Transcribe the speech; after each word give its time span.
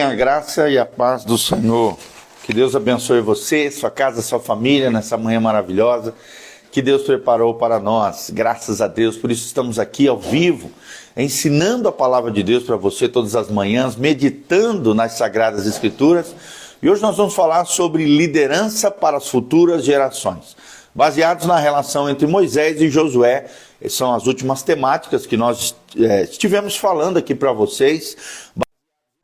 A 0.00 0.12
graça 0.12 0.68
e 0.68 0.76
a 0.76 0.84
paz 0.84 1.24
do 1.24 1.38
Senhor. 1.38 1.96
Que 2.42 2.52
Deus 2.52 2.74
abençoe 2.74 3.20
você, 3.20 3.70
sua 3.70 3.92
casa, 3.92 4.22
sua 4.22 4.40
família 4.40 4.90
nessa 4.90 5.16
manhã 5.16 5.38
maravilhosa 5.38 6.12
que 6.72 6.82
Deus 6.82 7.02
preparou 7.02 7.54
para 7.54 7.78
nós. 7.78 8.28
Graças 8.28 8.80
a 8.80 8.88
Deus, 8.88 9.16
por 9.16 9.30
isso 9.30 9.46
estamos 9.46 9.78
aqui 9.78 10.08
ao 10.08 10.18
vivo, 10.18 10.72
ensinando 11.16 11.88
a 11.88 11.92
palavra 11.92 12.32
de 12.32 12.42
Deus 12.42 12.64
para 12.64 12.74
você 12.74 13.08
todas 13.08 13.36
as 13.36 13.48
manhãs, 13.48 13.94
meditando 13.94 14.96
nas 14.96 15.12
sagradas 15.12 15.64
escrituras. 15.64 16.34
E 16.82 16.90
hoje 16.90 17.00
nós 17.00 17.16
vamos 17.16 17.32
falar 17.32 17.64
sobre 17.64 18.04
liderança 18.04 18.90
para 18.90 19.18
as 19.18 19.28
futuras 19.28 19.84
gerações, 19.84 20.56
baseados 20.92 21.46
na 21.46 21.56
relação 21.56 22.10
entre 22.10 22.26
Moisés 22.26 22.80
e 22.80 22.90
Josué. 22.90 23.46
São 23.88 24.12
as 24.12 24.26
últimas 24.26 24.64
temáticas 24.64 25.24
que 25.24 25.36
nós 25.36 25.76
é, 25.96 26.24
estivemos 26.24 26.76
falando 26.76 27.16
aqui 27.16 27.32
para 27.32 27.52
vocês 27.52 28.16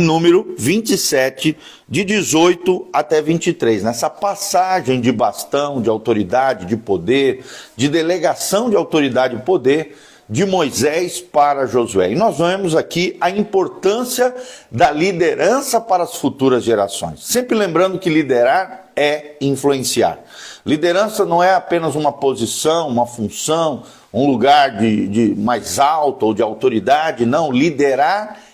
número 0.01 0.55
27, 0.59 1.57
de 1.89 2.05
18 2.05 2.89
até 2.93 3.23
23. 3.23 3.83
Nessa 3.83 4.11
passagem 4.11 5.01
de 5.01 5.13
bastão, 5.13 5.81
de 5.81 5.89
autoridade, 5.89 6.67
de 6.67 6.77
poder, 6.77 7.45
de 7.77 7.89
delegação 7.89 8.71
de 8.71 8.77
autoridade 8.77 9.37
e 9.37 9.41
poder 9.41 9.97
de 10.31 10.47
Moisés 10.47 11.21
para 11.21 11.67
Josué. 11.67 12.13
E 12.13 12.15
nós 12.15 12.39
vemos 12.39 12.77
aqui 12.77 13.17
a 13.21 13.29
importância 13.29 14.33
da 14.71 14.93
liderança 14.93 15.81
para 15.81 16.05
as 16.05 16.15
futuras 16.15 16.63
gerações. 16.63 17.27
Sempre 17.27 17.59
lembrando 17.59 17.99
que 17.99 18.09
liderar 18.09 18.91
é 18.95 19.35
influenciar. 19.41 20.21
Liderança 20.65 21.25
não 21.25 21.43
é 21.43 21.55
apenas 21.55 21.97
uma 21.97 22.13
posição, 22.13 22.87
uma 22.87 23.07
função, 23.07 23.83
um 24.13 24.25
lugar 24.31 24.79
de, 24.79 25.09
de 25.09 25.35
mais 25.35 25.81
alto 25.81 26.27
ou 26.27 26.35
de 26.35 26.43
autoridade. 26.43 27.27
Não, 27.27 27.51
liderar 27.51 28.37
é 28.37 28.50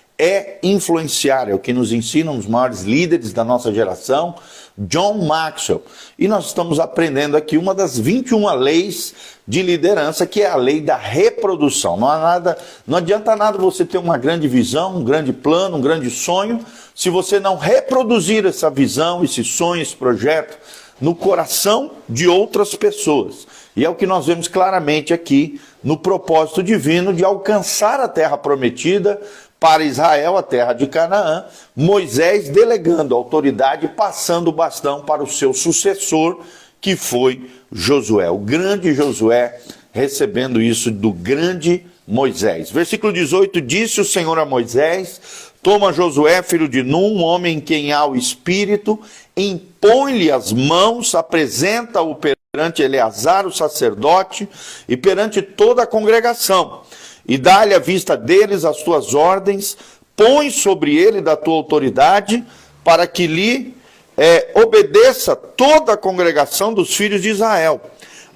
influenciar, 0.62 1.48
é 1.48 1.55
o 1.55 1.59
que 1.59 1.73
nos 1.73 1.93
ensinam 1.93 2.37
os 2.38 2.47
maiores 2.47 2.83
líderes 2.83 3.33
da 3.33 3.45
nossa 3.45 3.73
geração, 3.73 4.34
John 4.79 5.24
Maxwell. 5.27 5.83
E 6.18 6.27
nós 6.27 6.46
estamos 6.46 6.80
aprendendo 6.80 7.37
aqui 7.37 7.57
uma 7.57 7.74
das 7.74 7.99
21 7.99 8.52
leis 8.55 9.15
de 9.46 9.63
liderança, 9.63 10.27
que 10.27 10.43
é 10.43 10.46
a 10.46 10.57
lei 10.57 10.80
da 10.80 10.96
reprodução. 10.96 11.96
Não 11.96 12.09
há 12.09 12.18
nada, 12.18 12.59
não 12.87 12.99
adianta 12.99 13.37
nada 13.37 13.59
você 13.59 13.85
ter 13.85 13.99
uma 13.99 14.18
grande 14.18 14.49
visão, 14.49 14.96
um 14.96 15.05
grande 15.05 15.32
plano, 15.32 15.77
um 15.77 15.80
grande 15.80 16.10
sonho, 16.10 16.65
se 16.95 17.10
você 17.10 17.38
não 17.38 17.57
reproduzir 17.57 18.46
essa 18.46 18.71
visão, 18.71 19.23
esse 19.23 19.45
sonho, 19.45 19.83
esse 19.83 19.95
projeto 19.95 20.59
no 21.01 21.15
coração 21.15 21.90
de 22.09 22.27
outras 22.27 22.74
pessoas. 22.74 23.46
E 23.77 23.85
é 23.85 23.88
o 23.90 23.95
que 23.95 24.07
nós 24.07 24.27
vemos 24.27 24.49
claramente 24.49 25.12
aqui 25.12 25.60
no 25.85 25.99
propósito 25.99 26.62
divino 26.62 27.12
de 27.12 27.23
alcançar 27.23 28.01
a 28.01 28.09
terra 28.09 28.38
prometida, 28.38 29.21
para 29.66 29.82
Israel, 29.82 30.36
a 30.36 30.45
terra 30.45 30.72
de 30.72 30.86
Canaã, 30.86 31.45
Moisés 31.74 32.48
delegando 32.48 33.16
a 33.16 33.18
autoridade, 33.18 33.88
passando 33.88 34.46
o 34.46 34.52
bastão 34.52 35.00
para 35.00 35.24
o 35.24 35.26
seu 35.26 35.52
sucessor, 35.52 36.38
que 36.80 36.95
foi 36.95 37.50
Josué, 37.72 38.30
o 38.30 38.38
grande 38.38 38.94
Josué, 38.94 39.59
recebendo 39.90 40.62
isso 40.62 40.88
do 40.92 41.12
grande 41.12 41.84
Moisés. 42.06 42.70
Versículo 42.70 43.12
18: 43.12 43.60
Disse 43.60 44.00
o 44.00 44.04
Senhor 44.04 44.38
a 44.38 44.46
Moisés: 44.46 45.20
Toma 45.60 45.92
Josué, 45.92 46.44
filho 46.44 46.68
de 46.68 46.84
Num, 46.84 47.20
homem 47.20 47.56
em 47.56 47.60
quem 47.60 47.92
há 47.92 48.06
o 48.06 48.14
espírito, 48.14 49.00
impõe-lhe 49.37 50.30
as 50.30 50.52
mãos, 50.52 51.12
apresenta-o 51.12 52.14
perante 52.14 52.82
Eleazar, 52.82 53.44
o 53.44 53.52
sacerdote, 53.52 54.48
e 54.88 54.96
perante 54.96 55.42
toda 55.42 55.82
a 55.82 55.87
congregação 55.88 56.82
e 57.29 57.37
dá-lhe 57.37 57.74
à 57.74 57.79
vista 57.79 58.16
deles 58.16 58.65
as 58.65 58.82
tuas 58.82 59.15
ordens, 59.15 59.77
põe 60.15 60.51
sobre 60.51 60.96
ele 60.96 61.21
da 61.21 61.37
tua 61.37 61.55
autoridade, 61.55 62.45
para 62.85 63.07
que 63.07 63.27
lhe 63.27 63.74
é, 64.16 64.53
obedeça 64.55 65.34
toda 65.34 65.93
a 65.93 65.97
congregação 65.97 66.72
dos 66.72 66.94
filhos 66.94 67.21
de 67.21 67.31
Israel. 67.31 67.81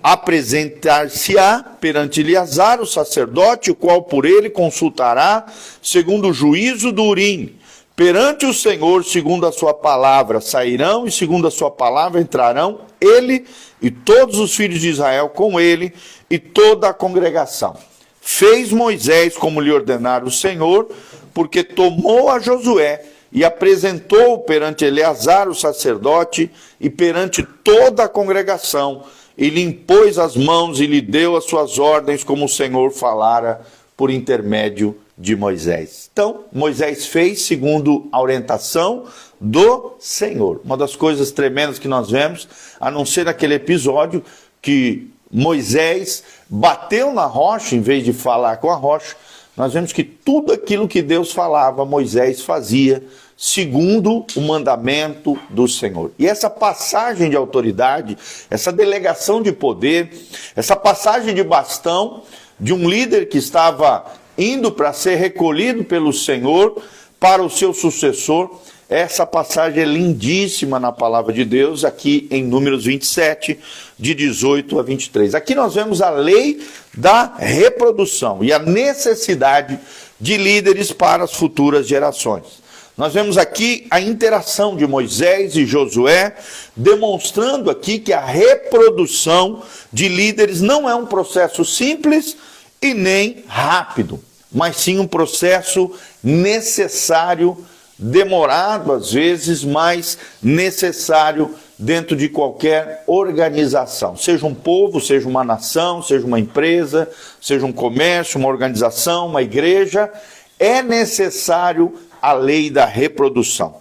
Apresentar-se-á 0.03 1.65
perante 1.81 2.21
Eleazar, 2.21 2.81
o 2.81 2.87
sacerdote, 2.87 3.71
o 3.71 3.75
qual 3.75 4.03
por 4.03 4.25
ele 4.25 4.51
consultará, 4.51 5.47
segundo 5.83 6.29
o 6.29 6.33
juízo 6.33 6.91
do 6.91 7.05
Urim. 7.05 7.57
Perante 7.95 8.47
o 8.47 8.55
Senhor, 8.55 9.05
segundo 9.05 9.47
a 9.47 9.53
sua 9.53 9.75
palavra, 9.75 10.41
sairão 10.41 11.07
e 11.07 11.13
segundo 11.13 11.47
a 11.47 11.51
sua 11.51 11.71
palavra 11.71 12.21
entrarão 12.21 12.81
ele 13.01 13.45
e 13.81 13.91
todos 13.91 14.39
os 14.39 14.55
filhos 14.55 14.81
de 14.81 14.89
Israel 14.89 15.29
com 15.29 15.61
ele 15.61 15.93
e 16.31 16.39
toda 16.39 16.89
a 16.89 16.95
congregação. 16.95 17.77
Fez 18.21 18.73
Moisés 18.73 19.37
como 19.37 19.61
lhe 19.61 19.73
ordenara 19.73 20.25
o 20.25 20.31
Senhor, 20.31 20.89
porque 21.33 21.65
tomou 21.65 22.29
a 22.29 22.39
Josué 22.39 23.03
e 23.33 23.45
apresentou 23.45 24.41
perante 24.41 24.85
Eleazar, 24.85 25.49
o 25.49 25.55
sacerdote, 25.55 26.51
e 26.81 26.91
perante 26.91 27.43
toda 27.65 28.05
a 28.05 28.09
congregação, 28.09 29.05
e 29.39 29.49
lhe 29.49 29.63
impôs 29.63 30.19
as 30.19 30.37
mãos 30.37 30.81
e 30.81 30.87
lhe 30.87 31.01
deu 31.01 31.37
as 31.37 31.45
suas 31.45 31.79
ordens, 31.79 32.25
como 32.25 32.45
o 32.45 32.49
Senhor 32.49 32.91
falara 32.91 33.61
por 33.97 34.11
intermédio 34.11 34.97
de 35.17 35.37
Moisés. 35.37 36.09
Então, 36.13 36.45
Moisés 36.53 37.07
fez 37.07 37.43
segundo 37.43 38.09
a 38.11 38.21
orientação 38.21 39.05
do 39.41 39.93
Senhor. 39.99 40.61
Uma 40.65 40.77
das 40.77 40.97
coisas 40.97 41.31
tremendas 41.31 41.79
que 41.79 41.87
nós 41.87 42.11
vemos, 42.11 42.49
a 42.81 42.91
não 42.91 43.05
ser 43.05 43.29
aquele 43.29 43.55
episódio 43.55 44.25
que 44.61 45.11
Moisés 45.31 46.23
bateu 46.49 47.13
na 47.13 47.25
rocha 47.27 47.77
em 47.77 47.81
vez 47.81 48.05
de 48.05 48.13
falar 48.13 48.57
com 48.57 48.71
a 48.71 48.75
rocha, 48.75 49.15
nós 49.57 49.73
vemos 49.75 49.93
que 49.93 50.03
tudo 50.03 50.53
aquilo 50.53 50.89
que 50.89 51.03
Deus 51.03 51.33
falava, 51.33 51.85
Moisés 51.85 52.41
fazia, 52.43 53.05
segundo 53.37 54.25
o 54.37 54.41
mandamento 54.41 55.39
do 55.51 55.69
Senhor. 55.69 56.13
E 56.19 56.27
essa 56.27 56.49
passagem 56.49 57.31
de 57.31 57.37
autoridade, 57.37 58.17
essa 58.51 58.73
delegação 58.73 59.43
de 59.43 59.53
poder, 59.53 60.11
essa 60.57 60.77
passagem 60.77 61.35
de 61.35 61.43
bastão 61.43 62.23
de 62.59 62.73
um 62.73 62.89
líder 62.89 63.29
que 63.29 63.39
estava 63.39 64.05
indo 64.37 64.71
para 64.73 64.93
ser 64.93 65.17
recolhido 65.17 65.85
pelo 65.85 66.13
Senhor 66.13 66.83
para 67.19 67.43
o 67.43 67.51
seu 67.51 67.75
sucessor, 67.75 68.51
essa 68.91 69.25
passagem 69.25 69.85
é 69.85 69.87
lindíssima 69.87 70.81
na 70.81 70.91
palavra 70.91 71.33
de 71.33 71.45
Deus, 71.45 71.85
aqui 71.85 72.27
em 72.29 72.43
Números 72.43 72.85
27, 72.85 73.57
de 73.97 74.15
18 74.15 74.81
a 74.81 74.83
23. 74.83 75.37
Aqui 75.37 75.55
nós 75.55 75.77
vemos 75.77 76.03
a 76.03 76.11
lei 76.11 76.61
da 76.93 77.37
reprodução 77.37 78.43
e 78.43 78.53
a 78.53 78.59
necessidade 78.59 79.79
de 80.21 80.37
líderes 80.37 80.91
para 80.91 81.23
as 81.23 81.33
futuras 81.33 81.87
gerações. 81.87 82.61
Nós 82.97 83.15
vemos 83.15 83.39
aqui 83.39 83.87
a 83.93 84.01
interação 84.01 84.77
de 84.77 84.85
Moisés 84.89 85.55
e 85.55 85.65
Josué, 85.65 86.35
demonstrando 86.77 87.71
aqui 87.71 88.01
que 88.01 88.13
a 88.13 88.25
reprodução 88.25 89.63
de 89.93 90.09
líderes 90.09 90.61
não 90.61 90.91
é 90.91 90.97
um 90.97 91.07
processo 91.07 91.65
simples 91.65 92.37
e 92.83 92.93
nem 92.93 93.45
rápido, 93.47 94.19
mas 94.51 94.79
sim 94.79 94.99
um 94.99 95.07
processo 95.07 95.93
necessário 96.25 97.57
demorado 98.01 98.93
às 98.93 99.13
vezes, 99.13 99.63
mas 99.63 100.17
necessário 100.43 101.55
dentro 101.79 102.17
de 102.17 102.29
qualquer 102.29 103.05
organização, 103.07 104.17
seja 104.17 104.47
um 104.47 104.55
povo, 104.55 105.01
seja 105.01 105.29
uma 105.29 105.45
nação, 105.45 106.03
seja 106.03 106.27
uma 106.27 106.39
empresa, 106.39 107.09
seja 107.41 107.65
um 107.65 107.73
comércio, 107.73 108.39
uma 108.39 108.49
organização, 108.49 109.27
uma 109.27 109.43
igreja, 109.43 110.11
é 110.59 110.83
necessário 110.83 111.95
a 112.21 112.33
lei 112.33 112.71
da 112.71 112.85
reprodução. 112.85 113.81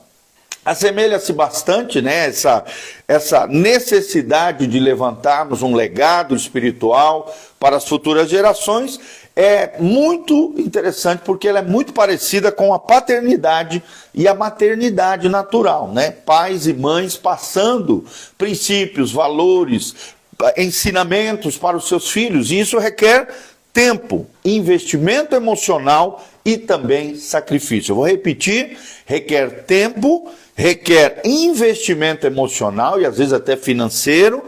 Assemelha-se 0.63 1.33
bastante 1.33 2.01
né, 2.01 2.27
essa, 2.27 2.63
essa 3.07 3.47
necessidade 3.47 4.67
de 4.67 4.79
levantarmos 4.79 5.61
um 5.61 5.73
legado 5.73 6.35
espiritual 6.35 7.33
para 7.59 7.77
as 7.77 7.87
futuras 7.87 8.29
gerações, 8.29 8.99
é 9.41 9.77
muito 9.79 10.53
interessante 10.57 11.21
porque 11.23 11.47
ela 11.47 11.59
é 11.59 11.61
muito 11.61 11.93
parecida 11.93 12.51
com 12.51 12.73
a 12.73 12.79
paternidade 12.79 13.81
e 14.13 14.27
a 14.27 14.35
maternidade 14.35 15.29
natural, 15.29 15.87
né? 15.87 16.11
Pais 16.11 16.67
e 16.67 16.73
mães 16.73 17.15
passando 17.15 18.03
princípios, 18.37 19.13
valores, 19.13 19.95
ensinamentos 20.57 21.57
para 21.57 21.77
os 21.77 21.87
seus 21.87 22.11
filhos, 22.11 22.51
e 22.51 22.59
isso 22.59 22.77
requer 22.77 23.29
tempo, 23.71 24.27
investimento 24.43 25.33
emocional 25.33 26.21
e 26.43 26.57
também 26.57 27.15
sacrifício. 27.15 27.93
Eu 27.93 27.95
vou 27.95 28.07
repetir: 28.07 28.77
requer 29.05 29.63
tempo, 29.63 30.29
requer 30.53 31.21
investimento 31.23 32.27
emocional 32.27 32.99
e 32.99 33.05
às 33.05 33.17
vezes 33.17 33.31
até 33.31 33.55
financeiro 33.55 34.43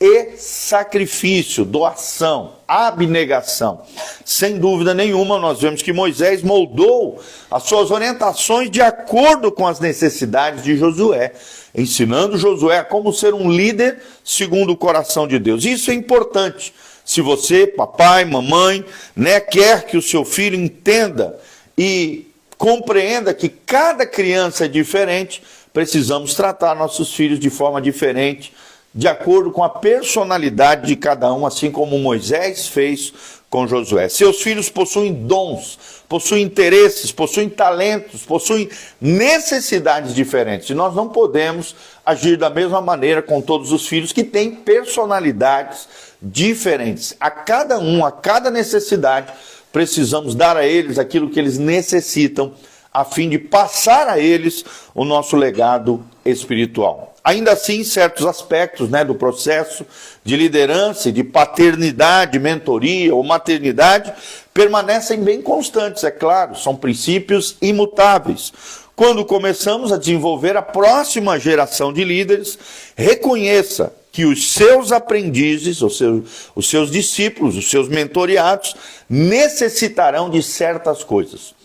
e 0.00 0.36
sacrifício, 0.36 1.64
doação, 1.64 2.52
abnegação. 2.68 3.82
Sem 4.24 4.58
dúvida 4.58 4.92
nenhuma, 4.92 5.38
nós 5.38 5.60
vemos 5.60 5.80
que 5.80 5.92
Moisés 5.92 6.42
moldou 6.42 7.18
as 7.50 7.62
suas 7.62 7.90
orientações 7.90 8.70
de 8.70 8.82
acordo 8.82 9.50
com 9.50 9.66
as 9.66 9.80
necessidades 9.80 10.62
de 10.62 10.76
Josué, 10.76 11.32
ensinando 11.74 12.36
Josué 12.36 12.78
a 12.78 12.84
como 12.84 13.12
ser 13.12 13.32
um 13.32 13.50
líder 13.50 14.02
segundo 14.22 14.72
o 14.72 14.76
coração 14.76 15.26
de 15.26 15.38
Deus. 15.38 15.64
Isso 15.64 15.90
é 15.90 15.94
importante. 15.94 16.74
Se 17.02 17.22
você, 17.22 17.66
papai, 17.66 18.24
mamãe, 18.24 18.84
né, 19.14 19.40
quer 19.40 19.86
que 19.86 19.96
o 19.96 20.02
seu 20.02 20.24
filho 20.24 20.56
entenda 20.56 21.38
e 21.78 22.26
compreenda 22.58 23.32
que 23.32 23.48
cada 23.48 24.04
criança 24.04 24.66
é 24.66 24.68
diferente, 24.68 25.42
precisamos 25.72 26.34
tratar 26.34 26.74
nossos 26.74 27.14
filhos 27.14 27.38
de 27.38 27.48
forma 27.48 27.80
diferente, 27.80 28.52
de 28.96 29.06
acordo 29.06 29.50
com 29.50 29.62
a 29.62 29.68
personalidade 29.68 30.86
de 30.86 30.96
cada 30.96 31.30
um, 31.34 31.44
assim 31.44 31.70
como 31.70 31.98
Moisés 31.98 32.66
fez 32.66 33.12
com 33.50 33.68
Josué. 33.68 34.08
Seus 34.08 34.40
filhos 34.40 34.70
possuem 34.70 35.12
dons, 35.12 35.78
possuem 36.08 36.42
interesses, 36.42 37.12
possuem 37.12 37.50
talentos, 37.50 38.22
possuem 38.22 38.70
necessidades 38.98 40.14
diferentes. 40.14 40.70
E 40.70 40.74
nós 40.74 40.94
não 40.94 41.10
podemos 41.10 41.76
agir 42.06 42.38
da 42.38 42.48
mesma 42.48 42.80
maneira 42.80 43.20
com 43.20 43.42
todos 43.42 43.70
os 43.70 43.86
filhos 43.86 44.12
que 44.12 44.24
têm 44.24 44.50
personalidades 44.52 45.86
diferentes. 46.22 47.14
A 47.20 47.30
cada 47.30 47.78
um, 47.78 48.02
a 48.02 48.10
cada 48.10 48.50
necessidade, 48.50 49.30
precisamos 49.70 50.34
dar 50.34 50.56
a 50.56 50.66
eles 50.66 50.98
aquilo 50.98 51.28
que 51.28 51.38
eles 51.38 51.58
necessitam, 51.58 52.54
a 52.96 53.04
fim 53.04 53.28
de 53.28 53.38
passar 53.38 54.08
a 54.08 54.18
eles 54.18 54.64
o 54.94 55.04
nosso 55.04 55.36
legado 55.36 56.02
espiritual. 56.24 57.14
Ainda 57.22 57.52
assim, 57.52 57.84
certos 57.84 58.24
aspectos 58.24 58.88
né, 58.88 59.04
do 59.04 59.14
processo 59.14 59.84
de 60.24 60.34
liderança, 60.34 61.12
de 61.12 61.22
paternidade, 61.22 62.38
mentoria 62.38 63.14
ou 63.14 63.22
maternidade, 63.22 64.14
permanecem 64.54 65.22
bem 65.22 65.42
constantes, 65.42 66.04
é 66.04 66.10
claro, 66.10 66.56
são 66.56 66.74
princípios 66.74 67.58
imutáveis. 67.60 68.50
Quando 68.94 69.26
começamos 69.26 69.92
a 69.92 69.98
desenvolver 69.98 70.56
a 70.56 70.62
próxima 70.62 71.38
geração 71.38 71.92
de 71.92 72.02
líderes, 72.02 72.58
reconheça 72.96 73.92
que 74.10 74.24
os 74.24 74.54
seus 74.54 74.90
aprendizes, 74.90 75.82
os 75.82 75.98
seus, 75.98 76.50
os 76.54 76.70
seus 76.70 76.90
discípulos, 76.90 77.58
os 77.58 77.68
seus 77.68 77.90
mentoriados, 77.90 78.74
necessitarão 79.06 80.30
de 80.30 80.42
certas 80.42 81.04
coisas. 81.04 81.55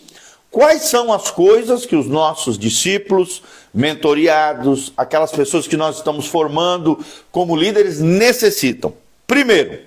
Quais 0.52 0.82
são 0.82 1.10
as 1.10 1.30
coisas 1.30 1.86
que 1.86 1.96
os 1.96 2.06
nossos 2.06 2.58
discípulos, 2.58 3.42
mentoriados, 3.72 4.92
aquelas 4.94 5.32
pessoas 5.32 5.66
que 5.66 5.78
nós 5.78 5.96
estamos 5.96 6.26
formando 6.26 7.02
como 7.30 7.56
líderes 7.56 8.00
necessitam? 8.00 8.92
Primeiro, 9.26 9.78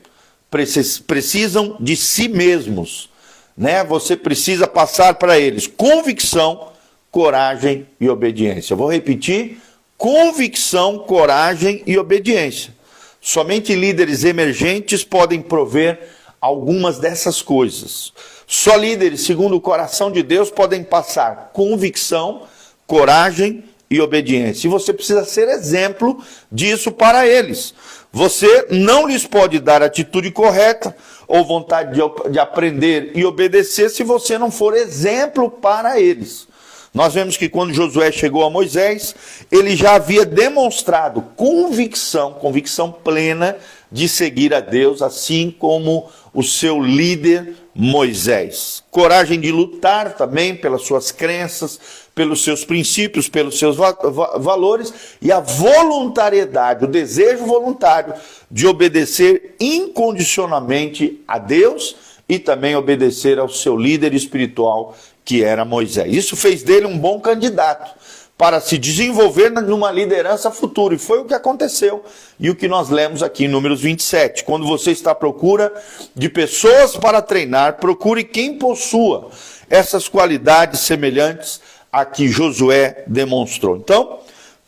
precisam 1.06 1.78
de 1.80 1.96
si 1.96 2.28
mesmos, 2.28 3.12
né? 3.56 3.84
Você 3.84 4.18
precisa 4.18 4.66
passar 4.66 5.14
para 5.14 5.38
eles 5.38 5.68
convicção, 5.68 6.70
coragem 7.12 7.86
e 8.02 8.10
obediência. 8.10 8.76
vou 8.76 8.92
repetir: 8.92 9.62
convicção, 9.96 10.98
coragem 10.98 11.84
e 11.86 11.96
obediência. 11.96 12.74
Somente 13.22 13.76
líderes 13.76 14.24
emergentes 14.24 15.04
podem 15.04 15.44
prover 15.44 16.10
algumas 16.42 16.98
dessas 16.98 17.44
coisas. 17.44 18.12
Só 18.48 18.76
líderes, 18.76 19.22
segundo 19.22 19.56
o 19.56 19.62
coração 19.62 20.12
de 20.12 20.22
Deus, 20.22 20.52
podem 20.52 20.84
passar 20.84 21.52
convicção, 21.54 22.44
coragem 22.86 23.64
e 23.90 24.00
obediência. 24.00 24.68
E 24.68 24.70
você 24.70 24.94
precisa 24.94 25.24
ser 25.24 25.48
exemplo 25.48 26.24
disso 26.52 26.92
para 26.92 27.28
eles. 27.28 27.74
Você 28.12 28.68
não 28.70 29.08
lhes 29.08 29.26
pode 29.26 29.60
dar 29.60 29.82
atitude 29.82 30.32
correta 30.32 30.96
ou 31.28 31.44
vontade 31.44 31.94
de, 31.94 32.32
de 32.32 32.40
aprender 32.40 33.12
e 33.16 33.26
obedecer 33.26 33.90
se 33.90 34.04
você 34.04 34.38
não 34.38 34.52
for 34.52 34.76
exemplo 34.76 35.50
para 35.50 36.00
eles. 36.00 36.48
Nós 36.94 37.14
vemos 37.14 37.36
que 37.36 37.50
quando 37.50 37.74
Josué 37.74 38.10
chegou 38.10 38.46
a 38.46 38.50
Moisés, 38.50 39.14
ele 39.52 39.76
já 39.76 39.96
havia 39.96 40.26
demonstrado 40.26 41.22
convicção, 41.36 42.32
convicção 42.32 42.90
plena 42.90 43.58
de 43.92 44.08
seguir 44.08 44.54
a 44.54 44.62
Deus, 44.62 45.02
assim 45.02 45.54
como 45.60 46.10
o 46.34 46.42
seu 46.42 46.82
líder 46.82 47.54
Moisés. 47.78 48.82
Coragem 48.90 49.38
de 49.38 49.52
lutar 49.52 50.16
também 50.16 50.56
pelas 50.56 50.84
suas 50.84 51.12
crenças, 51.12 51.78
pelos 52.16 52.42
seus 52.42 52.64
princípios, 52.64 53.28
pelos 53.28 53.60
seus 53.60 53.76
va 53.76 53.92
va 53.92 54.38
valores 54.38 54.94
e 55.22 55.30
a 55.30 55.42
voluntariedade, 55.42 56.86
o 56.86 56.88
desejo 56.88 57.46
voluntário 57.46 58.14
de 58.50 58.66
obedecer 58.66 59.56
incondicionalmente 59.60 61.22
a 61.28 61.38
Deus 61.38 61.98
e 62.30 62.40
também 62.40 62.78
obedecer 62.78 63.38
ao 63.38 63.50
seu 63.50 63.76
líder 63.76 64.14
espiritual 64.14 64.96
que 65.26 65.44
era 65.44 65.66
Moisés. 65.66 66.14
Isso 66.14 66.38
fez 66.38 66.64
dele 66.64 66.86
um 66.86 66.98
bom 66.98 67.20
candidato 67.20 67.94
para 68.38 68.60
se 68.60 68.78
desenvolver 68.78 69.50
numa 69.50 69.92
liderança 69.92 70.52
futura. 70.52 70.96
E 70.96 71.00
foi 71.00 71.20
o 71.20 71.26
que 71.26 71.34
aconteceu. 71.34 72.04
E 72.40 72.50
o 72.50 72.56
que 72.56 72.68
nós 72.68 72.90
lemos 72.90 73.24
aqui 73.24 73.46
em 73.46 73.48
Números 73.48 73.82
27. 73.82 74.44
Quando 74.44 74.68
você 74.68 74.92
está 74.92 75.12
à 75.12 75.16
procura 75.16 75.74
de 76.14 76.28
pessoas 76.30 76.98
para 76.98 77.22
treinar, 77.22 77.78
procure 77.78 78.24
quem 78.24 78.58
possua 78.58 79.30
essas 79.70 80.08
qualidades 80.08 80.82
semelhantes 80.82 81.62
a 81.92 82.04
que 82.04 82.28
Josué 82.28 83.04
demonstrou. 83.08 83.78
Então, 83.78 84.20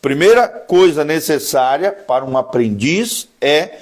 primeira 0.01 0.47
coisa 0.47 1.03
necessária 1.03 1.91
para 1.91 2.23
um 2.23 2.37
aprendiz 2.37 3.27
é 3.41 3.79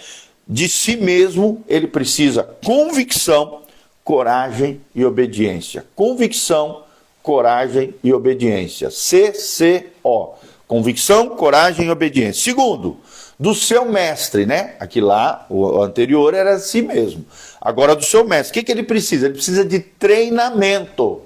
de 0.48 0.68
si 0.70 0.96
mesmo, 0.96 1.64
ele 1.68 1.88
precisa 1.88 2.44
convicção 2.64 3.66
coragem 4.06 4.80
e 4.94 5.04
obediência. 5.04 5.84
Convicção, 5.96 6.84
coragem 7.26 7.96
e 8.04 8.14
obediência. 8.14 8.90
CCO. 8.90 10.36
Convicção, 10.68 11.30
coragem 11.30 11.88
e 11.88 11.92
obediência. 11.92 12.44
Segundo, 12.44 12.98
do 13.40 13.56
seu 13.56 13.86
mestre, 13.86 14.46
né? 14.46 14.76
Aqui 14.80 15.02
lá, 15.02 15.46
o 15.50 15.82
anterior 15.82 16.36
era 16.36 16.60
si 16.60 16.84
mesmo. 16.84 17.26
Agora 17.60 17.96
do 17.96 18.06
seu 18.06 18.24
mestre. 18.24 18.52
O 18.52 18.54
que, 18.54 18.64
que 18.64 18.72
ele 18.72 18.84
precisa? 18.84 19.26
Ele 19.26 19.34
precisa 19.34 19.66
de 19.66 19.80
treinamento. 19.80 21.22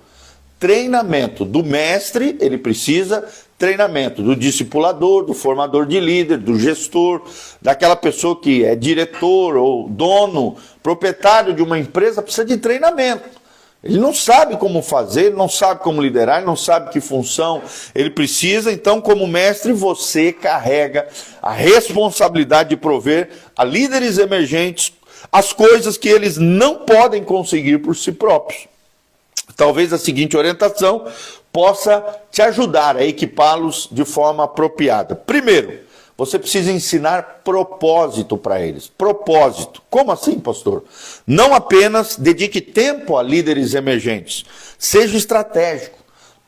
Treinamento. 0.58 1.44
Do 1.44 1.64
mestre, 1.64 2.38
ele 2.40 2.58
precisa 2.58 3.26
treinamento 3.58 4.24
do 4.24 4.38
discipulador, 4.38 5.26
do 5.26 5.34
formador 5.34 5.86
de 5.86 6.00
líder, 6.00 6.38
do 6.38 6.58
gestor, 6.58 7.22
daquela 7.62 7.96
pessoa 7.96 8.40
que 8.40 8.64
é 8.64 8.74
diretor 8.74 9.58
ou 9.58 9.90
dono, 9.90 10.56
proprietário 10.82 11.54
de 11.54 11.62
uma 11.62 11.78
empresa, 11.78 12.22
precisa 12.22 12.46
de 12.46 12.56
treinamento. 12.56 13.39
Ele 13.82 13.98
não 13.98 14.14
sabe 14.14 14.58
como 14.58 14.82
fazer, 14.82 15.28
ele 15.28 15.36
não 15.36 15.48
sabe 15.48 15.82
como 15.82 16.02
liderar, 16.02 16.38
ele 16.38 16.46
não 16.46 16.56
sabe 16.56 16.90
que 16.92 17.00
função 17.00 17.62
ele 17.96 18.10
precisa. 18.10 18.72
Então, 18.72 19.00
como 19.00 19.26
mestre, 19.26 19.72
você 19.72 20.34
carrega 20.34 21.08
a 21.42 21.52
responsabilidade 21.52 22.70
de 22.70 22.78
prover 22.78 23.30
a 23.56 23.64
líderes 23.64 24.18
emergentes 24.18 24.94
as 25.32 25.54
coisas 25.54 25.98
que 25.98 26.10
eles 26.10 26.38
não 26.38 26.86
podem 26.86 27.24
conseguir 27.24 27.80
por 27.80 27.96
si 27.96 28.12
próprios. 28.12 28.68
Talvez 29.56 29.92
a 29.92 29.98
seguinte 29.98 30.38
orientação 30.38 31.06
possa 31.52 32.04
te 32.32 32.42
ajudar 32.42 32.96
a 32.96 33.04
equipá-los 33.04 33.90
de 33.92 34.06
forma 34.06 34.44
apropriada. 34.44 35.16
Primeiro, 35.16 35.80
você 36.20 36.38
precisa 36.38 36.70
ensinar 36.70 37.40
propósito 37.46 38.36
para 38.38 38.60
eles. 38.60 38.88
Propósito. 38.90 39.82
Como 39.90 40.12
assim, 40.12 40.38
pastor? 40.38 40.84
Não 41.26 41.56
apenas 41.56 42.18
dedique 42.18 42.60
tempo 42.60 43.16
a 43.16 43.24
líderes 43.24 43.74
emergentes. 43.74 44.44
Seja 44.78 45.18
estratégico. 45.18 45.98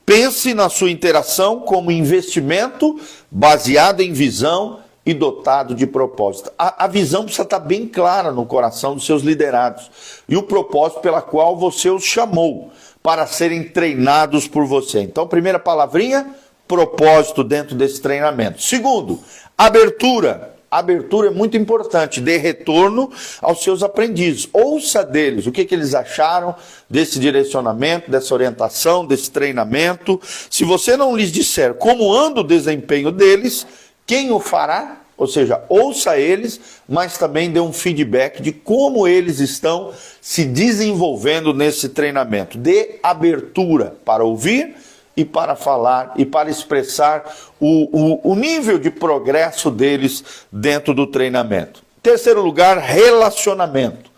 Pense 0.05 0.53
na 0.53 0.67
sua 0.67 0.91
interação 0.91 1.61
como 1.61 1.89
investimento 1.89 2.99
baseado 3.31 4.01
em 4.01 4.11
visão 4.11 4.79
e 5.05 5.13
dotado 5.13 5.73
de 5.73 5.87
propósito. 5.87 6.51
A, 6.59 6.83
a, 6.83 6.87
visão 6.87 7.23
precisa 7.23 7.43
estar 7.43 7.59
bem 7.59 7.87
clara 7.87 8.29
no 8.29 8.45
coração 8.45 8.95
dos 8.95 9.05
seus 9.05 9.23
liderados 9.23 9.89
e 10.27 10.35
o 10.35 10.43
propósito 10.43 10.99
pela 10.99 11.21
qual 11.21 11.55
você 11.55 11.89
os 11.89 12.03
chamou 12.03 12.71
para 13.01 13.25
serem 13.25 13.63
treinados 13.63 14.49
por 14.49 14.65
você. 14.65 14.99
Então, 14.99 15.25
primeira 15.25 15.57
palavrinha, 15.57 16.35
propósito 16.71 17.43
dentro 17.43 17.75
desse 17.75 17.99
treinamento. 18.01 18.61
Segundo, 18.61 19.19
abertura. 19.57 20.55
Abertura 20.71 21.27
é 21.27 21.29
muito 21.29 21.57
importante, 21.57 22.21
dê 22.21 22.37
retorno 22.37 23.11
aos 23.41 23.61
seus 23.61 23.83
aprendizes. 23.83 24.47
Ouça 24.53 25.03
deles 25.03 25.45
o 25.45 25.51
que, 25.51 25.65
que 25.65 25.75
eles 25.75 25.93
acharam 25.93 26.55
desse 26.89 27.19
direcionamento, 27.19 28.09
dessa 28.09 28.33
orientação, 28.33 29.05
desse 29.05 29.29
treinamento. 29.29 30.17
Se 30.49 30.63
você 30.63 30.95
não 30.95 31.13
lhes 31.13 31.29
disser 31.29 31.73
como 31.73 32.15
anda 32.15 32.39
o 32.39 32.43
desempenho 32.45 33.11
deles, 33.11 33.67
quem 34.05 34.31
o 34.31 34.39
fará? 34.39 35.01
Ou 35.17 35.27
seja, 35.27 35.61
ouça 35.67 36.17
eles, 36.17 36.57
mas 36.87 37.17
também 37.17 37.51
dê 37.51 37.59
um 37.59 37.73
feedback 37.73 38.41
de 38.41 38.53
como 38.53 39.05
eles 39.05 39.41
estão 39.41 39.91
se 40.21 40.45
desenvolvendo 40.45 41.53
nesse 41.53 41.89
treinamento. 41.89 42.57
Dê 42.57 42.97
abertura 43.03 43.97
para 44.05 44.23
ouvir 44.23 44.73
e 45.15 45.25
para 45.25 45.55
falar 45.55 46.13
e 46.15 46.25
para 46.25 46.49
expressar 46.49 47.23
o, 47.59 48.21
o, 48.23 48.31
o 48.31 48.35
nível 48.35 48.77
de 48.77 48.89
progresso 48.89 49.69
deles 49.69 50.23
dentro 50.51 50.93
do 50.93 51.07
treinamento. 51.07 51.83
Terceiro 52.01 52.41
lugar, 52.41 52.77
relacionamento. 52.77 54.09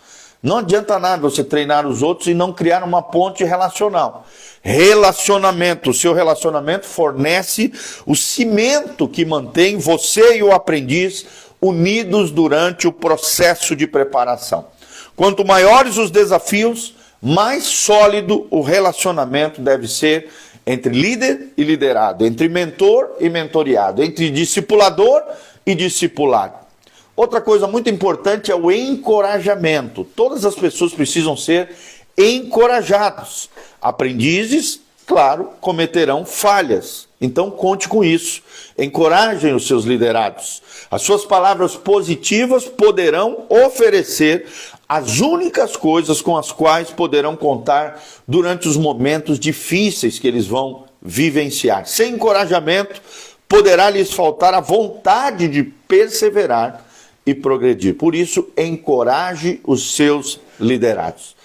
Não 0.41 0.57
adianta 0.57 1.00
nada 1.00 1.21
você 1.21 1.43
treinar 1.43 1.88
os 1.88 2.01
outros 2.01 2.27
e 2.27 2.33
não 2.33 2.51
criar 2.51 2.83
uma 2.83 3.01
ponte 3.01 3.45
relacional. 3.45 4.25
Relacionamento, 4.62 5.89
o 5.89 5.93
seu 5.93 6.13
relacionamento 6.13 6.85
fornece 6.85 7.71
o 8.05 8.15
cimento 8.15 9.07
que 9.07 9.25
mantém 9.25 9.77
você 9.77 10.38
e 10.38 10.43
o 10.43 10.51
aprendiz 10.51 11.25
unidos 11.62 12.29
durante 12.29 12.88
o 12.88 12.91
processo 12.91 13.73
de 13.73 13.88
preparação. 13.88 14.67
Quanto 15.15 15.45
maiores 15.45 15.97
os 15.97 16.12
desafios, 16.12 16.93
mais 17.24 17.63
sólido 17.63 18.46
o 18.50 18.60
relacionamento 18.62 19.62
deve 19.62 19.88
ser 19.88 20.30
entre 20.65 20.94
líder 20.94 21.53
e 21.56 21.63
liderado, 21.63 22.25
entre 22.25 22.50
mentor 22.50 23.15
e 23.18 23.30
mentoriado, 23.30 24.03
entre 24.03 24.30
discipulador 24.30 25.24
e 25.65 25.74
discipulado. 25.74 26.56
Outra 27.15 27.39
coisa 27.39 27.65
muito 27.65 27.89
importante 27.89 28.51
é 28.51 28.56
o 28.56 28.70
encorajamento. 28.70 30.03
Todas 30.03 30.44
as 30.44 30.56
pessoas 30.56 30.94
precisam 30.94 31.38
ser 31.38 31.70
encorajados. 32.18 33.50
Aprendizes, 33.82 34.82
claro, 35.06 35.50
cometerão 35.62 36.25
falhas. 36.25 37.08
Então 37.22 37.50
conte 37.50 37.88
com 37.88 38.03
isso. 38.03 38.42
Encorajem 38.77 39.53
os 39.53 39.65
seus 39.65 39.86
liderados. 39.86 40.62
As 40.92 41.03
suas 41.03 41.24
palavras 41.24 41.75
positivas 41.75 42.65
poderão 42.65 43.46
oferecer 43.48 44.46
as 44.95 45.19
únicas 45.19 45.75
coisas 45.75 46.21
com 46.21 46.38
as 46.38 46.51
quais 46.51 46.91
poderão 46.91 47.35
contar 47.35 48.00
durante 48.27 48.67
os 48.67 48.77
momentos 48.77 49.39
difíceis 49.39 50.19
que 50.19 50.27
eles 50.27 50.45
vão 50.45 50.83
vivenciar. 51.01 51.88
Sem 51.88 52.13
encorajamento, 52.13 53.01
poderá 53.50 53.89
lhes 53.89 54.13
faltar 54.13 54.53
a 54.53 54.59
vontade 54.59 55.47
de 55.47 55.63
perseverar 55.63 56.85
e 57.25 57.33
progredir. 57.33 57.95
Por 57.95 58.13
isso, 58.13 58.47
encoraje 58.55 59.59
os 59.63 59.95
seus 59.95 60.39
liderados. 60.59 61.35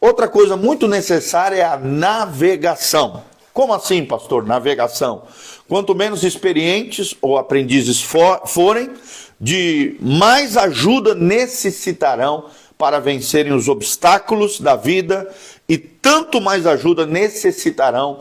Outra 0.00 0.26
coisa 0.26 0.56
muito 0.56 0.88
necessária 0.88 1.56
é 1.56 1.64
a 1.64 1.76
navegação. 1.76 3.22
Como 3.52 3.74
assim, 3.74 4.06
pastor? 4.06 4.46
Navegação. 4.46 5.24
Quanto 5.68 5.94
menos 5.94 6.24
experientes 6.24 7.14
ou 7.20 7.36
aprendizes 7.36 8.00
for, 8.00 8.40
forem, 8.46 8.90
de 9.38 9.96
mais 10.00 10.56
ajuda 10.56 11.14
necessitarão 11.14 12.46
para 12.78 13.00
vencerem 13.00 13.52
os 13.52 13.68
obstáculos 13.68 14.60
da 14.60 14.76
vida 14.76 15.32
e 15.68 15.78
tanto 15.78 16.40
mais 16.40 16.66
ajuda 16.66 17.06
necessitarão 17.06 18.18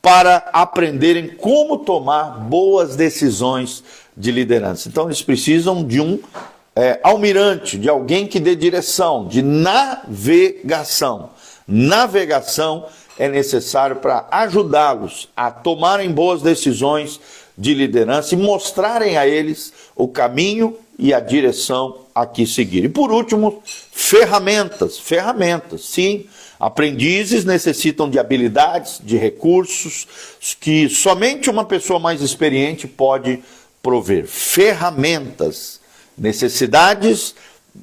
para 0.00 0.48
aprenderem 0.52 1.28
como 1.28 1.78
tomar 1.78 2.38
boas 2.38 2.96
decisões 2.96 3.82
de 4.16 4.30
liderança. 4.30 4.88
Então, 4.88 5.06
eles 5.06 5.22
precisam 5.22 5.84
de 5.84 6.00
um 6.00 6.18
é, 6.74 7.00
almirante, 7.02 7.76
de 7.76 7.88
alguém 7.88 8.26
que 8.26 8.40
dê 8.40 8.54
direção, 8.54 9.26
de 9.26 9.42
navegação. 9.42 11.30
Navegação 11.66 12.86
é 13.18 13.28
necessário 13.28 13.96
para 13.96 14.26
ajudá-los 14.30 15.28
a 15.36 15.50
tomarem 15.50 16.10
boas 16.12 16.40
decisões 16.40 17.20
de 17.56 17.74
liderança 17.74 18.34
e 18.34 18.38
mostrarem 18.38 19.18
a 19.18 19.26
eles 19.26 19.72
o 19.96 20.06
caminho 20.06 20.76
e 20.96 21.12
a 21.12 21.18
direção 21.18 21.96
a 22.22 22.26
que 22.26 22.46
seguir. 22.46 22.84
E 22.84 22.88
por 22.88 23.10
último, 23.10 23.62
ferramentas. 23.64 24.98
Ferramentas, 24.98 25.84
sim. 25.84 26.26
Aprendizes 26.58 27.44
necessitam 27.44 28.10
de 28.10 28.18
habilidades, 28.18 29.00
de 29.02 29.16
recursos 29.16 30.06
que 30.60 30.88
somente 30.88 31.48
uma 31.48 31.64
pessoa 31.64 32.00
mais 32.00 32.20
experiente 32.20 32.88
pode 32.88 33.40
prover. 33.80 34.26
Ferramentas, 34.26 35.80
necessidades, 36.16 37.36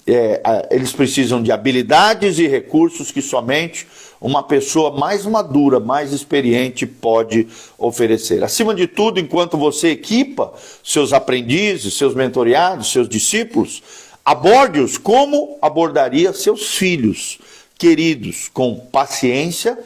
é, 0.05 0.67
eles 0.71 0.91
precisam 0.91 1.41
de 1.41 1.53
habilidades 1.53 2.37
e 2.37 2.47
recursos 2.47 3.11
que 3.11 3.21
somente 3.21 3.87
uma 4.19 4.43
pessoa 4.43 4.91
mais 4.91 5.25
madura, 5.25 5.79
mais 5.79 6.11
experiente 6.11 6.85
pode 6.85 7.47
oferecer. 7.77 8.43
Acima 8.43 8.73
de 8.73 8.87
tudo, 8.87 9.19
enquanto 9.19 9.57
você 9.57 9.89
equipa 9.89 10.53
seus 10.83 11.13
aprendizes, 11.13 11.93
seus 11.93 12.13
mentoriados, 12.13 12.91
seus 12.91 13.07
discípulos, 13.07 13.83
aborde-os 14.25 14.97
como 14.97 15.57
abordaria 15.61 16.33
seus 16.33 16.75
filhos 16.75 17.37
queridos, 17.77 18.49
com 18.51 18.75
paciência, 18.75 19.77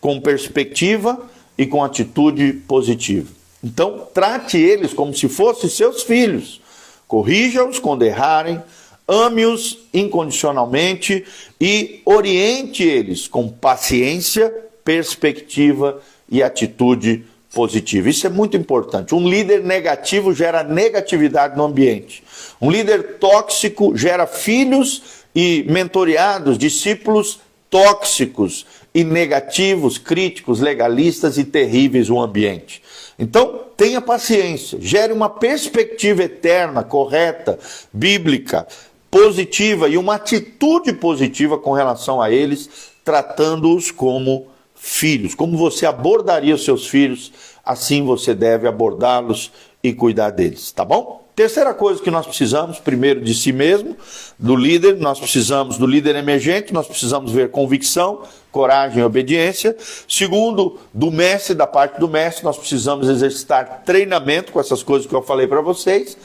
com 0.00 0.20
perspectiva 0.20 1.20
e 1.58 1.66
com 1.66 1.82
atitude 1.82 2.52
positiva. 2.68 3.28
Então, 3.62 4.06
trate 4.14 4.56
eles 4.56 4.94
como 4.94 5.12
se 5.12 5.28
fossem 5.28 5.68
seus 5.68 6.02
filhos. 6.02 6.60
Corrija-os 7.08 7.80
quando 7.80 8.04
errarem, 8.04 8.62
ame-os 9.08 9.78
incondicionalmente 9.92 11.24
e 11.60 12.00
oriente 12.04 12.84
eles 12.84 13.26
com 13.26 13.48
paciência, 13.48 14.54
perspectiva 14.84 16.00
e 16.30 16.42
atitude 16.42 17.24
positiva. 17.52 18.08
Isso 18.08 18.26
é 18.26 18.30
muito 18.30 18.56
importante. 18.56 19.14
Um 19.14 19.28
líder 19.28 19.62
negativo 19.62 20.32
gera 20.32 20.62
negatividade 20.62 21.56
no 21.56 21.64
ambiente. 21.64 22.22
Um 22.60 22.70
líder 22.70 23.18
tóxico 23.18 23.96
gera 23.96 24.26
filhos 24.26 25.20
e 25.34 25.64
mentoreados, 25.68 26.58
discípulos 26.58 27.40
tóxicos 27.68 28.66
e 28.94 29.04
negativos, 29.04 29.98
críticos, 29.98 30.60
legalistas 30.60 31.38
e 31.38 31.44
terríveis 31.44 32.08
no 32.08 32.20
ambiente. 32.20 32.82
Então, 33.18 33.66
tenha 33.76 34.00
paciência, 34.00 34.78
gere 34.80 35.12
uma 35.12 35.28
perspectiva 35.28 36.24
eterna, 36.24 36.82
correta, 36.82 37.58
bíblica, 37.92 38.66
positiva 39.10 39.88
e 39.88 39.96
uma 39.96 40.14
atitude 40.14 40.92
positiva 40.92 41.58
com 41.58 41.72
relação 41.72 42.20
a 42.20 42.30
eles, 42.30 42.68
tratando-os 43.04 43.90
como 43.90 44.46
filhos. 44.80 45.34
Como 45.34 45.58
você 45.58 45.84
abordaria 45.84 46.54
os 46.54 46.64
seus 46.64 46.88
filhos, 46.88 47.30
assim 47.64 48.02
você 48.02 48.34
deve 48.34 48.66
abordá-los 48.66 49.52
e 49.82 49.92
cuidar 49.92 50.30
deles, 50.30 50.72
tá 50.72 50.84
bom? 50.84 51.20
Terceira 51.36 51.72
coisa 51.72 52.02
que 52.02 52.10
nós 52.10 52.26
precisamos, 52.26 52.78
primeiro 52.78 53.22
de 53.22 53.34
si 53.34 53.52
mesmo, 53.52 53.96
do 54.38 54.54
líder, 54.56 54.96
nós 54.96 55.18
precisamos 55.18 55.78
do 55.78 55.86
líder 55.86 56.16
emergente, 56.16 56.72
nós 56.72 56.86
precisamos 56.86 57.32
ver 57.32 57.50
convicção, 57.50 58.22
coragem 58.50 59.00
e 59.00 59.04
obediência. 59.04 59.74
Segundo, 60.08 60.78
do 60.92 61.10
mestre, 61.10 61.54
da 61.54 61.66
parte 61.66 61.98
do 61.98 62.08
mestre, 62.08 62.44
nós 62.44 62.58
precisamos 62.58 63.08
exercitar 63.08 63.82
treinamento 63.86 64.52
com 64.52 64.60
essas 64.60 64.82
coisas 64.82 65.06
que 65.06 65.14
eu 65.14 65.22
falei 65.22 65.46
para 65.46 65.62
vocês. 65.62 66.16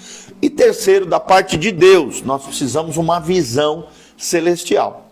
E 0.42 0.50
terceiro, 0.50 1.06
da 1.06 1.20
parte 1.20 1.56
de 1.56 1.72
Deus, 1.72 2.22
nós 2.22 2.44
precisamos 2.44 2.98
uma 2.98 3.20
visão 3.20 3.88
celestial. 4.18 5.05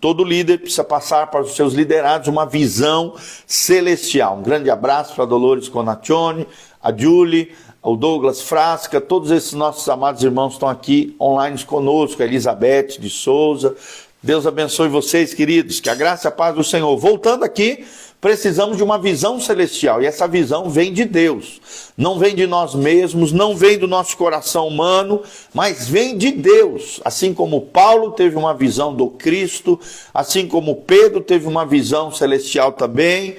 Todo 0.00 0.24
líder 0.24 0.58
precisa 0.58 0.82
passar 0.82 1.26
para 1.26 1.42
os 1.42 1.54
seus 1.54 1.74
liderados 1.74 2.26
uma 2.26 2.46
visão 2.46 3.14
celestial. 3.46 4.38
Um 4.38 4.42
grande 4.42 4.70
abraço 4.70 5.14
para 5.14 5.26
Dolores 5.26 5.68
Conaccione, 5.68 6.46
a 6.82 6.90
Julie, 6.90 7.52
o 7.82 7.96
Douglas 7.96 8.40
Frasca, 8.40 9.00
todos 9.00 9.30
esses 9.30 9.52
nossos 9.52 9.86
amados 9.88 10.22
irmãos 10.22 10.54
estão 10.54 10.68
aqui 10.68 11.14
online 11.20 11.62
conosco, 11.64 12.22
a 12.22 12.26
Elizabeth 12.26 12.98
de 12.98 13.10
Souza. 13.10 13.76
Deus 14.22 14.46
abençoe 14.46 14.88
vocês, 14.88 15.32
queridos, 15.32 15.80
que 15.80 15.88
a 15.88 15.94
graça 15.94 16.28
e 16.28 16.30
a 16.30 16.32
paz 16.32 16.54
do 16.54 16.62
Senhor. 16.64 16.94
Voltando 16.98 17.42
aqui, 17.42 17.86
precisamos 18.20 18.76
de 18.76 18.82
uma 18.82 18.98
visão 18.98 19.40
celestial, 19.40 20.02
e 20.02 20.06
essa 20.06 20.28
visão 20.28 20.68
vem 20.68 20.92
de 20.92 21.04
Deus. 21.04 21.60
Não 21.96 22.18
vem 22.18 22.34
de 22.34 22.46
nós 22.46 22.74
mesmos, 22.74 23.32
não 23.32 23.56
vem 23.56 23.78
do 23.78 23.88
nosso 23.88 24.16
coração 24.16 24.68
humano, 24.68 25.22
mas 25.54 25.88
vem 25.88 26.18
de 26.18 26.30
Deus. 26.30 27.00
Assim 27.04 27.32
como 27.32 27.62
Paulo 27.62 28.12
teve 28.12 28.36
uma 28.36 28.52
visão 28.52 28.94
do 28.94 29.08
Cristo, 29.08 29.80
assim 30.12 30.46
como 30.46 30.76
Pedro 30.76 31.20
teve 31.20 31.46
uma 31.46 31.64
visão 31.64 32.12
celestial 32.12 32.72
também, 32.72 33.36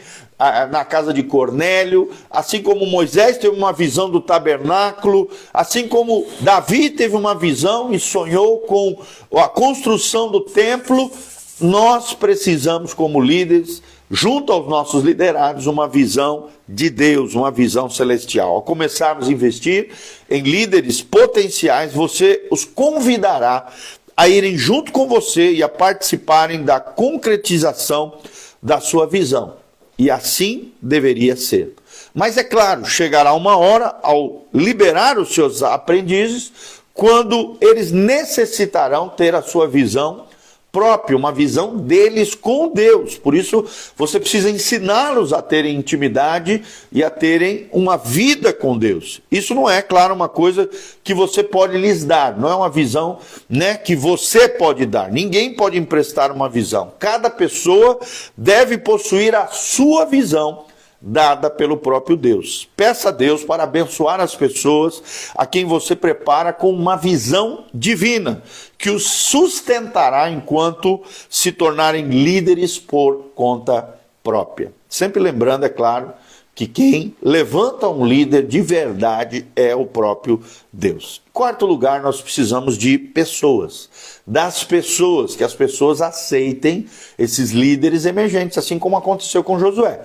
na 0.72 0.84
casa 0.84 1.14
de 1.14 1.22
Cornélio, 1.22 2.10
assim 2.28 2.64
como 2.64 2.88
Moisés 2.88 3.38
teve 3.38 3.56
uma 3.56 3.72
visão 3.72 4.10
do 4.10 4.20
tabernáculo, 4.20 5.30
assim 5.54 5.88
como 5.88 6.26
Davi 6.40 6.90
teve 6.90 7.16
uma 7.16 7.36
visão 7.36 7.94
e 7.94 8.00
sonhou 8.00 8.58
com 8.62 9.00
a 9.36 9.48
construção 9.48 10.32
do 10.32 10.42
templo, 10.42 11.12
nós 11.60 12.16
precisamos, 12.16 12.92
como 12.92 13.22
líderes, 13.22 13.84
junto 14.12 14.52
aos 14.52 14.68
nossos 14.68 15.06
liderados, 15.06 15.68
uma 15.68 15.88
visão 15.88 16.50
de 16.68 16.90
Deus, 16.90 17.34
uma 17.34 17.50
visão 17.50 17.90
celestial. 17.90 18.56
Ao 18.56 18.62
começarmos 18.62 19.30
a 19.30 19.32
investir 19.32 19.90
em 20.30 20.44
líderes 20.44 21.02
potenciais, 21.02 21.94
você 21.94 22.46
os 22.52 22.66
convidará 22.66 23.68
a 24.16 24.28
irem 24.28 24.58
junto 24.58 24.92
com 24.92 25.08
você 25.08 25.54
e 25.54 25.64
a 25.64 25.70
participarem 25.70 26.64
da 26.64 26.82
concretização 26.82 28.14
da 28.62 28.82
sua 28.82 29.08
visão. 29.08 29.54
E 29.98 30.12
assim 30.12 30.74
deveria 30.82 31.38
ser. 31.38 31.74
Mas 32.14 32.36
é 32.36 32.44
claro, 32.44 32.84
chegará 32.84 33.34
uma 33.34 33.56
hora 33.56 33.96
ao 34.04 34.44
liberar 34.54 35.18
os 35.18 35.34
seus 35.34 35.64
aprendizes, 35.64 36.52
quando 36.94 37.56
eles 37.62 37.92
necessitarão 37.92 39.08
ter 39.08 39.34
a 39.34 39.42
sua 39.42 39.70
visão 39.70 40.26
própria, 40.72 41.18
uma 41.18 41.32
visão 41.32 41.76
deles 41.76 42.34
com 42.34 42.70
Deus. 42.70 43.18
Por 43.18 43.36
isso, 43.36 43.66
você 43.96 44.20
precisa 44.20 44.50
ensiná-los 44.50 45.34
a 45.34 45.42
terem 45.42 45.76
intimidade 45.76 46.64
e 46.92 47.04
a 47.04 47.10
terem 47.10 47.68
uma 47.72 47.98
vida 47.98 48.54
com 48.54 48.78
Deus. 48.78 49.22
Isso 49.30 49.54
não 49.54 49.70
é, 49.70 49.82
claro, 49.82 50.14
uma 50.14 50.30
coisa 50.30 50.70
que 51.04 51.14
você 51.14 51.44
pode 51.44 51.78
lhes 51.78 52.06
dar, 52.06 52.38
não 52.38 52.50
é 52.50 52.56
uma 52.56 52.70
visão, 52.70 53.20
né, 53.50 53.76
que 53.76 53.96
você 53.96 54.48
pode 54.48 54.86
dar. 54.86 55.12
Ninguém 55.12 55.54
pode 55.54 55.78
emprestar 55.78 56.32
uma 56.32 56.48
visão. 56.48 56.94
Cada 56.98 57.30
pessoa 57.30 58.00
deve 58.38 58.78
possuir 58.78 59.36
a 59.36 59.48
sua 59.48 60.06
visão 60.06 60.71
dada 61.02 61.50
pelo 61.50 61.78
próprio 61.78 62.16
Deus. 62.16 62.70
Peça 62.76 63.10
a 63.10 63.12
Deus 63.12 63.44
para 63.44 63.64
abençoar 63.64 64.20
as 64.20 64.36
pessoas 64.36 65.32
a 65.36 65.46
quem 65.46 65.66
você 65.66 65.96
prepara 65.96 66.54
com 66.54 66.70
uma 66.70 66.96
visão 66.96 67.66
divina, 67.74 68.44
que 68.78 68.90
os 68.90 69.04
sustentará 69.06 70.30
enquanto 70.30 71.02
se 71.30 71.52
tornarem 71.52 72.06
líderes 72.06 72.78
por 72.78 73.32
conta 73.34 74.00
própria. 74.24 74.72
Sempre 74.88 75.22
lembrando, 75.22 75.66
é 75.66 75.70
claro, 75.70 76.14
que 76.54 76.68
quem 76.68 77.16
levanta 77.22 77.88
um 77.88 78.06
líder 78.06 78.46
de 78.46 78.62
verdade 78.62 79.48
é 79.56 79.74
o 79.74 79.86
próprio 79.86 80.42
Deus. 80.72 81.22
Quarto 81.34 81.66
lugar, 81.66 82.04
nós 82.04 82.22
precisamos 82.22 82.78
de 82.78 82.98
pessoas, 82.98 83.90
das 84.28 84.64
pessoas, 84.64 85.36
que 85.36 85.44
as 85.44 85.54
pessoas 85.54 86.02
aceitem 86.02 86.86
esses 87.18 87.52
líderes 87.52 88.06
emergentes, 88.06 88.58
assim 88.58 88.78
como 88.78 88.98
aconteceu 88.98 89.44
com 89.44 89.58
Josué. 89.58 90.02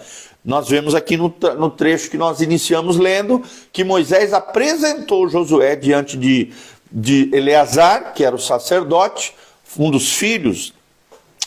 Nós 0.47 0.69
vemos 0.69 0.95
aqui 0.95 1.17
no, 1.17 1.35
no 1.59 1.69
trecho 1.69 2.09
que 2.09 2.17
nós 2.17 2.41
iniciamos 2.41 2.97
lendo 2.97 3.43
que 3.73 3.83
Moisés 3.83 4.33
apresentou 4.33 5.29
Josué 5.29 5.75
diante 5.75 6.17
de, 6.17 6.53
de 6.91 7.29
Eleazar, 7.35 8.15
que 8.15 8.25
era 8.25 8.37
o 8.37 8.39
sacerdote, 8.39 9.35
um 9.77 9.91
dos 9.91 10.13
filhos 10.13 10.73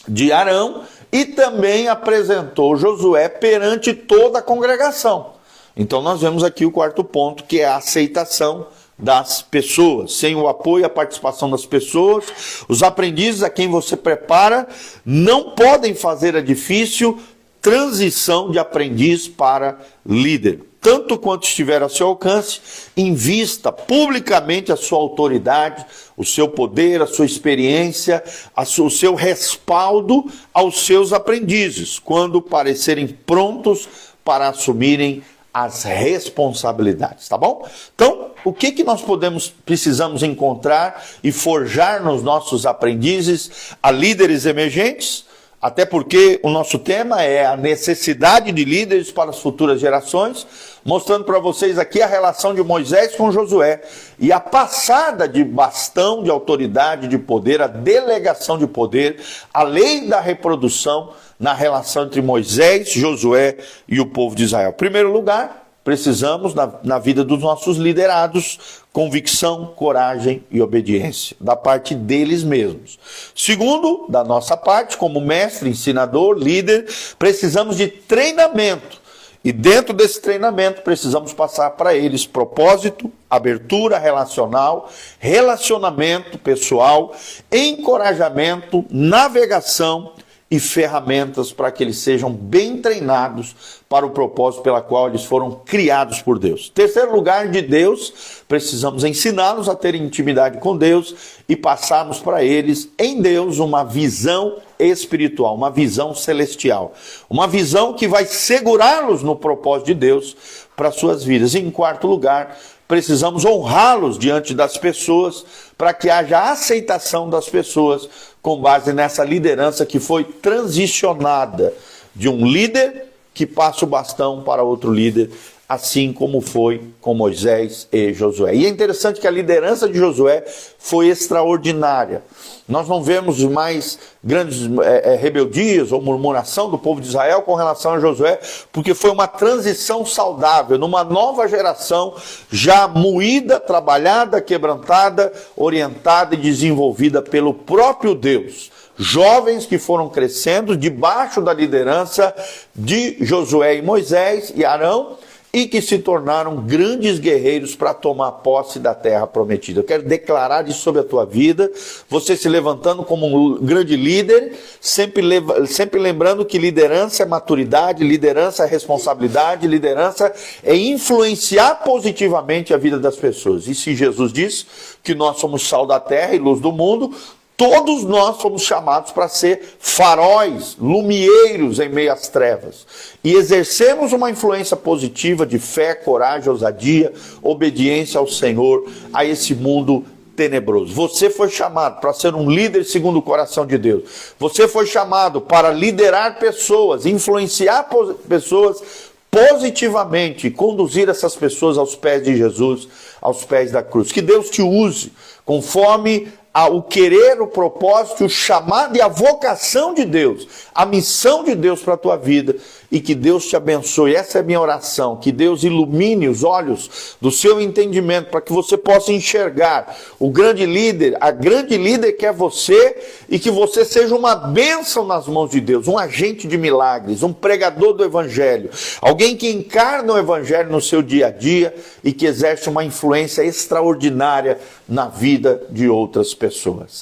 de 0.06 0.34
Arão, 0.34 0.84
e 1.14 1.24
também 1.24 1.88
apresentou 1.88 2.76
Josué 2.76 3.30
perante 3.30 3.94
toda 3.94 4.40
a 4.40 4.42
congregação. 4.42 5.32
Então 5.78 6.02
nós 6.02 6.20
vemos 6.20 6.44
aqui 6.44 6.66
o 6.66 6.72
quarto 6.72 7.02
ponto, 7.02 7.46
que 7.46 7.62
é 7.62 7.66
a 7.66 7.78
aceitação 7.78 8.68
das 8.98 9.42
pessoas. 9.42 10.12
Sem 10.16 10.36
o 10.36 10.50
apoio 10.50 10.82
e 10.82 10.86
a 10.86 10.90
participação 10.90 11.50
das 11.50 11.66
pessoas, 11.66 12.26
os 12.68 12.84
aprendizes 12.84 13.44
a 13.44 13.50
quem 13.50 13.70
você 13.70 13.96
prepara 13.96 14.68
não 15.06 15.52
podem 15.52 15.96
fazer 15.96 16.36
a 16.36 16.42
difícil 16.42 17.18
transição 17.62 18.52
de 18.52 18.60
aprendiz 18.60 19.28
para 19.28 19.80
líder 20.06 20.70
tanto 20.82 21.18
quanto 21.18 21.44
estiver 21.44 21.84
a 21.84 21.90
seu 21.90 22.08
alcance, 22.08 22.62
invista 22.96 23.72
publicamente 23.72 24.72
a 24.72 24.78
sua 24.78 24.98
autoridade, 24.98 25.86
o 26.16 26.24
seu 26.24 26.48
poder, 26.48 27.02
a 27.02 27.08
sua 27.08 27.26
experiência, 27.26 28.24
a 28.56 28.64
su, 28.64 28.86
o 28.86 28.90
seu 28.90 29.14
respaldo 29.14 30.26
aos 30.54 30.86
seus 30.86 31.12
aprendizes, 31.12 32.00
quando 32.00 32.42
parecerem 32.42 33.08
prontos 33.08 33.88
para 34.24 34.50
assumirem 34.50 35.22
as 35.54 35.84
responsabilidades, 35.84 37.28
tá 37.28 37.38
bom? 37.38 37.68
Então, 37.94 38.30
o 38.46 38.54
que 38.54 38.72
que 38.72 38.84
nós 38.84 39.02
podemos 39.02 39.50
precisamos 39.66 40.24
encontrar 40.24 41.04
e 41.24 41.32
forjar 41.32 42.02
nos 42.02 42.22
nossos 42.22 42.66
aprendizes 42.66 43.74
a 43.82 43.92
líderes 43.92 44.46
emergentes? 44.46 45.26
Até 45.62 45.86
porque 45.86 46.40
o 46.42 46.50
nosso 46.50 46.80
tema 46.80 47.22
é 47.22 47.46
a 47.46 47.58
necessidade 47.58 48.50
de 48.52 48.64
líderes 48.64 49.12
para 49.12 49.32
as 49.32 49.40
futuras 49.40 49.82
gerações, 49.82 50.48
mostrando 50.86 51.26
para 51.26 51.38
vocês 51.38 51.78
aqui 51.78 52.02
a 52.02 52.08
relação 52.08 52.56
de 52.56 52.64
Moisés 52.64 53.14
com 53.16 53.30
Josué 53.30 53.82
e 54.18 54.32
a 54.32 54.40
passada 54.40 55.28
de 55.28 55.44
bastão 55.44 56.24
de 56.24 56.30
autoridade, 56.30 57.10
de 57.10 57.18
poder, 57.18 57.62
a 57.62 57.68
delegação 57.68 58.58
de 58.58 58.68
poder, 58.68 59.20
a 59.54 59.64
lei 59.64 60.08
da 60.08 60.22
reprodução 60.22 61.12
na 61.38 61.54
relação 61.54 62.06
entre 62.06 62.22
Moisés, 62.22 62.90
Josué 62.90 63.58
e 63.86 64.00
o 64.00 64.06
povo 64.06 64.38
de 64.38 64.44
Israel. 64.44 64.72
Primeiro 64.72 65.12
lugar, 65.12 65.69
precisamos, 65.90 66.54
na, 66.54 66.72
na 66.84 67.00
vida 67.00 67.24
dos 67.24 67.40
nossos 67.40 67.78
liderados, 67.78 68.60
convicção, 68.94 69.74
coragem 69.76 70.44
e 70.52 70.62
obediência, 70.62 71.36
da 71.42 71.56
parte 71.56 71.96
deles 71.96 72.44
mesmos. 72.44 73.00
Segundo, 73.36 74.06
da 74.08 74.24
nossa 74.24 74.56
parte, 74.56 74.96
como 74.98 75.20
mestre, 75.20 75.68
ensinador, 75.68 76.38
líder, 76.38 76.86
precisamos 77.18 77.76
de 77.76 77.88
treinamento. 77.88 79.02
E 79.44 79.52
dentro 79.52 79.92
desse 79.92 80.22
treinamento, 80.22 80.84
precisamos 80.84 81.34
passar 81.34 81.72
para 81.72 81.96
eles 81.96 82.28
propósito, 82.28 83.12
abertura 83.28 83.98
relacional, 83.98 84.92
relacionamento 85.18 86.38
pessoal, 86.38 87.16
encorajamento, 87.52 88.86
navegação 88.92 90.14
e 90.52 90.60
ferramentas 90.60 91.52
para 91.52 91.72
que 91.72 91.84
eles 91.84 91.98
sejam 91.98 92.32
bem 92.32 92.78
treinados 92.78 93.79
para 93.90 94.06
o 94.06 94.12
propósito 94.12 94.62
pela 94.62 94.84
qual 94.84 95.08
eles 95.08 95.26
foram 95.26 95.50
criados 95.66 96.22
por 96.22 96.38
Deus. 96.38 96.70
Terceiro 96.70 97.12
lugar, 97.12 97.48
de 97.50 97.60
Deus, 97.60 98.44
precisamos 98.48 99.04
ensiná-los 99.04 99.68
a 99.68 99.74
ter 99.74 99.96
intimidade 99.96 100.60
com 100.60 100.78
Deus 100.78 101.16
e 101.50 101.56
passarmos 101.56 102.20
para 102.20 102.44
eles 102.44 102.88
em 103.00 103.20
Deus 103.20 103.58
uma 103.58 103.84
visão 103.84 104.58
espiritual, 104.78 105.56
uma 105.56 105.72
visão 105.72 106.14
celestial, 106.14 106.94
uma 107.28 107.48
visão 107.48 107.94
que 107.94 108.08
vai 108.08 108.26
segurá-los 108.26 109.24
no 109.24 109.36
propósito 109.36 109.88
de 109.88 109.96
Deus 109.96 110.38
para 110.76 110.92
suas 110.92 111.24
vidas. 111.24 111.56
E 111.56 111.60
em 111.60 111.72
quarto 111.72 112.06
lugar, 112.06 112.56
precisamos 112.88 113.44
honrá-los 113.44 114.20
diante 114.20 114.54
das 114.54 114.78
pessoas 114.78 115.44
para 115.76 115.96
que 115.96 116.12
haja 116.12 116.52
aceitação 116.52 117.28
das 117.28 117.50
pessoas 117.50 118.08
com 118.40 118.62
base 118.62 118.94
nessa 118.94 119.24
liderança 119.24 119.84
que 119.84 120.00
foi 120.00 120.24
transicionada 120.24 121.74
de 122.16 122.30
um 122.30 122.46
líder 122.46 123.09
que 123.40 123.46
passa 123.46 123.86
o 123.86 123.88
bastão 123.88 124.44
para 124.44 124.64
outro 124.64 124.92
líder, 124.92 125.32
assim 125.70 126.12
como 126.12 126.42
foi 126.42 126.92
com 127.00 127.14
Moisés 127.14 127.88
e 127.90 128.12
Josué. 128.12 128.54
E 128.54 128.66
é 128.66 128.68
interessante 128.68 129.22
que 129.22 129.28
a 129.28 129.32
liderança 129.32 129.88
de 129.88 129.98
Josué 129.98 130.44
foi 130.78 131.08
extraordinária. 131.08 132.22
Nós 132.68 132.90
não 132.90 133.02
vemos 133.02 133.42
mais 133.46 133.98
grandes 134.22 134.70
é, 134.84 135.14
é, 135.14 135.16
rebeldias 135.16 135.94
ou 135.94 136.02
murmuração 136.02 136.70
do 136.70 136.78
povo 136.78 137.00
de 137.00 137.08
Israel 137.08 137.44
com 137.44 137.56
relação 137.56 137.94
a 137.94 138.00
Josué, 138.02 138.42
porque 138.74 138.94
foi 138.94 139.10
uma 139.10 139.26
transição 139.26 140.06
saudável, 140.06 140.78
numa 140.78 141.06
nova 141.06 141.48
geração 141.48 142.16
já 142.52 142.90
moída, 142.90 143.58
trabalhada, 143.58 144.42
quebrantada, 144.42 145.32
orientada 145.56 146.36
e 146.36 146.38
desenvolvida 146.38 147.22
pelo 147.22 147.54
próprio 147.54 148.14
Deus 148.14 148.70
jovens 149.00 149.66
que 149.66 149.78
foram 149.78 150.10
crescendo 150.10 150.76
debaixo 150.76 151.42
da 151.42 151.54
liderança 151.54 152.36
de 152.76 153.16
Josué 153.22 153.78
e 153.78 153.82
Moisés 153.82 154.52
e 154.54 154.66
Arão 154.66 155.18
e 155.52 155.66
que 155.66 155.82
se 155.82 155.98
tornaram 155.98 156.58
grandes 156.58 157.18
guerreiros 157.18 157.76
para 157.76 157.94
tomar 157.94 158.32
posse 158.34 158.78
da 158.78 158.94
terra 158.94 159.26
prometida. 159.26 159.80
Eu 159.80 159.84
quero 159.84 160.04
declarar 160.04 160.68
isso 160.68 160.82
sobre 160.82 161.02
a 161.02 161.04
tua 161.04 161.26
vida, 161.26 161.72
você 162.08 162.38
se 162.38 162.48
levantando 162.48 163.04
como 163.04 163.26
um 163.26 163.58
grande 163.58 163.96
líder, 163.96 164.54
sempre, 164.80 165.24
sempre 165.68 166.00
lembrando 166.00 166.46
que 166.46 166.60
liderança 166.60 167.24
é 167.24 167.26
maturidade, 167.26 168.04
liderança 168.04 168.64
é 168.64 168.68
responsabilidade, 168.68 169.66
liderança 169.66 170.32
é 170.64 170.76
influenciar 170.76 171.84
positivamente 171.84 172.74
a 172.74 172.78
vida 172.78 173.00
das 173.00 173.16
pessoas. 173.16 173.68
E 173.68 173.74
se 173.74 173.96
Jesus 173.96 174.32
diz 174.32 174.68
que 175.04 175.16
nós 175.16 175.40
somos 175.40 175.68
sal 175.68 175.88
da 175.88 176.00
terra 176.00 176.36
e 176.36 176.40
luz 176.40 176.62
do 176.62 176.72
mundo, 176.72 177.12
Todos 177.60 178.06
nós 178.06 178.38
somos 178.38 178.62
chamados 178.62 179.12
para 179.12 179.28
ser 179.28 179.76
faróis, 179.80 180.78
lumieiros 180.80 181.78
em 181.82 181.90
meio 181.90 182.14
às 182.14 182.30
trevas. 182.30 182.88
E 183.22 183.34
exercemos 183.34 184.14
uma 184.14 184.32
influência 184.32 184.78
positiva 184.78 185.46
de 185.46 185.60
fé, 185.60 185.94
coragem, 185.94 186.50
ousadia, 186.50 187.12
obediência 187.44 188.18
ao 188.18 188.30
Senhor, 188.30 188.90
a 189.12 189.26
esse 189.26 189.54
mundo 189.54 190.06
tenebroso. 190.38 190.94
Você 190.94 191.30
foi 191.30 191.50
chamado 191.50 192.00
para 192.00 192.14
ser 192.14 192.34
um 192.34 192.50
líder 192.50 192.86
segundo 192.86 193.20
o 193.20 193.22
coração 193.22 193.66
de 193.66 193.78
Deus. 193.78 194.04
Você 194.40 194.66
foi 194.66 194.86
chamado 194.86 195.42
para 195.42 195.70
liderar 195.70 196.40
pessoas, 196.40 197.06
influenciar 197.06 197.90
pessoas 198.30 198.82
positivamente, 199.30 200.50
conduzir 200.50 201.10
essas 201.10 201.36
pessoas 201.36 201.78
aos 201.78 201.94
pés 201.94 202.24
de 202.24 202.38
Jesus, 202.38 202.88
aos 203.22 203.44
pés 203.44 203.74
da 203.74 203.84
cruz. 203.84 204.14
Que 204.14 204.22
Deus 204.22 204.50
te 204.50 204.62
use 204.62 205.12
conforme 205.44 206.32
o 206.68 206.82
querer, 206.82 207.42
o 207.42 207.48
propósito, 207.48 208.26
o 208.26 208.30
chamado 208.30 208.98
e 208.98 209.02
a 209.02 209.08
vocação 209.08 209.94
de 209.94 210.04
Deus, 210.04 210.48
a 210.74 210.86
missão 210.86 211.44
de 211.44 211.56
Deus 211.56 211.82
para 211.82 211.94
a 211.94 211.98
tua 211.98 212.18
vida 212.18 212.56
e 212.92 213.00
que 213.00 213.14
Deus 213.14 213.46
te 213.46 213.56
abençoe. 213.56 214.16
Essa 214.16 214.40
é 214.40 214.42
a 214.42 214.44
minha 214.44 214.60
oração, 214.60 215.16
que 215.16 215.32
Deus 215.32 215.64
ilumine 215.64 216.28
os 216.28 216.44
olhos 216.44 217.16
do 217.22 217.32
seu 217.32 217.62
entendimento 217.62 218.30
para 218.30 218.42
que 218.42 218.52
você 218.52 218.78
possa 218.78 219.12
enxergar 219.12 219.96
o 220.20 220.30
grande 220.30 220.66
líder, 220.66 221.18
a 221.22 221.32
grande 221.32 221.78
líder 221.78 222.14
que 222.14 222.26
é 222.26 222.34
você 222.34 222.96
e 223.30 223.38
que 223.38 223.52
você 223.52 223.86
seja 223.86 224.16
uma 224.16 224.36
bênção 224.36 225.06
nas 225.06 225.28
mãos 225.28 225.52
de 225.52 225.62
Deus, 225.62 225.88
um 225.88 225.98
agente 225.98 226.48
de 226.48 226.58
milagres, 226.58 227.24
um 227.24 227.32
pregador 227.32 227.94
do 227.94 228.04
evangelho, 228.04 228.70
alguém 229.02 229.36
que 229.36 229.50
encarna 229.50 230.14
o 230.14 230.18
evangelho 230.18 230.72
no 230.72 230.82
seu 230.82 231.02
dia 231.02 231.28
a 231.28 231.32
dia 231.32 231.76
e 232.04 232.12
que 232.12 232.26
exerce 232.26 232.70
uma 232.70 232.84
influência 232.84 233.44
extraordinária 233.44 234.60
na 234.88 235.08
vida 235.08 235.62
de 235.70 235.88
outras 235.88 236.34
pessoas. 236.34 236.49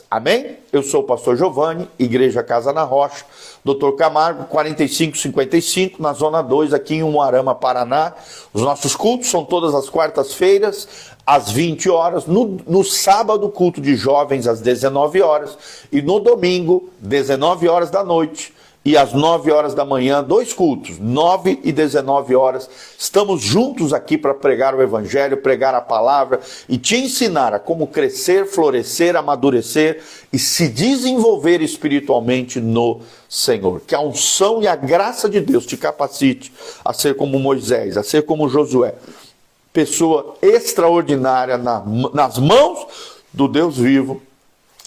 Amém? 0.09 0.57
Eu 0.71 0.83
sou 0.83 1.01
o 1.01 1.03
pastor 1.03 1.37
Giovanni, 1.37 1.87
Igreja 1.97 2.43
Casa 2.43 2.73
na 2.73 2.83
Rocha. 2.83 3.25
Doutor 3.63 3.93
Camargo, 3.93 4.45
4555, 4.45 6.01
na 6.01 6.13
Zona 6.13 6.41
2, 6.41 6.73
aqui 6.73 6.95
em 6.95 7.03
Umuarama, 7.03 7.53
Paraná. 7.53 8.13
Os 8.53 8.61
nossos 8.61 8.95
cultos 8.95 9.29
são 9.29 9.43
todas 9.43 9.73
as 9.75 9.89
quartas-feiras, 9.89 10.87
às 11.25 11.51
20 11.51 11.89
horas. 11.89 12.25
No, 12.25 12.57
no 12.67 12.83
sábado, 12.83 13.49
culto 13.49 13.81
de 13.81 13.95
jovens, 13.95 14.47
às 14.47 14.61
19 14.61 15.21
horas. 15.21 15.57
E 15.91 16.01
no 16.01 16.19
domingo, 16.19 16.89
19 16.99 17.67
horas 17.67 17.89
da 17.89 18.03
noite 18.03 18.56
e 18.87 18.95
às 18.95 19.11
9 19.11 19.51
horas 19.51 19.75
da 19.75 19.83
manhã, 19.83 20.23
dois 20.23 20.53
cultos, 20.53 20.97
9 20.97 21.59
e 21.61 21.73
19 21.73 22.33
horas. 22.37 22.69
Estamos 22.97 23.41
juntos 23.41 23.91
aqui 23.91 24.17
para 24.17 24.33
pregar 24.33 24.73
o 24.73 24.81
Evangelho, 24.81 25.35
pregar 25.35 25.75
a 25.75 25.81
palavra 25.81 26.39
e 26.69 26.77
te 26.77 26.95
ensinar 26.95 27.53
a 27.53 27.59
como 27.59 27.87
crescer, 27.87 28.45
florescer, 28.45 29.17
amadurecer 29.17 30.01
e 30.31 30.39
se 30.39 30.69
desenvolver 30.69 31.61
espiritualmente 31.61 32.61
no 32.61 33.01
Senhor. 33.27 33.81
Que 33.85 33.93
a 33.93 33.99
unção 33.99 34.63
e 34.63 34.69
a 34.69 34.75
graça 34.77 35.27
de 35.27 35.41
Deus 35.41 35.65
te 35.65 35.75
capacite 35.75 36.53
a 36.85 36.93
ser 36.93 37.17
como 37.17 37.37
Moisés, 37.37 37.97
a 37.97 38.03
ser 38.03 38.21
como 38.25 38.47
Josué, 38.47 38.95
pessoa 39.73 40.37
extraordinária 40.41 41.57
na, 41.57 41.83
nas 42.13 42.37
mãos 42.37 42.87
do 43.33 43.49
Deus 43.49 43.77
vivo, 43.77 44.21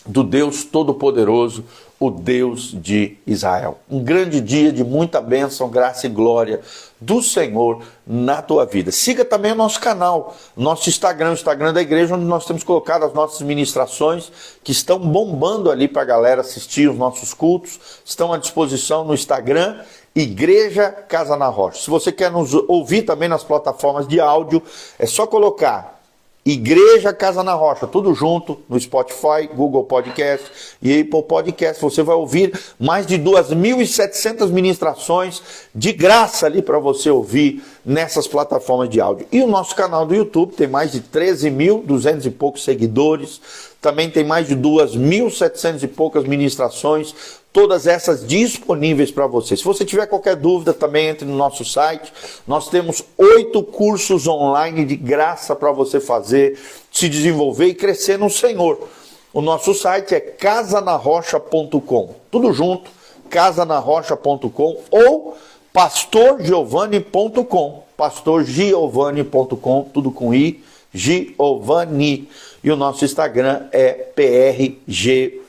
do 0.07 0.25
Deus 0.25 0.65
Todo-Poderoso, 0.65 1.63
o 2.01 2.11
Deus 2.11 2.73
de 2.73 3.19
Israel. 3.27 3.79
Um 3.89 4.03
grande 4.03 4.41
dia 4.41 4.73
de 4.73 4.83
muita 4.83 5.21
bênção, 5.21 5.69
graça 5.69 6.07
e 6.07 6.09
glória 6.09 6.63
do 6.99 7.23
Senhor 7.23 7.83
na 8.07 8.41
tua 8.41 8.65
vida. 8.65 8.91
Siga 8.91 9.23
também 9.23 9.53
o 9.53 9.55
nosso 9.55 9.79
canal, 9.79 10.35
nosso 10.57 10.89
Instagram, 10.89 11.33
o 11.33 11.35
Instagram 11.35 11.75
da 11.75 11.83
igreja, 11.83 12.15
onde 12.15 12.25
nós 12.25 12.47
temos 12.47 12.65
colocado 12.65 13.05
as 13.05 13.13
nossas 13.13 13.43
ministrações 13.43 14.33
que 14.65 14.73
estão 14.73 14.99
bombando 14.99 15.71
ali 15.71 15.87
para 15.87 16.01
a 16.01 16.07
galera 16.07 16.41
assistir 16.41 16.89
os 16.89 16.97
nossos 16.97 17.35
cultos. 17.35 17.79
Estão 18.03 18.33
à 18.33 18.39
disposição 18.39 19.05
no 19.05 19.13
Instagram 19.13 19.83
Igreja 20.15 20.91
Casa 20.91 21.37
na 21.37 21.49
Rocha. 21.49 21.83
Se 21.83 21.91
você 21.91 22.11
quer 22.11 22.31
nos 22.31 22.55
ouvir 22.55 23.03
também 23.03 23.29
nas 23.29 23.45
plataformas 23.45 24.09
de 24.09 24.19
áudio, 24.19 24.63
é 24.99 25.05
só 25.05 25.27
colocar 25.27 26.00
Igreja 26.45 27.13
Casa 27.13 27.43
na 27.43 27.53
Rocha, 27.53 27.87
tudo 27.87 28.15
junto 28.15 28.61
no 28.67 28.81
Spotify, 28.81 29.47
Google 29.55 29.85
Podcast 29.85 30.51
e 30.81 31.01
Apple 31.01 31.23
Podcast. 31.23 31.83
Você 31.83 32.03
vai 32.03 32.17
ouvir 32.17 32.59
mais 32.79 33.07
de 33.07 33.19
2.700 33.19 34.49
ministrações 34.49 35.43
de 35.75 35.93
graça 35.93 36.47
ali 36.47 36.63
para 36.63 36.79
você 36.79 37.11
ouvir 37.11 37.63
nessas 37.85 38.27
plataformas 38.27 38.89
de 38.89 39.03
áudio. 39.03 39.27
E 39.31 39.43
o 39.43 39.47
nosso 39.47 39.77
canal 39.77 40.07
do 40.07 40.15
YouTube 40.15 40.55
tem 40.55 40.67
mais 40.67 40.93
de 40.93 41.03
13.200 41.03 42.25
e 42.25 42.31
poucos 42.31 42.65
seguidores. 42.65 43.41
Também 43.79 44.11
tem 44.11 44.25
mais 44.25 44.49
de 44.49 44.57
2.700 44.57 45.83
e 45.83 45.89
poucas 45.89 46.25
ministrações 46.25 47.40
todas 47.53 47.87
essas 47.87 48.27
disponíveis 48.27 49.11
para 49.11 49.27
você. 49.27 49.55
Se 49.57 49.65
você 49.65 49.85
tiver 49.85 50.07
qualquer 50.07 50.37
dúvida, 50.37 50.73
também 50.73 51.09
entre 51.09 51.27
no 51.27 51.37
nosso 51.37 51.65
site. 51.65 52.13
Nós 52.47 52.69
temos 52.69 53.03
oito 53.19 53.61
cursos 53.63 54.29
online 54.29 54.85
de 54.85 54.97
graça 54.97 55.57
para 55.57 55.73
você 55.73 56.01
fazer, 56.01 56.59
se 56.93 57.09
desenvolver 57.09 57.67
e 57.67 57.75
crescer 57.75 58.19
no 58.19 58.31
Senhor. 58.31 58.89
O 59.33 59.41
nosso 59.41 59.75
site 59.75 60.15
é 60.15 60.21
casanarrocha.com. 60.21 62.15
Tudo 62.31 62.53
junto, 62.53 62.91
casanarrocha.com 63.29 64.77
ou 64.91 65.37
pastorgiovanni.com. 65.73 67.85
pastorgiovanni.com, 67.97 69.89
tudo 69.93 70.11
com 70.11 70.35
i, 70.35 70.65
Giovanni. 70.93 72.29
E 72.63 72.71
o 72.71 72.77
nosso 72.77 73.05
Instagram 73.05 73.69
é 73.73 73.93
prgi 73.93 75.41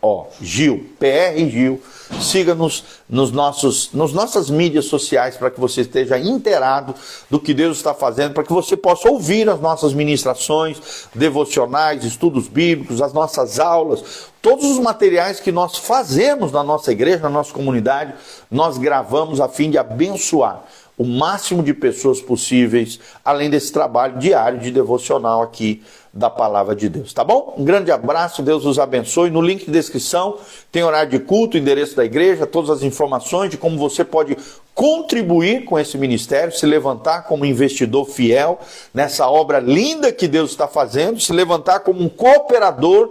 Ó, 0.00 0.26
Gil, 0.40 0.86
PR 0.98 1.36
Gil. 1.48 1.80
Siga-nos 2.20 2.84
nos 3.08 3.32
nossos, 3.32 3.92
nas 3.92 4.12
nossas 4.12 4.48
mídias 4.48 4.84
sociais 4.84 5.36
para 5.36 5.50
que 5.50 5.58
você 5.58 5.80
esteja 5.80 6.16
inteirado 6.16 6.94
do 7.28 7.40
que 7.40 7.52
Deus 7.52 7.78
está 7.78 7.92
fazendo, 7.92 8.32
para 8.32 8.44
que 8.44 8.52
você 8.52 8.76
possa 8.76 9.08
ouvir 9.10 9.48
as 9.48 9.60
nossas 9.60 9.92
ministrações, 9.92 11.08
devocionais, 11.12 12.04
estudos 12.04 12.46
bíblicos, 12.46 13.02
as 13.02 13.12
nossas 13.12 13.58
aulas, 13.58 14.30
todos 14.40 14.64
os 14.64 14.78
materiais 14.78 15.40
que 15.40 15.50
nós 15.50 15.76
fazemos 15.76 16.52
na 16.52 16.62
nossa 16.62 16.92
igreja, 16.92 17.24
na 17.24 17.30
nossa 17.30 17.52
comunidade, 17.52 18.14
nós 18.48 18.78
gravamos 18.78 19.40
a 19.40 19.48
fim 19.48 19.70
de 19.70 19.78
abençoar 19.78 20.64
o 20.98 21.04
máximo 21.04 21.62
de 21.62 21.74
pessoas 21.74 22.20
possíveis, 22.20 22.98
além 23.24 23.50
desse 23.50 23.70
trabalho 23.70 24.18
diário 24.18 24.58
de 24.58 24.70
devocional 24.70 25.42
aqui 25.42 25.82
da 26.12 26.30
palavra 26.30 26.74
de 26.74 26.88
Deus, 26.88 27.12
tá 27.12 27.22
bom? 27.22 27.54
Um 27.58 27.64
grande 27.64 27.92
abraço, 27.92 28.42
Deus 28.42 28.64
os 28.64 28.78
abençoe. 28.78 29.28
No 29.28 29.42
link 29.42 29.66
de 29.66 29.70
descrição 29.70 30.38
tem 30.72 30.82
horário 30.82 31.10
de 31.10 31.18
culto, 31.18 31.58
endereço 31.58 31.94
da 31.94 32.04
igreja, 32.04 32.46
todas 32.46 32.70
as 32.70 32.82
informações 32.82 33.50
de 33.50 33.58
como 33.58 33.76
você 33.76 34.02
pode 34.02 34.34
contribuir 34.74 35.64
com 35.64 35.78
esse 35.78 35.98
ministério, 35.98 36.56
se 36.56 36.64
levantar 36.64 37.24
como 37.24 37.44
investidor 37.44 38.06
fiel 38.06 38.58
nessa 38.94 39.28
obra 39.28 39.58
linda 39.58 40.10
que 40.10 40.26
Deus 40.26 40.50
está 40.50 40.66
fazendo, 40.66 41.20
se 41.20 41.32
levantar 41.32 41.80
como 41.80 42.02
um 42.02 42.08
cooperador 42.08 43.10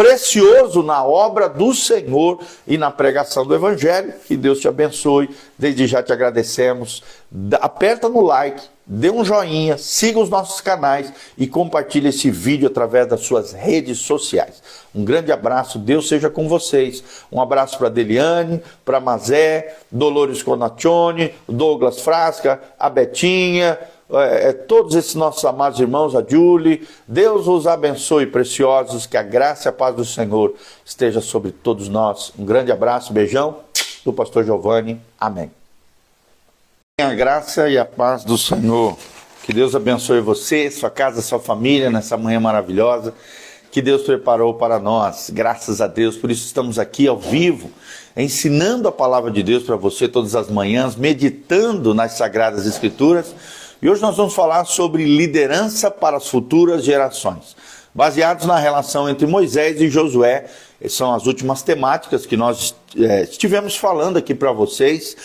precioso 0.00 0.82
na 0.82 1.04
obra 1.04 1.46
do 1.46 1.74
Senhor 1.74 2.40
e 2.66 2.78
na 2.78 2.90
pregação 2.90 3.44
do 3.44 3.54
Evangelho. 3.54 4.14
Que 4.26 4.34
Deus 4.34 4.58
te 4.58 4.66
abençoe. 4.66 5.28
Desde 5.58 5.86
já 5.86 6.02
te 6.02 6.10
agradecemos. 6.10 7.02
Aperta 7.60 8.08
no 8.08 8.22
like, 8.22 8.62
dê 8.86 9.10
um 9.10 9.22
joinha, 9.22 9.76
siga 9.76 10.18
os 10.18 10.30
nossos 10.30 10.62
canais 10.62 11.12
e 11.36 11.46
compartilhe 11.46 12.08
esse 12.08 12.30
vídeo 12.30 12.66
através 12.66 13.06
das 13.06 13.20
suas 13.20 13.52
redes 13.52 13.98
sociais. 13.98 14.62
Um 14.94 15.04
grande 15.04 15.30
abraço, 15.30 15.78
Deus 15.78 16.08
seja 16.08 16.30
com 16.30 16.48
vocês. 16.48 17.04
Um 17.30 17.40
abraço 17.40 17.76
para 17.76 17.90
Deliane, 17.90 18.62
para 18.86 19.00
Mazé, 19.00 19.76
Dolores 19.92 20.42
Conaccione, 20.42 21.34
Douglas 21.46 22.00
Frasca, 22.00 22.58
a 22.78 22.88
Betinha 22.88 23.78
é, 24.12 24.52
todos 24.52 24.94
esses 24.94 25.14
nossos 25.14 25.44
amados 25.44 25.78
irmãos, 25.78 26.14
a 26.14 26.24
Julie. 26.26 26.86
Deus 27.06 27.46
os 27.46 27.66
abençoe, 27.66 28.26
preciosos, 28.26 29.06
que 29.06 29.16
a 29.16 29.22
graça 29.22 29.68
e 29.68 29.70
a 29.70 29.72
paz 29.72 29.94
do 29.94 30.04
Senhor 30.04 30.54
esteja 30.84 31.20
sobre 31.20 31.52
todos 31.52 31.88
nós. 31.88 32.32
Um 32.38 32.44
grande 32.44 32.72
abraço, 32.72 33.12
beijão 33.12 33.58
do 34.04 34.12
pastor 34.12 34.44
Giovanni. 34.44 35.00
Amém. 35.18 35.50
A 37.00 37.14
graça 37.14 37.68
e 37.68 37.78
a 37.78 37.84
paz 37.84 38.24
do 38.24 38.36
Senhor. 38.36 38.96
Que 39.44 39.52
Deus 39.52 39.74
abençoe 39.74 40.20
você, 40.20 40.70
sua 40.70 40.90
casa, 40.90 41.22
sua 41.22 41.40
família 41.40 41.90
nessa 41.90 42.16
manhã 42.16 42.38
maravilhosa 42.38 43.14
que 43.70 43.80
Deus 43.80 44.02
preparou 44.02 44.54
para 44.54 44.78
nós. 44.78 45.30
Graças 45.32 45.80
a 45.80 45.86
Deus, 45.86 46.16
por 46.16 46.30
isso 46.30 46.44
estamos 46.44 46.78
aqui 46.78 47.06
ao 47.06 47.18
vivo, 47.18 47.70
ensinando 48.16 48.88
a 48.88 48.92
palavra 48.92 49.30
de 49.30 49.42
Deus 49.42 49.62
para 49.62 49.76
você 49.76 50.08
todas 50.08 50.34
as 50.34 50.50
manhãs, 50.50 50.96
meditando 50.96 51.94
nas 51.94 52.12
sagradas 52.12 52.66
escrituras 52.66 53.34
e 53.82 53.88
hoje 53.88 54.02
nós 54.02 54.16
vamos 54.16 54.34
falar 54.34 54.64
sobre 54.66 55.04
liderança 55.04 55.90
para 55.90 56.18
as 56.18 56.28
futuras 56.28 56.84
gerações, 56.84 57.56
baseados 57.94 58.44
na 58.44 58.58
relação 58.58 59.08
entre 59.08 59.26
Moisés 59.26 59.80
e 59.80 59.88
Josué. 59.88 60.46
Essas 60.78 60.98
são 60.98 61.14
as 61.14 61.26
últimas 61.26 61.62
temáticas 61.62 62.26
que 62.26 62.36
nós 62.36 62.74
é, 62.96 63.22
estivemos 63.22 63.76
falando 63.76 64.18
aqui 64.18 64.34
para 64.34 64.52
vocês. 64.52 65.16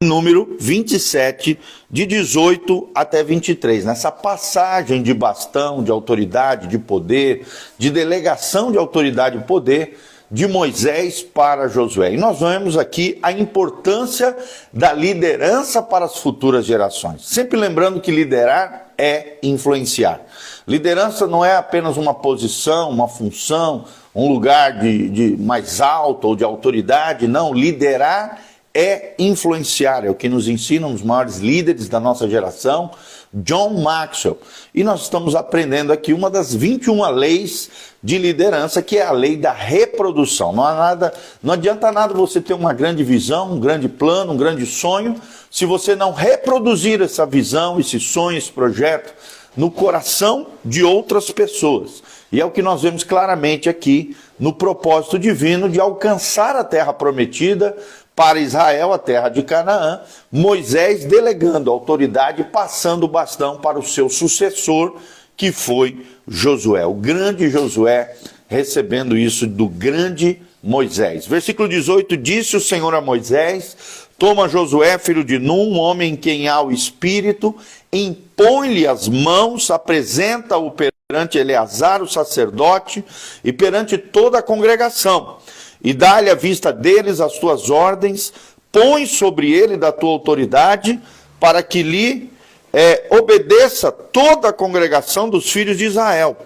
Número 0.00 0.56
27, 0.60 1.58
de 1.90 2.06
18 2.06 2.90
até 2.94 3.24
23. 3.24 3.84
Nessa 3.84 4.12
passagem 4.12 5.02
de 5.02 5.12
bastão, 5.12 5.82
de 5.82 5.90
autoridade, 5.90 6.68
de 6.68 6.78
poder, 6.78 7.44
de 7.76 7.90
delegação 7.90 8.70
de 8.70 8.78
autoridade 8.78 9.38
e 9.38 9.40
poder, 9.40 9.98
de 10.30 10.46
Moisés 10.46 11.22
para 11.22 11.68
Josué. 11.68 12.12
E 12.12 12.16
nós 12.16 12.40
vemos 12.40 12.76
aqui 12.76 13.18
a 13.22 13.32
importância 13.32 14.36
da 14.72 14.92
liderança 14.92 15.82
para 15.82 16.04
as 16.04 16.18
futuras 16.18 16.66
gerações. 16.66 17.26
Sempre 17.26 17.58
lembrando 17.58 18.00
que 18.00 18.10
liderar 18.10 18.88
é 18.98 19.36
influenciar. 19.42 20.20
Liderança 20.66 21.26
não 21.26 21.44
é 21.44 21.56
apenas 21.56 21.96
uma 21.96 22.12
posição, 22.12 22.90
uma 22.90 23.08
função, 23.08 23.84
um 24.14 24.28
lugar 24.28 24.78
de, 24.80 25.08
de 25.08 25.36
mais 25.36 25.80
alto 25.80 26.28
ou 26.28 26.36
de 26.36 26.44
autoridade, 26.44 27.26
não. 27.26 27.54
Liderar 27.54 28.38
é 28.78 29.16
influenciar, 29.18 30.04
é 30.04 30.10
o 30.10 30.14
que 30.14 30.28
nos 30.28 30.46
ensinam 30.46 30.94
os 30.94 31.02
maiores 31.02 31.38
líderes 31.38 31.88
da 31.88 31.98
nossa 31.98 32.28
geração, 32.28 32.92
John 33.34 33.70
Maxwell. 33.70 34.38
E 34.72 34.84
nós 34.84 35.02
estamos 35.02 35.34
aprendendo 35.34 35.92
aqui 35.92 36.12
uma 36.12 36.30
das 36.30 36.54
21 36.54 37.10
leis 37.10 37.68
de 38.00 38.18
liderança, 38.18 38.80
que 38.80 38.96
é 38.96 39.02
a 39.02 39.10
lei 39.10 39.36
da 39.36 39.52
reprodução. 39.52 40.52
Não, 40.52 40.64
há 40.64 40.74
nada, 40.74 41.12
não 41.42 41.54
adianta 41.54 41.90
nada 41.90 42.14
você 42.14 42.40
ter 42.40 42.54
uma 42.54 42.72
grande 42.72 43.02
visão, 43.02 43.54
um 43.54 43.58
grande 43.58 43.88
plano, 43.88 44.32
um 44.32 44.36
grande 44.36 44.64
sonho, 44.64 45.16
se 45.50 45.66
você 45.66 45.96
não 45.96 46.12
reproduzir 46.12 47.02
essa 47.02 47.26
visão, 47.26 47.80
esse 47.80 47.98
sonho, 47.98 48.38
esse 48.38 48.52
projeto 48.52 49.12
no 49.56 49.72
coração 49.72 50.46
de 50.64 50.84
outras 50.84 51.32
pessoas. 51.32 52.00
E 52.30 52.40
é 52.40 52.44
o 52.44 52.50
que 52.50 52.62
nós 52.62 52.82
vemos 52.82 53.02
claramente 53.02 53.68
aqui 53.68 54.16
no 54.38 54.52
propósito 54.52 55.18
divino 55.18 55.68
de 55.68 55.80
alcançar 55.80 56.54
a 56.54 56.62
terra 56.62 56.92
prometida 56.92 57.76
para 58.18 58.40
Israel, 58.40 58.92
a 58.92 58.98
terra 58.98 59.28
de 59.28 59.44
Canaã, 59.44 60.00
Moisés 60.32 61.04
delegando 61.04 61.70
a 61.70 61.72
autoridade, 61.72 62.42
passando 62.42 63.04
o 63.04 63.08
bastão 63.08 63.58
para 63.58 63.78
o 63.78 63.82
seu 63.84 64.08
sucessor, 64.08 64.96
que 65.36 65.52
foi 65.52 66.04
Josué, 66.26 66.84
o 66.84 66.94
grande 66.94 67.48
Josué, 67.48 68.16
recebendo 68.48 69.16
isso 69.16 69.46
do 69.46 69.68
grande 69.68 70.42
Moisés. 70.60 71.28
Versículo 71.28 71.68
18: 71.68 72.16
Disse 72.16 72.56
o 72.56 72.60
Senhor 72.60 72.92
a 72.92 73.00
Moisés: 73.00 73.76
Toma 74.18 74.48
Josué, 74.48 74.98
filho 74.98 75.22
de 75.22 75.38
Num, 75.38 75.78
homem 75.78 76.14
em 76.14 76.16
quem 76.16 76.48
há 76.48 76.60
o 76.60 76.72
espírito, 76.72 77.54
impõe-lhe 77.92 78.84
as 78.84 79.06
mãos, 79.06 79.70
apresenta-o 79.70 80.72
perante 80.72 81.38
Eleazar, 81.38 82.02
o 82.02 82.08
sacerdote, 82.08 83.04
e 83.44 83.52
perante 83.52 83.96
toda 83.96 84.40
a 84.40 84.42
congregação 84.42 85.36
e 85.82 85.92
dá-lhe 85.92 86.30
à 86.30 86.34
vista 86.34 86.72
deles 86.72 87.20
as 87.20 87.38
tuas 87.38 87.70
ordens, 87.70 88.32
põe 88.72 89.06
sobre 89.06 89.52
ele 89.52 89.76
da 89.76 89.92
tua 89.92 90.10
autoridade, 90.10 91.00
para 91.40 91.62
que 91.62 91.82
lhe 91.82 92.30
é, 92.72 93.06
obedeça 93.10 93.90
toda 93.90 94.48
a 94.48 94.52
congregação 94.52 95.28
dos 95.28 95.50
filhos 95.50 95.78
de 95.78 95.84
Israel. 95.84 96.36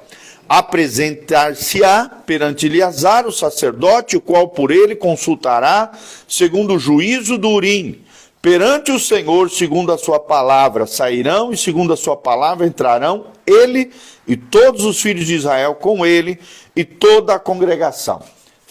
Apresentar-se-á 0.48 2.10
perante 2.26 2.66
Eleazar, 2.66 3.26
o 3.26 3.32
sacerdote, 3.32 4.16
o 4.16 4.20
qual 4.20 4.48
por 4.48 4.70
ele 4.70 4.94
consultará, 4.94 5.92
segundo 6.28 6.74
o 6.74 6.78
juízo 6.78 7.38
do 7.38 7.48
Urim. 7.48 8.02
Perante 8.42 8.90
o 8.90 8.98
Senhor, 8.98 9.48
segundo 9.48 9.92
a 9.92 9.98
sua 9.98 10.18
palavra, 10.18 10.86
sairão 10.86 11.52
e 11.52 11.56
segundo 11.56 11.92
a 11.92 11.96
sua 11.96 12.16
palavra 12.16 12.66
entrarão 12.66 13.26
ele 13.46 13.90
e 14.26 14.36
todos 14.36 14.84
os 14.84 15.00
filhos 15.00 15.26
de 15.26 15.34
Israel 15.34 15.76
com 15.76 16.04
ele 16.04 16.38
e 16.74 16.84
toda 16.84 17.34
a 17.34 17.38
congregação. 17.38 18.20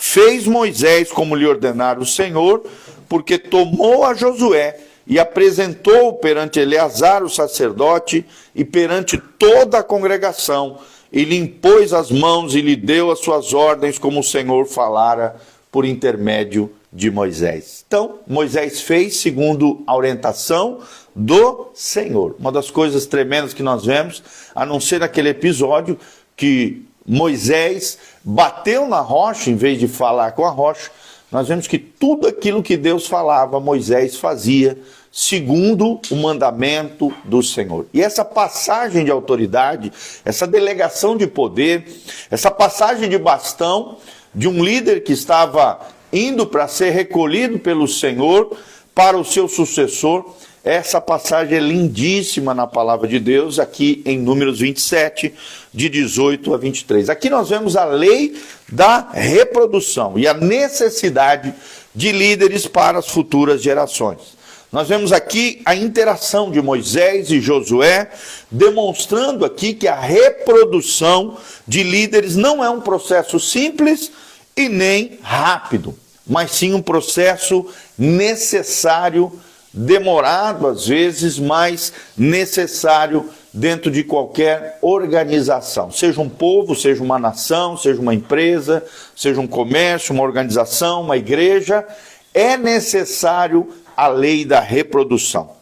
Fez 0.04 0.48
Moisés 0.48 1.12
como 1.12 1.36
lhe 1.36 1.46
ordenara 1.46 2.00
o 2.00 2.06
Senhor, 2.08 2.64
porque 3.08 3.38
tomou 3.38 4.04
a 4.04 4.16
Josué 4.16 4.80
e 5.06 5.20
apresentou 5.20 6.14
perante 6.16 6.60
Eleazar, 6.60 7.24
o 7.24 7.30
sacerdote, 7.30 8.26
e 8.56 8.66
perante 8.66 9.20
toda 9.38 9.78
a 9.78 9.84
congregação, 9.84 10.80
e 11.14 11.24
lhe 11.24 11.38
impôs 11.38 11.94
as 11.94 12.10
mãos 12.10 12.56
e 12.56 12.62
lhe 12.62 12.76
deu 12.76 13.12
as 13.12 13.20
suas 13.20 13.54
ordens, 13.54 14.00
como 14.00 14.22
o 14.22 14.24
Senhor 14.24 14.66
falara 14.66 15.36
por 15.72 15.86
intermédio 15.86 16.72
de 16.92 17.12
Moisés. 17.12 17.86
Então, 17.88 18.16
Moisés 18.28 18.82
fez 18.82 19.18
segundo 19.18 19.84
a 19.86 19.96
orientação 19.96 20.80
do 21.16 21.70
Senhor. 21.76 22.36
Uma 22.40 22.52
das 22.52 22.72
coisas 22.72 23.06
tremendas 23.06 23.54
que 23.54 23.62
nós 23.62 23.86
vemos, 23.86 24.24
a 24.56 24.66
não 24.66 24.80
ser 24.80 25.04
aquele 25.04 25.30
episódio 25.30 25.96
que 26.36 26.86
Moisés 27.06 27.98
bateu 28.24 28.88
na 28.88 29.00
rocha 29.00 29.50
em 29.50 29.56
vez 29.56 29.80
de 29.80 29.88
falar 29.88 30.32
com 30.32 30.46
a 30.46 30.50
rocha, 30.50 30.92
nós 31.32 31.48
vemos 31.48 31.66
que 31.66 31.80
tudo 31.80 32.28
aquilo 32.28 32.62
que 32.62 32.76
Deus 32.76 33.08
falava, 33.08 33.60
Moisés 33.60 34.18
fazia 34.18 34.78
segundo 35.12 36.00
o 36.10 36.16
mandamento 36.16 37.14
do 37.24 37.42
Senhor. 37.42 37.86
E 37.94 38.02
essa 38.02 38.24
passagem 38.24 39.06
de 39.06 39.12
autoridade, 39.12 39.92
essa 40.26 40.46
delegação 40.46 41.16
de 41.16 41.28
poder, 41.28 41.86
essa 42.30 42.52
passagem 42.52 43.10
de 43.10 43.18
bastão 43.18 43.98
de 44.34 44.48
um 44.48 44.64
líder 44.64 45.04
que 45.04 45.14
estava 45.14 45.80
indo 46.12 46.46
para 46.46 46.68
ser 46.68 46.92
recolhido 46.92 47.60
pelo 47.60 47.88
Senhor 47.88 48.58
para 48.94 49.18
o 49.18 49.24
seu 49.24 49.48
sucessor, 49.48 50.34
essa 50.64 51.02
passagem 51.02 51.58
é 51.58 51.60
lindíssima 51.60 52.54
na 52.54 52.68
palavra 52.68 53.08
de 53.08 53.20
Deus, 53.20 53.58
aqui 53.58 54.04
em 54.06 54.20
Números 54.20 54.60
27, 54.60 55.34
de 55.74 55.90
18 55.90 56.54
a 56.54 56.58
23. 56.58 57.10
Aqui 57.10 57.30
nós 57.32 57.50
vemos 57.50 57.76
a 57.76 57.86
lei 57.86 58.40
da 58.72 59.10
reprodução 59.12 60.20
e 60.20 60.28
a 60.28 60.36
necessidade 60.36 61.54
de 61.96 62.12
líderes 62.12 62.68
para 62.68 63.00
as 63.00 63.08
futuras 63.08 63.62
gerações. 63.64 64.40
Nós 64.72 64.88
vemos 64.88 65.12
aqui 65.12 65.62
a 65.66 65.76
interação 65.76 66.50
de 66.50 66.62
Moisés 66.62 67.30
e 67.30 67.42
Josué, 67.42 68.10
demonstrando 68.50 69.44
aqui 69.44 69.74
que 69.74 69.88
a 69.88 70.00
reprodução 70.00 71.38
de 71.68 71.84
líderes 71.84 72.36
não 72.36 72.64
é 72.64 72.70
um 72.70 72.80
processo 72.80 73.40
simples 73.40 74.12
e 74.56 74.70
nem 74.70 75.20
rápido, 75.22 75.98
mas 76.26 76.52
sim 76.52 76.74
um 76.74 76.82
processo 76.82 77.66
necessário, 77.98 79.32
demorado 79.74 80.68
às 80.68 80.88
vezes, 80.88 81.40
mas 81.40 81.94
necessário 82.18 83.30
dentro 83.54 83.92
de 83.92 84.04
qualquer 84.04 84.78
organização, 84.82 85.92
seja 85.92 86.22
um 86.22 86.30
povo, 86.30 86.76
seja 86.76 87.04
uma 87.04 87.20
nação, 87.20 87.76
seja 87.76 88.00
uma 88.02 88.14
empresa, 88.14 88.84
seja 89.16 89.42
um 89.42 89.48
comércio, 89.48 90.14
uma 90.14 90.24
organização, 90.24 91.02
uma 91.02 91.18
igreja, 91.18 91.86
é 92.34 92.56
necessário 92.56 93.68
a 93.96 94.08
lei 94.08 94.46
da 94.46 94.62
reprodução. 94.62 95.62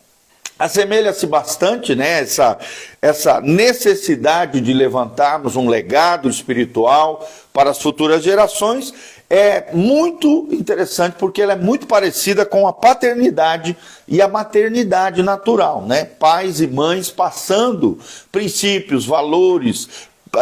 Assemelha-se 0.60 1.26
bastante, 1.26 1.95
né, 1.95 2.19
essa, 2.19 2.58
essa 3.02 3.39
necessidade 3.39 4.60
de 4.60 4.74
levantarmos 4.74 5.56
um 5.56 5.69
legado 5.69 6.30
espiritual 6.30 7.28
para 7.54 7.69
as 7.69 7.82
futuras 7.82 8.22
gerações, 8.22 8.93
é 9.30 9.68
muito 9.74 10.48
interessante 10.52 11.15
porque 11.20 11.42
ela 11.42 11.54
é 11.54 11.56
muito 11.56 11.86
parecida 11.86 12.46
com 12.46 12.68
a 12.68 12.74
paternidade 12.74 13.78
e 14.08 14.22
a 14.22 14.28
maternidade 14.28 15.22
natural, 15.22 15.86
né? 15.86 16.04
Pais 16.04 16.60
e 16.60 16.68
mães 16.68 17.12
passando 17.12 18.00
princípios, 18.32 19.06
valores, 19.06 19.88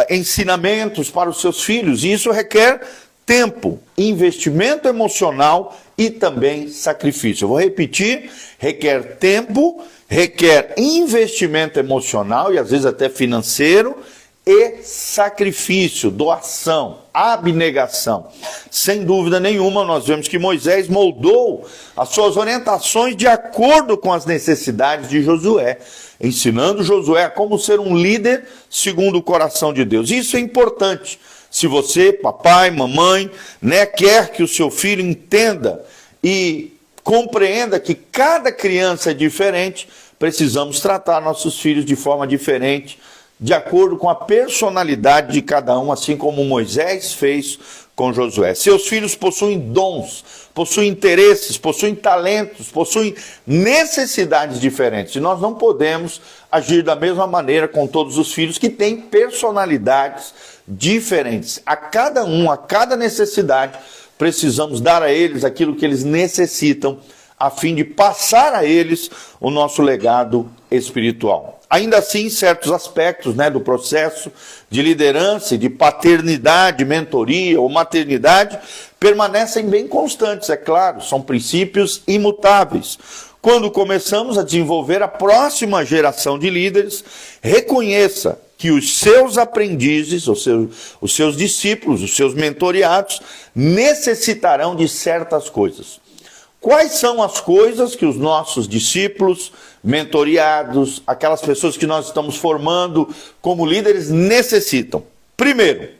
ensinamentos 0.08 1.10
para 1.10 1.28
os 1.28 1.40
seus 1.40 1.62
filhos, 1.62 2.02
e 2.02 2.12
isso 2.12 2.30
requer 2.30 2.80
tempo, 3.26 3.78
investimento 3.96 4.88
emocional 4.88 5.78
e 5.98 6.08
também 6.08 6.68
sacrifício. 6.68 7.44
Eu 7.44 7.48
vou 7.48 7.60
repetir: 7.60 8.30
requer 8.58 9.18
tempo, 9.18 9.82
requer 10.08 10.74
investimento 10.78 11.78
emocional 11.78 12.54
e 12.54 12.58
às 12.58 12.70
vezes 12.70 12.86
até 12.86 13.10
financeiro 13.10 13.98
e 14.50 14.82
sacrifício, 14.82 16.10
doação, 16.10 17.00
abnegação. 17.12 18.28
Sem 18.70 19.04
dúvida 19.04 19.38
nenhuma, 19.38 19.84
nós 19.84 20.06
vemos 20.06 20.26
que 20.26 20.38
Moisés 20.38 20.88
moldou 20.88 21.66
as 21.94 22.08
suas 22.08 22.38
orientações 22.38 23.14
de 23.14 23.26
acordo 23.26 23.98
com 23.98 24.10
as 24.10 24.24
necessidades 24.24 25.10
de 25.10 25.22
Josué, 25.22 25.78
ensinando 26.18 26.82
Josué 26.82 27.24
a 27.24 27.30
como 27.30 27.58
ser 27.58 27.78
um 27.78 27.94
líder 27.94 28.48
segundo 28.70 29.18
o 29.18 29.22
coração 29.22 29.70
de 29.70 29.84
Deus. 29.84 30.10
Isso 30.10 30.34
é 30.34 30.40
importante 30.40 31.20
se 31.50 31.66
você, 31.66 32.10
papai, 32.10 32.70
mamãe, 32.70 33.30
né, 33.60 33.84
quer 33.84 34.30
que 34.30 34.42
o 34.42 34.48
seu 34.48 34.70
filho 34.70 35.02
entenda 35.02 35.84
e 36.24 36.72
compreenda 37.04 37.78
que 37.78 37.94
cada 37.94 38.50
criança 38.50 39.10
é 39.10 39.14
diferente, 39.14 39.86
precisamos 40.18 40.80
tratar 40.80 41.20
nossos 41.20 41.60
filhos 41.60 41.84
de 41.84 41.96
forma 41.96 42.26
diferente, 42.26 42.98
de 43.40 43.54
acordo 43.54 43.96
com 43.96 44.08
a 44.08 44.14
personalidade 44.14 45.32
de 45.32 45.42
cada 45.42 45.78
um, 45.78 45.92
assim 45.92 46.16
como 46.16 46.44
Moisés 46.44 47.12
fez 47.12 47.58
com 47.94 48.12
Josué. 48.12 48.54
Seus 48.54 48.86
filhos 48.86 49.14
possuem 49.14 49.58
dons, 49.58 50.24
possuem 50.54 50.88
interesses, 50.88 51.58
possuem 51.58 51.94
talentos, 51.94 52.68
possuem 52.68 53.14
necessidades 53.46 54.60
diferentes. 54.60 55.16
E 55.16 55.20
nós 55.20 55.40
não 55.40 55.54
podemos 55.54 56.20
agir 56.50 56.82
da 56.82 56.96
mesma 56.96 57.26
maneira 57.26 57.68
com 57.68 57.86
todos 57.86 58.16
os 58.18 58.32
filhos 58.32 58.58
que 58.58 58.68
têm 58.68 59.00
personalidades 59.00 60.32
diferentes. 60.66 61.60
A 61.66 61.76
cada 61.76 62.24
um, 62.24 62.50
a 62.50 62.56
cada 62.56 62.96
necessidade, 62.96 63.78
precisamos 64.16 64.80
dar 64.80 65.02
a 65.02 65.12
eles 65.12 65.44
aquilo 65.44 65.74
que 65.74 65.84
eles 65.84 66.04
necessitam, 66.04 66.98
a 67.38 67.50
fim 67.50 67.74
de 67.74 67.84
passar 67.84 68.52
a 68.52 68.64
eles 68.64 69.10
o 69.40 69.50
nosso 69.50 69.80
legado 69.82 70.48
espiritual. 70.70 71.57
Ainda 71.70 71.98
assim, 71.98 72.30
certos 72.30 72.72
aspectos 72.72 73.34
né, 73.34 73.50
do 73.50 73.60
processo 73.60 74.32
de 74.70 74.80
liderança, 74.80 75.58
de 75.58 75.68
paternidade, 75.68 76.84
mentoria 76.84 77.60
ou 77.60 77.68
maternidade, 77.68 78.58
permanecem 78.98 79.66
bem 79.66 79.86
constantes, 79.86 80.48
é 80.48 80.56
claro, 80.56 81.02
são 81.02 81.20
princípios 81.20 82.02
imutáveis. 82.08 82.98
Quando 83.42 83.70
começamos 83.70 84.38
a 84.38 84.42
desenvolver 84.42 85.02
a 85.02 85.08
próxima 85.08 85.84
geração 85.84 86.38
de 86.38 86.48
líderes, 86.50 87.04
reconheça 87.42 88.40
que 88.56 88.70
os 88.72 88.98
seus 88.98 89.38
aprendizes, 89.38 90.26
os 90.26 90.42
seus, 90.42 90.96
os 91.00 91.14
seus 91.14 91.36
discípulos, 91.36 92.02
os 92.02 92.16
seus 92.16 92.34
mentoriados, 92.34 93.20
necessitarão 93.54 94.74
de 94.74 94.88
certas 94.88 95.48
coisas. 95.48 96.00
Quais 96.60 96.92
são 96.92 97.22
as 97.22 97.40
coisas 97.40 97.94
que 97.94 98.04
os 98.04 98.16
nossos 98.16 98.66
discípulos, 98.66 99.52
mentoriados, 99.82 101.02
aquelas 101.06 101.40
pessoas 101.40 101.76
que 101.76 101.86
nós 101.86 102.06
estamos 102.06 102.36
formando 102.36 103.14
como 103.40 103.64
líderes 103.64 104.10
necessitam? 104.10 105.04
Primeiro, 105.36 105.90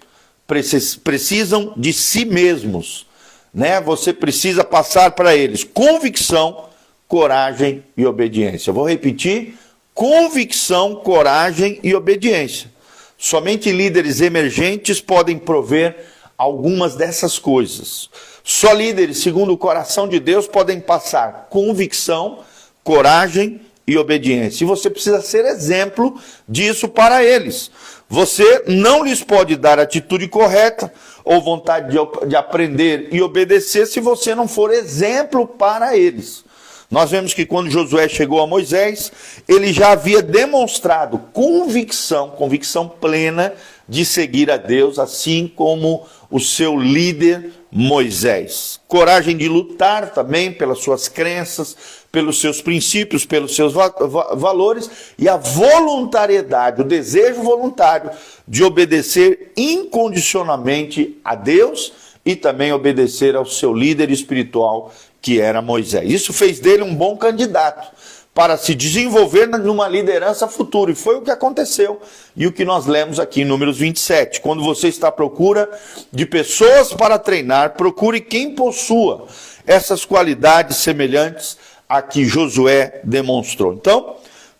precisam 1.05 1.73
de 1.77 1.93
si 1.93 2.25
mesmos, 2.25 3.07
né? 3.55 3.81
Você 3.81 4.13
precisa 4.13 4.65
passar 4.65 5.13
para 5.13 5.37
eles 5.37 5.63
convicção, 5.63 6.65
coragem 7.07 7.85
e 7.97 8.05
obediência. 8.05 8.73
vou 8.73 8.89
repetir: 8.89 9.57
convicção, 9.95 10.97
coragem 10.97 11.79
e 11.85 11.95
obediência. 11.95 12.69
Somente 13.17 13.71
líderes 13.71 14.21
emergentes 14.21 15.01
podem 15.01 15.39
prover 15.39 15.97
algumas 16.37 16.95
dessas 16.95 17.39
coisas. 17.39 18.09
Só 18.51 18.73
líderes, 18.73 19.19
segundo 19.19 19.53
o 19.53 19.59
coração 19.59 20.09
de 20.09 20.19
Deus, 20.19 20.47
podem 20.47 20.81
passar 20.81 21.49
convicção, 21.51 22.39
coragem 22.83 23.61
e 23.87 23.99
obediência. 23.99 24.65
E 24.65 24.67
você 24.67 24.89
precisa 24.89 25.21
ser 25.21 25.45
exemplo 25.45 26.19
disso 26.49 26.89
para 26.89 27.23
eles. 27.23 27.71
Você 28.09 28.65
não 28.67 29.05
lhes 29.05 29.23
pode 29.23 29.55
dar 29.55 29.79
atitude 29.79 30.27
correta 30.29 30.91
ou 31.23 31.43
vontade 31.43 31.91
de, 31.91 32.27
de 32.27 32.37
aprender 32.37 33.11
e 33.13 33.21
obedecer 33.21 33.87
se 33.87 34.01
você 34.01 34.35
não 34.35 34.49
for 34.49 34.73
exemplo 34.73 35.47
para 35.47 35.95
eles. 35.95 36.43
Nós 36.91 37.11
vemos 37.11 37.35
que 37.35 37.45
quando 37.45 37.71
Josué 37.71 38.09
chegou 38.09 38.41
a 38.41 38.47
Moisés, 38.47 39.13
ele 39.47 39.75
já 39.75 39.91
havia 39.91 40.23
demonstrado 40.23 41.19
convicção, 41.35 42.31
convicção 42.31 42.89
plena 42.89 43.53
de 43.87 44.07
seguir 44.07 44.51
a 44.51 44.57
Deus, 44.57 44.99
assim 44.99 45.53
como 45.55 46.07
o 46.31 46.41
seu 46.41 46.79
líder 46.79 47.58
Moisés. 47.71 48.81
Coragem 48.89 49.37
de 49.37 49.49
lutar 49.49 50.13
também 50.13 50.53
pelas 50.53 50.79
suas 50.79 51.09
crenças, 51.09 51.77
pelos 52.11 52.41
seus 52.41 52.63
princípios, 52.63 53.27
pelos 53.27 53.55
seus 53.55 53.73
va 53.73 53.89
va 53.89 54.35
valores 54.35 54.91
e 55.19 55.29
a 55.29 55.37
voluntariedade, 55.37 56.81
o 56.81 56.85
desejo 56.85 57.43
voluntário 57.43 58.11
de 58.47 58.65
obedecer 58.65 59.53
incondicionalmente 59.57 61.19
a 61.25 61.35
Deus 61.35 61.93
e 62.25 62.35
também 62.35 62.73
obedecer 62.73 63.37
ao 63.37 63.45
seu 63.45 63.75
líder 63.75 64.11
espiritual, 64.11 64.93
que 65.21 65.41
era 65.41 65.61
Moisés. 65.61 66.11
Isso 66.11 66.33
fez 66.33 66.61
dele 66.61 66.83
um 66.83 66.95
bom 66.95 67.17
candidato 67.17 67.98
para 68.39 68.57
se 68.57 68.73
desenvolver 68.73 69.49
numa 69.49 69.89
liderança 69.89 70.47
futura. 70.47 70.93
E 70.93 70.95
foi 70.95 71.17
o 71.17 71.23
que 71.23 71.31
aconteceu. 71.33 72.01
E 72.37 72.47
o 72.47 72.53
que 72.53 72.65
nós 72.65 72.87
lemos 72.87 73.19
aqui 73.19 73.41
em 73.41 73.45
Números 73.45 73.79
27. 73.79 74.41
Quando 74.41 74.63
você 74.63 74.87
está 74.87 75.09
à 75.09 75.11
procura 75.11 75.69
de 76.13 76.25
pessoas 76.25 76.93
para 76.93 77.19
treinar, 77.19 77.75
procure 77.75 78.21
quem 78.21 78.55
possua 78.55 79.27
essas 79.67 80.05
qualidades 80.05 80.77
semelhantes 80.77 81.59
a 81.89 82.01
que 82.01 82.25
Josué 82.25 83.01
demonstrou. 83.03 83.73
Então, 83.73 84.15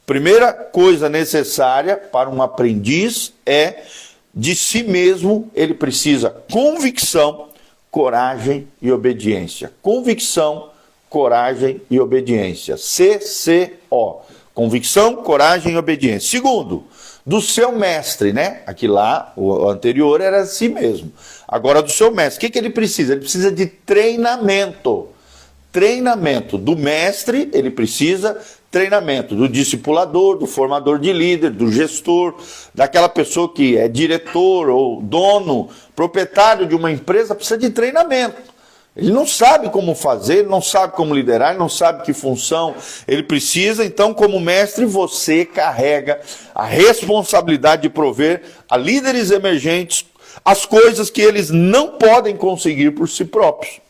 primeira 0.05 0.53
coisa 0.53 1.09
necessária 1.09 1.97
para 1.97 2.29
um 2.29 2.43
aprendiz 2.43 3.33
é 3.47 3.85
de 4.35 4.57
si 4.57 4.83
mesmo, 4.83 5.49
ele 5.55 5.75
precisa 5.75 6.35
convicção, 6.51 7.51
coragem 7.93 8.67
e 8.83 8.91
obediência. 8.91 9.73
Convicção, 9.81 10.71
coragem 11.09 11.81
e 11.91 11.99
obediência. 12.01 12.77
CCO. 12.77 14.23
Convicção, 14.55 15.17
coragem 15.17 15.75
e 15.75 15.77
obediência. 15.77 16.29
Segundo, 16.29 16.85
do 17.25 17.41
seu 17.41 17.73
mestre, 17.73 18.33
né? 18.33 18.63
Aqui 18.67 18.89
lá, 18.89 19.33
o 19.37 19.69
anterior 19.69 20.21
era 20.21 20.45
si 20.47 20.69
mesmo. 20.69 21.13
Agora 21.47 21.83
do 21.83 21.91
seu 21.91 22.11
mestre. 22.11 22.39
O 22.39 22.41
que, 22.41 22.51
que 22.51 22.59
ele 22.59 22.71
precisa? 22.71 23.13
Ele 23.13 23.21
precisa 23.21 23.53
de 23.53 23.67
treinamento. 23.67 25.09
Treinamento. 25.71 26.59
Do 26.59 26.77
mestre, 26.77 27.51
ele 27.53 27.71
precisa 27.71 28.37
treinamento 28.71 29.35
do 29.35 29.49
discipulador, 29.49 30.37
do 30.37 30.47
formador 30.47 30.99
de 30.99 31.13
líder, 31.13 31.51
do 31.51 31.73
gestor, 31.73 32.35
daquela 32.75 33.09
pessoa 33.09 33.53
que 33.53 33.77
é 33.77 33.89
diretor 33.89 34.69
ou 34.69 35.01
dono, 35.01 35.71
proprietário 35.97 36.67
de 36.67 36.75
uma 36.75 36.91
empresa, 36.91 37.35
precisa 37.35 37.57
de 37.57 37.71
treinamento. 37.71 38.58
Ele 38.99 39.13
não 39.13 39.25
sabe 39.25 39.71
como 39.71 39.95
fazer, 39.95 40.39
ele 40.39 40.49
não 40.49 40.61
sabe 40.61 40.95
como 40.95 41.15
liderar, 41.15 41.51
ele 41.51 41.59
não 41.61 41.69
sabe 41.69 42.03
que 42.03 42.13
função 42.13 42.75
ele 43.07 43.23
precisa. 43.23 43.85
Então, 43.85 44.13
como 44.13 44.41
mestre, 44.41 44.85
você 44.85 45.45
carrega 45.45 46.21
a 46.53 46.65
responsabilidade 46.65 47.83
de 47.83 47.89
prover 47.89 48.43
a 48.69 48.77
líderes 48.77 49.31
emergentes 49.31 50.05
as 50.45 50.65
coisas 50.65 51.11
que 51.11 51.21
eles 51.21 51.51
não 51.51 51.99
podem 51.99 52.37
conseguir 52.37 52.91
por 52.93 53.09
si 53.09 53.25
próprios. 53.25 53.81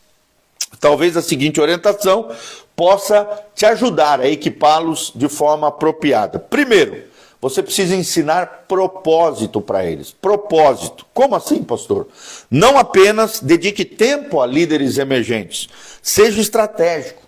Talvez 0.79 1.17
a 1.17 1.21
seguinte 1.21 1.59
orientação 1.59 2.29
possa 2.75 3.27
te 3.55 3.65
ajudar 3.65 4.19
a 4.19 4.29
equipá-los 4.29 5.11
de 5.15 5.27
forma 5.27 5.67
apropriada. 5.67 6.37
Primeiro, 6.37 7.03
você 7.41 7.63
precisa 7.63 7.95
ensinar 7.95 8.65
propósito 8.67 9.61
para 9.61 9.85
eles. 9.85 10.11
Propósito. 10.11 11.05
Como 11.13 11.35
assim, 11.35 11.63
pastor? 11.63 12.07
Não 12.51 12.77
apenas 12.77 13.39
dedique 13.39 13.85
tempo 13.85 14.41
a 14.41 14.45
líderes 14.45 14.97
emergentes. 14.97 15.69
Seja 16.01 16.41
estratégico. 16.41 17.21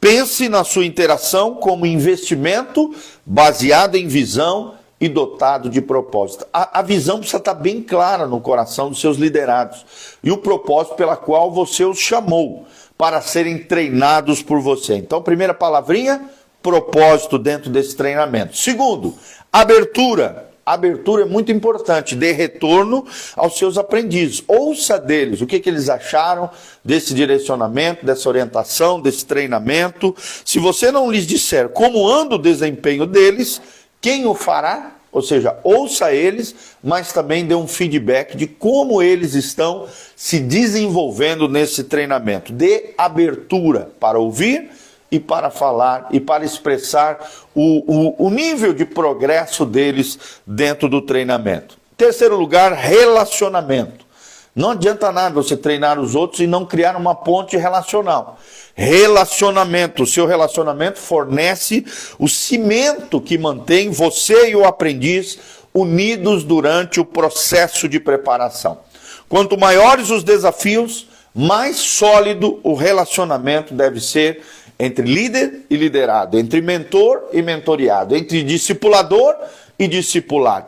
Pense 0.00 0.48
na 0.48 0.64
sua 0.64 0.84
interação 0.84 1.54
como 1.54 1.86
investimento 1.86 2.92
baseado 3.24 3.94
em 3.94 4.08
visão 4.08 4.74
e 5.00 5.08
dotado 5.08 5.70
de 5.70 5.80
propósito. 5.80 6.44
A, 6.52 6.80
a, 6.80 6.82
visão 6.82 7.18
precisa 7.18 7.38
estar 7.38 7.54
bem 7.54 7.80
clara 7.80 8.26
no 8.26 8.40
coração 8.40 8.88
dos 8.88 9.00
seus 9.00 9.16
liderados 9.16 9.84
e 10.22 10.32
o 10.32 10.38
propósito 10.38 10.96
pela 10.96 11.16
qual 11.16 11.52
você 11.52 11.84
os 11.84 11.98
chamou 11.98 12.66
para 12.98 13.20
serem 13.20 13.58
treinados 13.58 14.42
por 14.42 14.60
você. 14.60 14.94
Então, 14.94 15.22
primeira 15.22 15.54
palavrinha, 15.54 16.28
propósito 16.62 17.38
dentro 17.38 17.70
desse 17.70 17.96
treinamento. 17.96 18.56
Segundo, 18.56 19.14
Abertura. 19.52 20.50
Abertura 20.64 21.24
é 21.24 21.26
muito 21.26 21.52
importante, 21.52 22.14
dê 22.14 22.32
retorno 22.32 23.04
aos 23.36 23.58
seus 23.58 23.76
aprendizes. 23.76 24.42
Ouça 24.48 24.98
deles 24.98 25.42
o 25.42 25.46
que, 25.46 25.60
que 25.60 25.68
eles 25.68 25.90
acharam 25.90 26.48
desse 26.82 27.12
direcionamento, 27.12 28.06
dessa 28.06 28.28
orientação, 28.30 28.98
desse 28.98 29.26
treinamento. 29.26 30.16
Se 30.42 30.58
você 30.58 30.90
não 30.90 31.10
lhes 31.10 31.26
disser 31.26 31.68
como 31.68 32.08
anda 32.08 32.36
o 32.36 32.38
desempenho 32.38 33.04
deles, 33.04 33.60
quem 34.00 34.24
o 34.24 34.34
fará? 34.34 34.92
Ou 35.10 35.20
seja, 35.20 35.58
ouça 35.62 36.14
eles, 36.14 36.54
mas 36.82 37.12
também 37.12 37.44
dê 37.44 37.54
um 37.54 37.68
feedback 37.68 38.34
de 38.34 38.46
como 38.46 39.02
eles 39.02 39.34
estão 39.34 39.86
se 40.16 40.38
desenvolvendo 40.38 41.46
nesse 41.46 41.84
treinamento. 41.84 42.52
Dê 42.54 42.94
abertura 42.96 43.90
para 44.00 44.18
ouvir 44.18 44.70
e 45.12 45.20
para 45.20 45.50
falar 45.50 46.08
e 46.10 46.18
para 46.18 46.42
expressar 46.42 47.18
o, 47.54 48.16
o, 48.18 48.26
o 48.26 48.30
nível 48.30 48.72
de 48.72 48.86
progresso 48.86 49.66
deles 49.66 50.18
dentro 50.46 50.88
do 50.88 51.02
treinamento. 51.02 51.76
Terceiro 51.98 52.34
lugar, 52.34 52.72
relacionamento. 52.72 54.06
Não 54.56 54.70
adianta 54.70 55.12
nada 55.12 55.34
você 55.34 55.54
treinar 55.56 56.00
os 56.00 56.14
outros 56.14 56.40
e 56.40 56.46
não 56.46 56.64
criar 56.64 56.96
uma 56.96 57.14
ponte 57.14 57.56
relacional. 57.58 58.38
Relacionamento, 58.74 60.02
o 60.02 60.06
seu 60.06 60.26
relacionamento 60.26 60.98
fornece 60.98 61.84
o 62.18 62.26
cimento 62.26 63.20
que 63.20 63.36
mantém 63.36 63.90
você 63.90 64.50
e 64.50 64.56
o 64.56 64.64
aprendiz 64.64 65.38
unidos 65.74 66.42
durante 66.42 67.00
o 67.00 67.04
processo 67.04 67.86
de 67.88 68.00
preparação. 68.00 68.80
Quanto 69.28 69.58
maiores 69.58 70.10
os 70.10 70.22
desafios, 70.22 71.06
mais 71.34 71.76
sólido 71.76 72.60
o 72.62 72.74
relacionamento 72.74 73.72
deve 73.72 74.00
ser 74.00 74.42
entre 74.84 75.06
líder 75.06 75.60
e 75.70 75.76
liderado, 75.76 76.36
entre 76.36 76.60
mentor 76.60 77.28
e 77.32 77.40
mentoriado, 77.40 78.16
entre 78.16 78.42
discipulador 78.42 79.36
e 79.78 79.86
discipulado. 79.86 80.66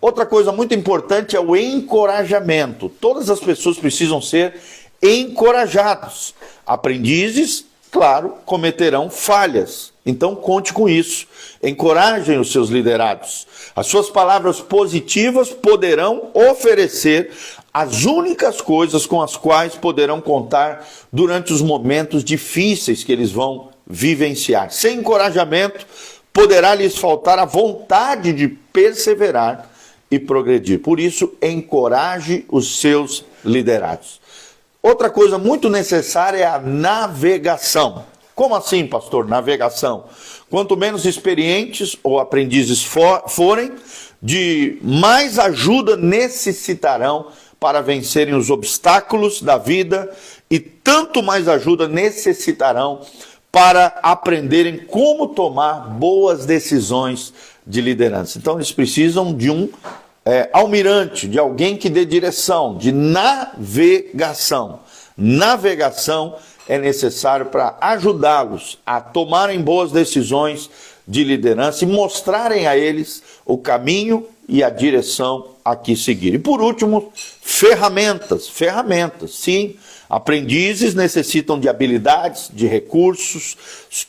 Outra 0.00 0.26
coisa 0.26 0.50
muito 0.50 0.74
importante 0.74 1.36
é 1.36 1.40
o 1.40 1.54
encorajamento. 1.54 2.88
Todas 2.88 3.30
as 3.30 3.38
pessoas 3.38 3.78
precisam 3.78 4.20
ser 4.20 4.54
encorajados. 5.00 6.34
Aprendizes, 6.66 7.64
claro, 7.92 8.34
cometerão 8.44 9.08
falhas. 9.08 9.92
Então 10.04 10.34
conte 10.34 10.72
com 10.72 10.88
isso. 10.88 11.28
Encorajem 11.62 12.40
os 12.40 12.50
seus 12.50 12.70
liderados. 12.70 13.46
As 13.76 13.86
suas 13.86 14.10
palavras 14.10 14.60
positivas 14.60 15.50
poderão 15.50 16.30
oferecer 16.34 17.30
as 17.74 18.04
únicas 18.04 18.60
coisas 18.60 19.04
com 19.04 19.20
as 19.20 19.36
quais 19.36 19.74
poderão 19.74 20.20
contar 20.20 20.86
durante 21.12 21.52
os 21.52 21.60
momentos 21.60 22.22
difíceis 22.22 23.02
que 23.02 23.10
eles 23.10 23.32
vão 23.32 23.70
vivenciar. 23.84 24.70
Sem 24.70 24.98
encorajamento, 25.00 25.84
poderá 26.32 26.72
lhes 26.72 26.96
faltar 26.96 27.36
a 27.36 27.44
vontade 27.44 28.32
de 28.32 28.46
perseverar 28.46 29.68
e 30.08 30.20
progredir. 30.20 30.78
Por 30.78 31.00
isso, 31.00 31.32
encoraje 31.42 32.44
os 32.48 32.78
seus 32.80 33.24
liderados. 33.44 34.20
Outra 34.80 35.10
coisa 35.10 35.36
muito 35.36 35.68
necessária 35.68 36.38
é 36.38 36.46
a 36.46 36.60
navegação. 36.60 38.04
Como 38.36 38.54
assim, 38.54 38.86
pastor? 38.86 39.26
Navegação. 39.26 40.04
Quanto 40.48 40.76
menos 40.76 41.04
experientes 41.04 41.96
ou 42.04 42.20
aprendizes 42.20 42.84
for, 42.84 43.24
forem, 43.28 43.72
de 44.22 44.78
mais 44.80 45.38
ajuda 45.38 45.96
necessitarão 45.96 47.26
para 47.64 47.80
vencerem 47.80 48.34
os 48.34 48.50
obstáculos 48.50 49.40
da 49.40 49.56
vida 49.56 50.14
e 50.50 50.60
tanto 50.60 51.22
mais 51.22 51.48
ajuda 51.48 51.88
necessitarão 51.88 53.00
para 53.50 53.86
aprenderem 54.02 54.76
como 54.76 55.28
tomar 55.28 55.88
boas 55.88 56.44
decisões 56.44 57.32
de 57.66 57.80
liderança. 57.80 58.36
Então, 58.36 58.56
eles 58.56 58.70
precisam 58.70 59.32
de 59.34 59.50
um 59.50 59.70
é, 60.26 60.50
almirante, 60.52 61.26
de 61.26 61.38
alguém 61.38 61.74
que 61.74 61.88
dê 61.88 62.04
direção, 62.04 62.76
de 62.76 62.92
navegação. 62.92 64.80
Navegação 65.16 66.36
é 66.68 66.76
necessário 66.76 67.46
para 67.46 67.78
ajudá-los 67.80 68.78
a 68.84 69.00
tomarem 69.00 69.62
boas 69.62 69.90
decisões 69.90 70.68
de 71.06 71.24
liderança 71.24 71.84
e 71.84 71.86
mostrarem 71.86 72.66
a 72.66 72.76
eles 72.76 73.22
o 73.44 73.58
caminho 73.58 74.26
e 74.48 74.62
a 74.62 74.70
direção 74.70 75.48
a 75.64 75.74
que 75.74 75.96
seguir. 75.96 76.34
E 76.34 76.38
por 76.38 76.60
último, 76.60 77.12
ferramentas. 77.14 78.48
Ferramentas, 78.48 79.34
sim. 79.34 79.76
Aprendizes 80.08 80.94
necessitam 80.94 81.58
de 81.58 81.68
habilidades, 81.68 82.50
de 82.52 82.66
recursos 82.66 83.56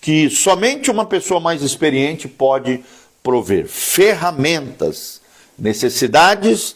que 0.01 0.29
somente 0.29 0.91
uma 0.91 1.05
pessoa 1.05 1.39
mais 1.39 1.61
experiente 1.61 2.27
pode 2.27 2.83
prover. 3.23 3.67
Ferramentas, 3.67 5.21
necessidades 5.57 6.75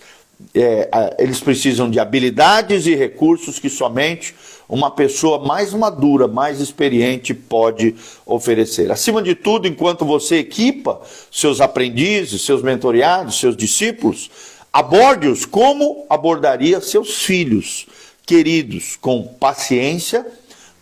é, 0.53 1.15
eles 1.19 1.39
precisam 1.41 1.89
de 1.89 1.99
habilidades 1.99 2.85
e 2.85 2.95
recursos 2.95 3.59
que 3.59 3.69
somente 3.69 4.33
uma 4.69 4.91
pessoa 4.91 5.39
mais 5.39 5.73
madura, 5.73 6.27
mais 6.27 6.59
experiente 6.61 7.33
pode 7.33 7.95
oferecer. 8.23 8.91
Acima 8.91 9.19
de 9.19 9.33
tudo, 9.33 9.67
enquanto 9.67 10.05
você 10.05 10.37
equipa 10.37 11.01
seus 11.31 11.59
aprendizes, 11.59 12.43
seus 12.43 12.61
mentoriados, 12.61 13.39
seus 13.39 13.57
discípulos, 13.57 14.29
aborde-os 14.71 15.43
como 15.43 16.05
abordaria 16.07 16.79
seus 16.79 17.23
filhos 17.23 17.87
queridos, 18.27 18.95
com 18.95 19.23
paciência, 19.23 20.23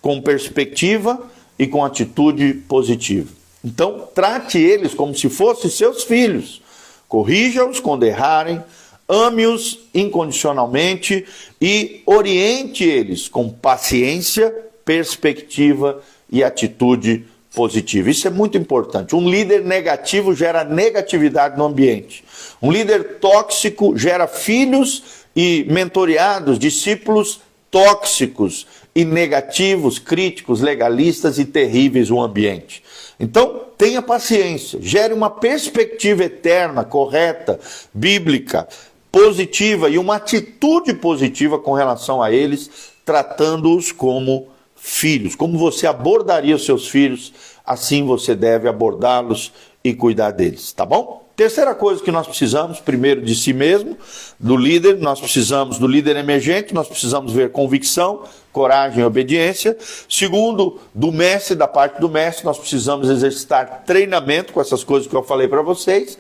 com 0.01 0.21
perspectiva 0.21 1.17
e 1.57 1.65
com 1.65 1.85
atitude 1.85 2.55
positiva. 2.67 3.29
Então, 3.63 4.05
trate 4.13 4.57
eles 4.57 4.93
como 4.93 5.15
se 5.15 5.29
fossem 5.29 5.71
seus 5.71 6.03
filhos. 6.03 6.61
Corrija-os 7.07 7.79
quando 7.79 8.03
errarem, 8.03 8.61
ame-os 9.08 9.80
incondicionalmente 9.93 11.26
e 11.62 12.01
oriente 12.05 12.84
eles 12.84 13.28
com 13.28 13.49
paciência, 13.49 14.53
perspectiva 14.84 16.01
e 16.32 16.43
atitude 16.43 17.26
positiva. 17.53 18.10
Isso 18.10 18.28
é 18.28 18.32
muito 18.32 18.58
importante. 18.58 19.16
Um 19.16 19.30
líder 19.30 19.64
negativo 19.64 20.36
gera 20.36 20.64
negatividade 20.64 21.58
no 21.58 21.66
ambiente. 21.66 22.24
Um 22.62 22.72
líder 22.72 23.20
tóxico 23.20 23.97
gera 23.97 24.28
filhos 24.28 25.26
e 25.36 25.66
mentoreados, 25.70 26.60
discípulos 26.60 27.39
tóxicos 27.72 28.68
e 28.95 29.05
negativos, 29.05 29.99
críticos, 29.99 30.62
legalistas 30.62 31.38
e 31.38 31.45
terríveis 31.45 32.10
no 32.10 32.22
ambiente. 32.22 32.84
Então, 33.20 33.66
tenha 33.78 34.01
paciência, 34.01 34.80
gere 34.82 35.14
uma 35.14 35.30
perspectiva 35.30 36.24
eterna, 36.24 36.84
correta, 36.84 37.60
bíblica, 37.93 38.68
positiva 39.12 39.89
e 39.89 39.97
uma 39.97 40.16
atitude 40.16 40.93
positiva 40.93 41.58
com 41.60 41.74
relação 41.74 42.22
a 42.22 42.32
eles, 42.32 42.91
tratando-os 43.05 43.91
como 43.91 44.47
filhos. 44.76 45.36
Como 45.36 45.58
você 45.58 45.88
abordaria 45.88 46.55
os 46.55 46.66
seus 46.66 46.88
filhos, 46.88 47.34
assim 47.66 48.05
você 48.05 48.36
deve 48.36 48.68
abordá-los 48.68 49.51
e 49.89 49.95
cuidar 49.95 50.31
deles, 50.31 50.71
tá 50.71 50.85
bom? 50.85 51.27
Terceira 51.38 51.75
coisa 51.75 52.03
que 52.03 52.11
nós 52.11 52.25
precisamos, 52.25 52.79
primeiro 52.79 53.21
de 53.21 53.35
si 53.35 53.53
mesmo, 53.53 53.95
do 54.39 54.57
líder, 54.57 54.97
nós 54.97 55.19
precisamos 55.19 55.77
do 55.77 55.85
líder 55.85 56.15
emergente, 56.15 56.73
nós 56.73 56.88
precisamos 56.88 57.31
ver 57.31 57.51
convicção, 57.51 58.23
coragem 58.51 59.01
e 59.01 59.05
obediência. 59.05 59.77
Segundo, 60.09 60.79
do 60.95 61.11
mestre, 61.11 61.55
da 61.55 61.67
parte 61.67 62.01
do 62.01 62.09
mestre, 62.09 62.43
nós 62.43 62.57
precisamos 62.57 63.07
exercitar 63.07 63.83
treinamento 63.85 64.51
com 64.51 64.59
essas 64.59 64.83
coisas 64.83 65.07
que 65.07 65.15
eu 65.15 65.21
falei 65.21 65.47
para 65.47 65.61
vocês. 65.61 66.17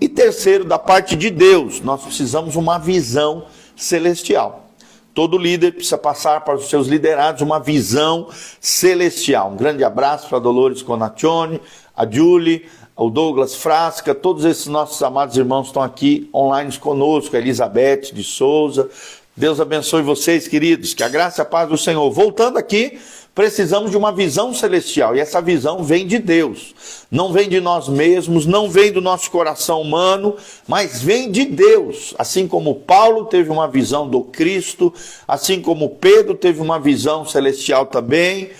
E 0.00 0.08
terceiro, 0.08 0.64
da 0.64 0.78
parte 0.78 1.16
de 1.16 1.30
Deus, 1.30 1.80
nós 1.80 2.02
precisamos 2.04 2.54
uma 2.54 2.78
visão 2.78 3.46
celestial. 3.74 4.70
Todo 5.12 5.36
líder 5.36 5.72
precisa 5.72 5.98
passar 5.98 6.42
para 6.44 6.54
os 6.54 6.68
seus 6.68 6.86
liderados 6.86 7.42
uma 7.42 7.58
visão 7.58 8.28
celestial. 8.60 9.50
Um 9.50 9.56
grande 9.56 9.82
abraço 9.82 10.28
para 10.28 10.38
Dolores 10.38 10.82
Conaccione, 10.82 11.60
a 11.96 12.08
Julie, 12.08 12.66
o 12.96 13.08
Douglas 13.08 13.54
Frasca, 13.54 14.14
todos 14.14 14.44
esses 14.44 14.66
nossos 14.66 15.02
amados 15.02 15.36
irmãos 15.36 15.68
estão 15.68 15.82
aqui 15.82 16.28
online 16.34 16.76
conosco, 16.78 17.36
Elizabeth 17.36 18.12
de 18.12 18.22
Souza. 18.22 18.88
Deus 19.36 19.58
abençoe 19.58 20.02
vocês, 20.02 20.46
queridos. 20.46 20.92
Que 20.92 21.02
a 21.02 21.08
graça 21.08 21.40
e 21.40 21.42
a 21.42 21.46
paz 21.46 21.68
do 21.68 21.78
Senhor. 21.78 22.10
Voltando 22.10 22.58
aqui, 22.58 22.98
precisamos 23.34 23.90
de 23.90 23.96
uma 23.96 24.12
visão 24.12 24.52
celestial. 24.52 25.16
E 25.16 25.20
essa 25.20 25.40
visão 25.40 25.82
vem 25.82 26.06
de 26.06 26.18
Deus. 26.18 26.74
Não 27.10 27.32
vem 27.32 27.48
de 27.48 27.58
nós 27.58 27.88
mesmos, 27.88 28.44
não 28.44 28.68
vem 28.68 28.92
do 28.92 29.00
nosso 29.00 29.30
coração 29.30 29.80
humano, 29.80 30.36
mas 30.68 31.00
vem 31.00 31.30
de 31.30 31.46
Deus. 31.46 32.14
Assim 32.18 32.46
como 32.46 32.74
Paulo 32.74 33.24
teve 33.24 33.48
uma 33.48 33.66
visão 33.66 34.06
do 34.06 34.20
Cristo, 34.20 34.92
assim 35.26 35.62
como 35.62 35.88
Pedro 35.88 36.34
teve 36.34 36.60
uma 36.60 36.78
visão 36.78 37.24
celestial 37.24 37.86
também 37.86 38.50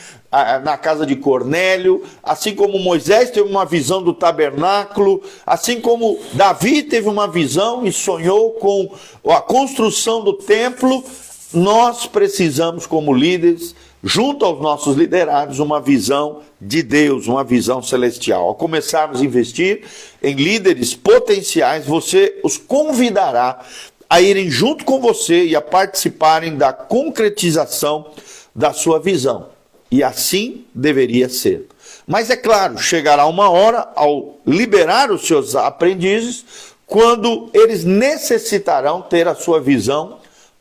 na 0.63 0.79
casa 0.79 1.05
de 1.05 1.17
Cornélio, 1.17 2.05
assim 2.23 2.55
como 2.55 2.79
Moisés 2.79 3.31
teve 3.31 3.49
uma 3.49 3.65
visão 3.65 4.01
do 4.03 4.15
tabernáculo, 4.15 5.23
assim 5.45 5.81
como 5.81 6.19
Davi 6.35 6.85
teve 6.85 7.09
uma 7.09 7.27
visão 7.27 7.85
e 7.85 7.93
sonhou 7.93 8.53
com 8.53 8.95
a 9.27 9.41
construção 9.41 10.23
do 10.23 10.35
templo, 10.35 11.03
nós 11.53 12.07
precisamos, 12.07 12.87
como 12.87 13.13
líderes, 13.13 13.75
junto 14.05 14.45
aos 14.45 14.61
nossos 14.61 14.97
liderados, 14.97 15.59
uma 15.59 15.81
visão 15.81 16.43
de 16.61 16.81
Deus, 16.81 17.27
uma 17.27 17.43
visão 17.43 17.83
celestial. 17.83 18.45
Ao 18.45 18.55
começarmos 18.55 19.21
a 19.21 19.25
investir 19.25 19.83
em 20.23 20.35
líderes 20.35 20.95
potenciais, 20.95 21.87
você 21.87 22.39
os 22.45 22.57
convidará 22.57 23.65
a 24.09 24.21
irem 24.21 24.49
junto 24.49 24.85
com 24.85 25.01
você 25.01 25.45
e 25.45 25.57
a 25.57 25.61
participarem 25.61 26.57
da 26.57 26.73
concretização 26.73 28.07
da 28.55 28.73
sua 28.73 29.01
visão. 29.01 29.60
E 29.91 30.03
assim 30.03 30.65
deveria 30.75 31.29
ser. 31.29 31.67
Mas 32.07 32.31
é 32.31 32.37
claro, 32.37 32.79
chegará 32.79 33.27
uma 33.27 33.51
hora 33.51 33.89
ao 33.97 34.39
liberar 34.47 35.11
os 35.11 35.27
seus 35.27 35.57
aprendizes, 35.57 36.45
quando 36.87 37.51
eles 37.53 37.85
necessitarão 37.85 39.03
ter 39.03 39.27
a 39.29 39.35
sua 39.35 39.61
visão 39.61 40.20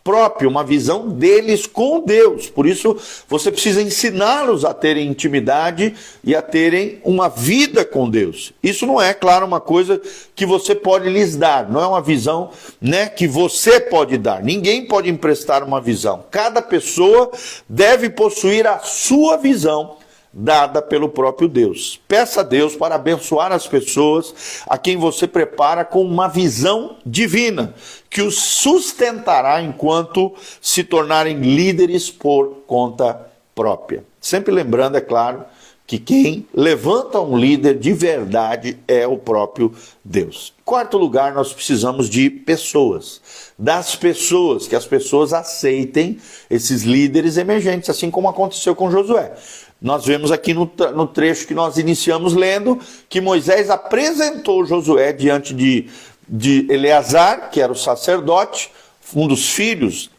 própria, 0.10 0.50
uma 0.50 0.64
visão 0.64 1.08
deles 1.08 1.68
com 1.68 2.02
Deus. 2.02 2.50
Por 2.50 2.66
isso, 2.66 2.98
você 3.28 3.52
precisa 3.52 3.80
ensiná-los 3.80 4.66
a 4.66 4.74
terem 4.74 5.08
intimidade 5.08 5.94
e 6.24 6.36
a 6.36 6.42
terem 6.42 7.00
uma 7.04 7.30
vida 7.30 7.86
com 7.86 8.10
Deus. 8.10 8.52
Isso 8.64 8.88
não 8.88 9.00
é, 9.00 9.14
claro, 9.14 9.46
uma 9.46 9.62
coisa 9.62 10.02
que 10.36 10.48
você 10.48 10.74
pode 10.74 11.08
lhes 11.08 11.36
dar, 11.36 11.70
não 11.70 11.80
é 11.80 11.86
uma 11.86 12.02
visão, 12.02 12.50
né, 12.82 13.08
que 13.08 13.28
você 13.28 13.80
pode 13.80 14.18
dar. 14.18 14.42
Ninguém 14.42 14.88
pode 14.88 15.08
emprestar 15.08 15.64
uma 15.64 15.80
visão. 15.80 16.26
Cada 16.32 16.60
pessoa 16.60 17.30
deve 17.68 18.10
possuir 18.10 18.66
a 18.66 18.80
sua 18.80 19.38
visão 19.38 19.98
dada 20.32 20.82
pelo 20.82 21.10
próprio 21.10 21.48
Deus. 21.48 22.00
Peça 22.08 22.42
a 22.42 22.44
Deus 22.44 22.76
para 22.76 22.96
abençoar 22.96 23.52
as 23.52 23.68
pessoas 23.68 24.64
a 24.68 24.78
quem 24.78 24.98
você 24.98 25.28
prepara 25.28 25.84
com 25.84 26.04
uma 26.04 26.28
visão 26.28 26.98
divina, 27.06 27.74
que 28.10 28.22
os 28.22 28.36
sustentará 28.36 29.62
enquanto 29.62 30.34
se 30.62 30.84
tornarem 30.84 31.40
líderes 31.40 32.10
por 32.10 32.64
conta 32.68 33.28
própria. 33.56 34.04
Sempre 34.22 34.54
lembrando, 34.54 34.98
é 34.98 35.02
claro, 35.02 35.46
que 35.90 35.98
quem 35.98 36.46
levanta 36.54 37.20
um 37.20 37.36
líder 37.36 37.80
de 37.80 37.92
verdade 37.94 38.78
é 38.88 39.08
o 39.08 39.18
próprio 39.18 39.74
Deus. 40.06 40.54
Quarto 40.64 41.00
lugar, 41.00 41.34
nós 41.34 41.52
precisamos 41.52 42.08
de 42.08 42.30
pessoas. 42.30 43.20
Das 43.58 43.96
pessoas, 43.96 44.68
que 44.68 44.76
as 44.76 44.86
pessoas 44.86 45.34
aceitem 45.34 46.20
esses 46.48 46.84
líderes 46.84 47.38
emergentes, 47.38 47.90
assim 47.90 48.12
como 48.12 48.30
aconteceu 48.30 48.76
com 48.76 48.92
Josué. 48.92 49.34
Nós 49.82 50.06
vemos 50.06 50.32
aqui 50.32 50.54
no, 50.54 50.70
no 50.94 51.08
trecho 51.08 51.48
que 51.48 51.54
nós 51.54 51.78
iniciamos 51.78 52.34
lendo 52.34 52.80
que 53.08 53.22
Moisés 53.22 53.70
apresentou 53.70 54.66
Josué 54.66 55.14
diante 55.14 55.54
de, 55.54 55.90
de 56.28 56.68
Eleazar, 56.70 57.50
que 57.50 57.62
era 57.62 57.72
o 57.72 57.76
sacerdote, 57.76 58.72
um 59.16 59.28
dos 59.28 59.50
filhos 59.50 60.10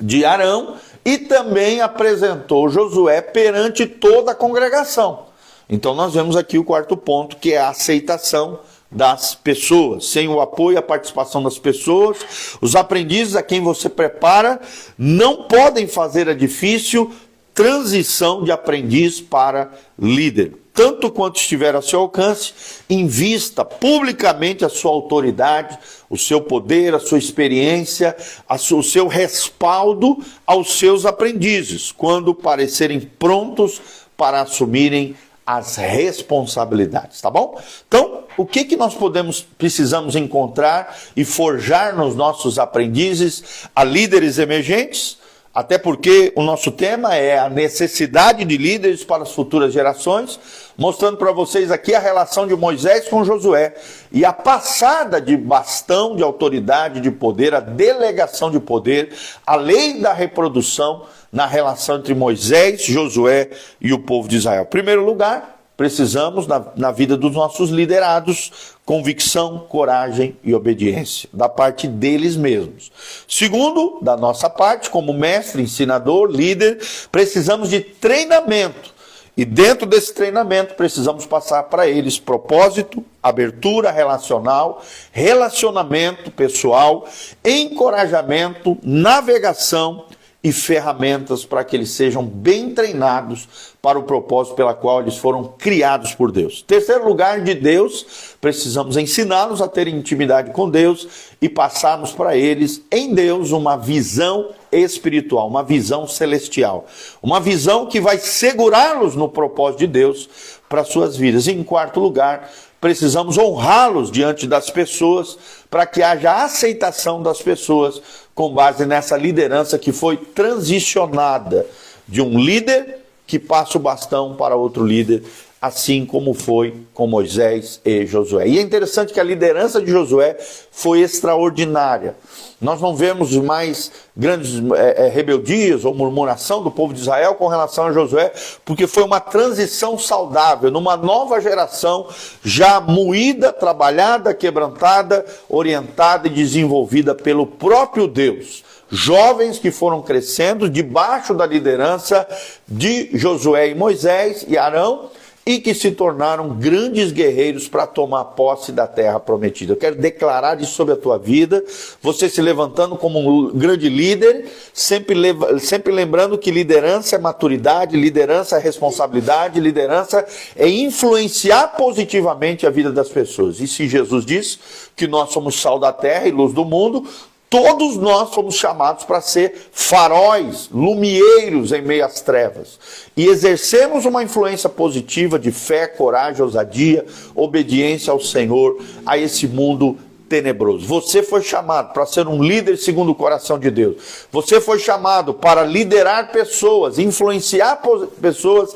de 0.00 0.24
Arão, 0.24 0.76
e 1.04 1.18
também 1.18 1.82
apresentou 1.82 2.68
Josué 2.70 3.20
perante 3.20 3.86
toda 3.86 4.32
a 4.32 4.34
congregação. 4.34 5.26
Então 5.68 5.94
nós 5.94 6.14
vemos 6.14 6.34
aqui 6.34 6.58
o 6.58 6.64
quarto 6.64 6.96
ponto, 6.96 7.36
que 7.36 7.52
é 7.52 7.58
a 7.58 7.68
aceitação 7.68 8.60
das 8.90 9.34
pessoas. 9.34 10.06
Sem 10.06 10.28
o 10.28 10.40
apoio 10.40 10.76
e 10.76 10.78
a 10.78 10.82
participação 10.82 11.42
das 11.42 11.58
pessoas, 11.58 12.56
os 12.62 12.74
aprendizes 12.74 13.36
a 13.36 13.42
quem 13.42 13.60
você 13.60 13.88
prepara 13.88 14.58
não 14.96 15.42
podem 15.42 15.86
fazer 15.86 16.26
a 16.26 16.34
difícil 16.34 17.12
transição 17.58 18.44
de 18.44 18.52
aprendiz 18.52 19.20
para 19.20 19.72
líder. 19.98 20.54
Tanto 20.72 21.10
quanto 21.10 21.40
estiver 21.40 21.74
a 21.74 21.82
seu 21.82 21.98
alcance, 21.98 22.52
invista 22.88 23.64
publicamente 23.64 24.64
a 24.64 24.68
sua 24.68 24.92
autoridade, 24.92 25.76
o 26.08 26.16
seu 26.16 26.40
poder, 26.40 26.94
a 26.94 27.00
sua 27.00 27.18
experiência, 27.18 28.16
a 28.48 28.54
o 28.54 28.80
seu 28.80 29.08
respaldo 29.08 30.24
aos 30.46 30.78
seus 30.78 31.04
aprendizes, 31.04 31.90
quando 31.90 32.32
parecerem 32.32 33.00
prontos 33.00 33.80
para 34.16 34.42
assumirem 34.42 35.16
as 35.44 35.74
responsabilidades, 35.74 37.20
tá 37.20 37.28
bom? 37.28 37.60
Então, 37.88 38.22
o 38.36 38.46
que 38.46 38.66
que 38.66 38.76
nós 38.76 38.94
podemos 38.94 39.40
precisamos 39.40 40.14
encontrar 40.14 40.96
e 41.16 41.24
forjar 41.24 41.96
nos 41.96 42.14
nossos 42.14 42.56
aprendizes 42.56 43.68
a 43.74 43.82
líderes 43.82 44.38
emergentes? 44.38 45.18
Até 45.58 45.76
porque 45.76 46.32
o 46.36 46.42
nosso 46.44 46.70
tema 46.70 47.16
é 47.16 47.36
a 47.36 47.48
necessidade 47.48 48.44
de 48.44 48.56
líderes 48.56 49.02
para 49.02 49.24
as 49.24 49.32
futuras 49.32 49.72
gerações, 49.72 50.38
mostrando 50.76 51.16
para 51.16 51.32
vocês 51.32 51.72
aqui 51.72 51.96
a 51.96 51.98
relação 51.98 52.46
de 52.46 52.54
Moisés 52.54 53.08
com 53.08 53.24
Josué 53.24 53.74
e 54.12 54.24
a 54.24 54.32
passada 54.32 55.20
de 55.20 55.36
bastão 55.36 56.14
de 56.14 56.22
autoridade, 56.22 57.00
de 57.00 57.10
poder, 57.10 57.56
a 57.56 57.58
delegação 57.58 58.52
de 58.52 58.60
poder, 58.60 59.12
a 59.44 59.56
lei 59.56 60.00
da 60.00 60.12
reprodução 60.12 61.06
na 61.32 61.44
relação 61.44 61.96
entre 61.96 62.14
Moisés, 62.14 62.84
Josué 62.84 63.50
e 63.80 63.92
o 63.92 63.98
povo 63.98 64.28
de 64.28 64.36
Israel. 64.36 64.62
Em 64.62 64.66
primeiro 64.66 65.04
lugar, 65.04 65.58
precisamos, 65.76 66.46
na, 66.46 66.66
na 66.76 66.92
vida 66.92 67.16
dos 67.16 67.32
nossos 67.32 67.70
liderados, 67.70 68.76
convicção, 68.88 69.66
coragem 69.68 70.34
e 70.42 70.54
obediência, 70.54 71.28
da 71.30 71.46
parte 71.46 71.86
deles 71.86 72.36
mesmos. 72.36 72.90
Segundo, 73.28 73.98
da 74.00 74.16
nossa 74.16 74.48
parte, 74.48 74.88
como 74.88 75.12
mestre, 75.12 75.60
ensinador, 75.60 76.30
líder, 76.30 76.80
precisamos 77.12 77.68
de 77.68 77.80
treinamento. 77.80 78.94
E 79.36 79.44
dentro 79.44 79.86
desse 79.86 80.14
treinamento, 80.14 80.74
precisamos 80.74 81.26
passar 81.26 81.64
para 81.64 81.86
eles 81.86 82.18
propósito, 82.18 83.04
abertura 83.22 83.90
relacional, 83.90 84.82
relacionamento 85.12 86.30
pessoal, 86.30 87.06
encorajamento, 87.44 88.78
navegação 88.82 90.06
e 90.48 90.52
ferramentas 90.52 91.44
para 91.44 91.62
que 91.62 91.76
eles 91.76 91.90
sejam 91.90 92.24
bem 92.24 92.70
treinados 92.70 93.48
para 93.82 93.98
o 93.98 94.04
propósito 94.04 94.56
pela 94.56 94.72
qual 94.72 95.00
eles 95.00 95.18
foram 95.18 95.52
criados 95.58 96.14
por 96.14 96.32
Deus. 96.32 96.62
Terceiro 96.62 97.06
lugar, 97.06 97.42
de 97.42 97.54
Deus, 97.54 98.36
precisamos 98.40 98.96
ensiná-los 98.96 99.60
a 99.60 99.68
ter 99.68 99.86
intimidade 99.88 100.50
com 100.52 100.70
Deus 100.70 101.06
e 101.40 101.48
passarmos 101.48 102.12
para 102.12 102.36
eles 102.36 102.82
em 102.90 103.14
Deus 103.14 103.50
uma 103.50 103.76
visão 103.76 104.50
espiritual, 104.72 105.46
uma 105.46 105.62
visão 105.62 106.06
celestial, 106.06 106.86
uma 107.22 107.40
visão 107.40 107.86
que 107.86 108.00
vai 108.00 108.18
segurá-los 108.18 109.14
no 109.14 109.28
propósito 109.28 109.80
de 109.80 109.86
Deus 109.86 110.28
para 110.68 110.84
suas 110.84 111.16
vidas. 111.16 111.46
E 111.46 111.52
em 111.52 111.62
quarto 111.62 112.00
lugar, 112.00 112.50
precisamos 112.80 113.36
honrá-los 113.36 114.10
diante 114.10 114.46
das 114.46 114.70
pessoas 114.70 115.38
para 115.70 115.84
que 115.86 116.02
haja 116.02 116.44
aceitação 116.44 117.22
das 117.22 117.42
pessoas 117.42 118.00
com 118.38 118.54
base 118.54 118.86
nessa 118.86 119.16
liderança 119.16 119.76
que 119.76 119.90
foi 119.90 120.16
transicionada 120.16 121.66
de 122.06 122.22
um 122.22 122.38
líder 122.38 122.98
que 123.26 123.36
passa 123.36 123.76
o 123.76 123.80
bastão 123.80 124.36
para 124.36 124.54
outro 124.54 124.86
líder, 124.86 125.24
assim 125.60 126.06
como 126.06 126.34
foi 126.34 126.86
com 126.94 127.06
Moisés 127.06 127.80
e 127.84 128.06
Josué. 128.06 128.46
E 128.48 128.58
é 128.58 128.62
interessante 128.62 129.12
que 129.12 129.18
a 129.18 129.24
liderança 129.24 129.80
de 129.82 129.90
Josué 129.90 130.36
foi 130.70 131.00
extraordinária. 131.00 132.14
Nós 132.60 132.80
não 132.80 132.94
vemos 132.94 133.34
mais 133.36 133.90
grandes 134.16 134.62
é, 134.76 135.06
é, 135.06 135.08
rebeldias 135.08 135.84
ou 135.84 135.94
murmuração 135.94 136.62
do 136.62 136.70
povo 136.70 136.94
de 136.94 137.00
Israel 137.00 137.34
com 137.34 137.48
relação 137.48 137.86
a 137.86 137.92
Josué, 137.92 138.32
porque 138.64 138.86
foi 138.86 139.02
uma 139.02 139.20
transição 139.20 139.98
saudável, 139.98 140.70
numa 140.70 140.96
nova 140.96 141.40
geração 141.40 142.08
já 142.44 142.80
moída, 142.80 143.52
trabalhada, 143.52 144.34
quebrantada, 144.34 145.24
orientada 145.48 146.28
e 146.28 146.30
desenvolvida 146.30 147.14
pelo 147.14 147.46
próprio 147.46 148.06
Deus 148.06 148.64
jovens 148.90 149.58
que 149.58 149.70
foram 149.70 150.00
crescendo 150.00 150.68
debaixo 150.68 151.34
da 151.34 151.44
liderança 151.44 152.26
de 152.66 153.10
Josué 153.12 153.68
e 153.68 153.74
Moisés 153.74 154.46
e 154.48 154.56
Arão, 154.56 155.10
e 155.48 155.58
que 155.58 155.72
se 155.72 155.92
tornaram 155.92 156.50
grandes 156.50 157.10
guerreiros 157.10 157.66
para 157.66 157.86
tomar 157.86 158.22
posse 158.26 158.70
da 158.70 158.86
terra 158.86 159.18
prometida. 159.18 159.72
Eu 159.72 159.78
quero 159.78 159.96
declarar 159.96 160.60
isso 160.60 160.72
sobre 160.72 160.92
a 160.92 160.96
tua 160.96 161.16
vida, 161.16 161.64
você 162.02 162.28
se 162.28 162.42
levantando 162.42 162.96
como 162.96 163.18
um 163.18 163.50
grande 163.56 163.88
líder, 163.88 164.44
sempre, 164.74 165.16
sempre 165.58 165.90
lembrando 165.90 166.36
que 166.36 166.50
liderança 166.50 167.16
é 167.16 167.18
maturidade, 167.18 167.96
liderança 167.96 168.58
é 168.58 168.60
responsabilidade, 168.60 169.58
liderança 169.58 170.22
é 170.54 170.68
influenciar 170.68 171.68
positivamente 171.78 172.66
a 172.66 172.70
vida 172.70 172.92
das 172.92 173.08
pessoas. 173.08 173.58
E 173.58 173.66
se 173.66 173.88
Jesus 173.88 174.26
diz 174.26 174.58
que 174.94 175.06
nós 175.06 175.32
somos 175.32 175.58
sal 175.58 175.78
da 175.78 175.94
terra 175.94 176.28
e 176.28 176.30
luz 176.30 176.52
do 176.52 176.62
mundo, 176.62 177.08
Todos 177.50 177.96
nós 177.96 178.34
fomos 178.34 178.56
chamados 178.56 179.04
para 179.04 179.22
ser 179.22 179.70
faróis, 179.72 180.68
lumieiros 180.70 181.72
em 181.72 181.80
meio 181.80 182.04
às 182.04 182.20
trevas. 182.20 182.78
E 183.16 183.26
exercemos 183.26 184.04
uma 184.04 184.22
influência 184.22 184.68
positiva 184.68 185.38
de 185.38 185.50
fé, 185.50 185.86
coragem, 185.86 186.42
ousadia, 186.42 187.06
obediência 187.34 188.12
ao 188.12 188.20
Senhor, 188.20 188.78
a 189.06 189.16
esse 189.16 189.48
mundo 189.48 189.96
tenebroso. 190.28 190.86
Você 190.86 191.22
foi 191.22 191.42
chamado 191.42 191.94
para 191.94 192.04
ser 192.04 192.28
um 192.28 192.42
líder 192.42 192.76
segundo 192.76 193.12
o 193.12 193.14
coração 193.14 193.58
de 193.58 193.70
Deus. 193.70 193.96
Você 194.30 194.60
foi 194.60 194.78
chamado 194.78 195.32
para 195.32 195.64
liderar 195.64 196.30
pessoas, 196.30 196.98
influenciar 196.98 197.80
pessoas 198.20 198.74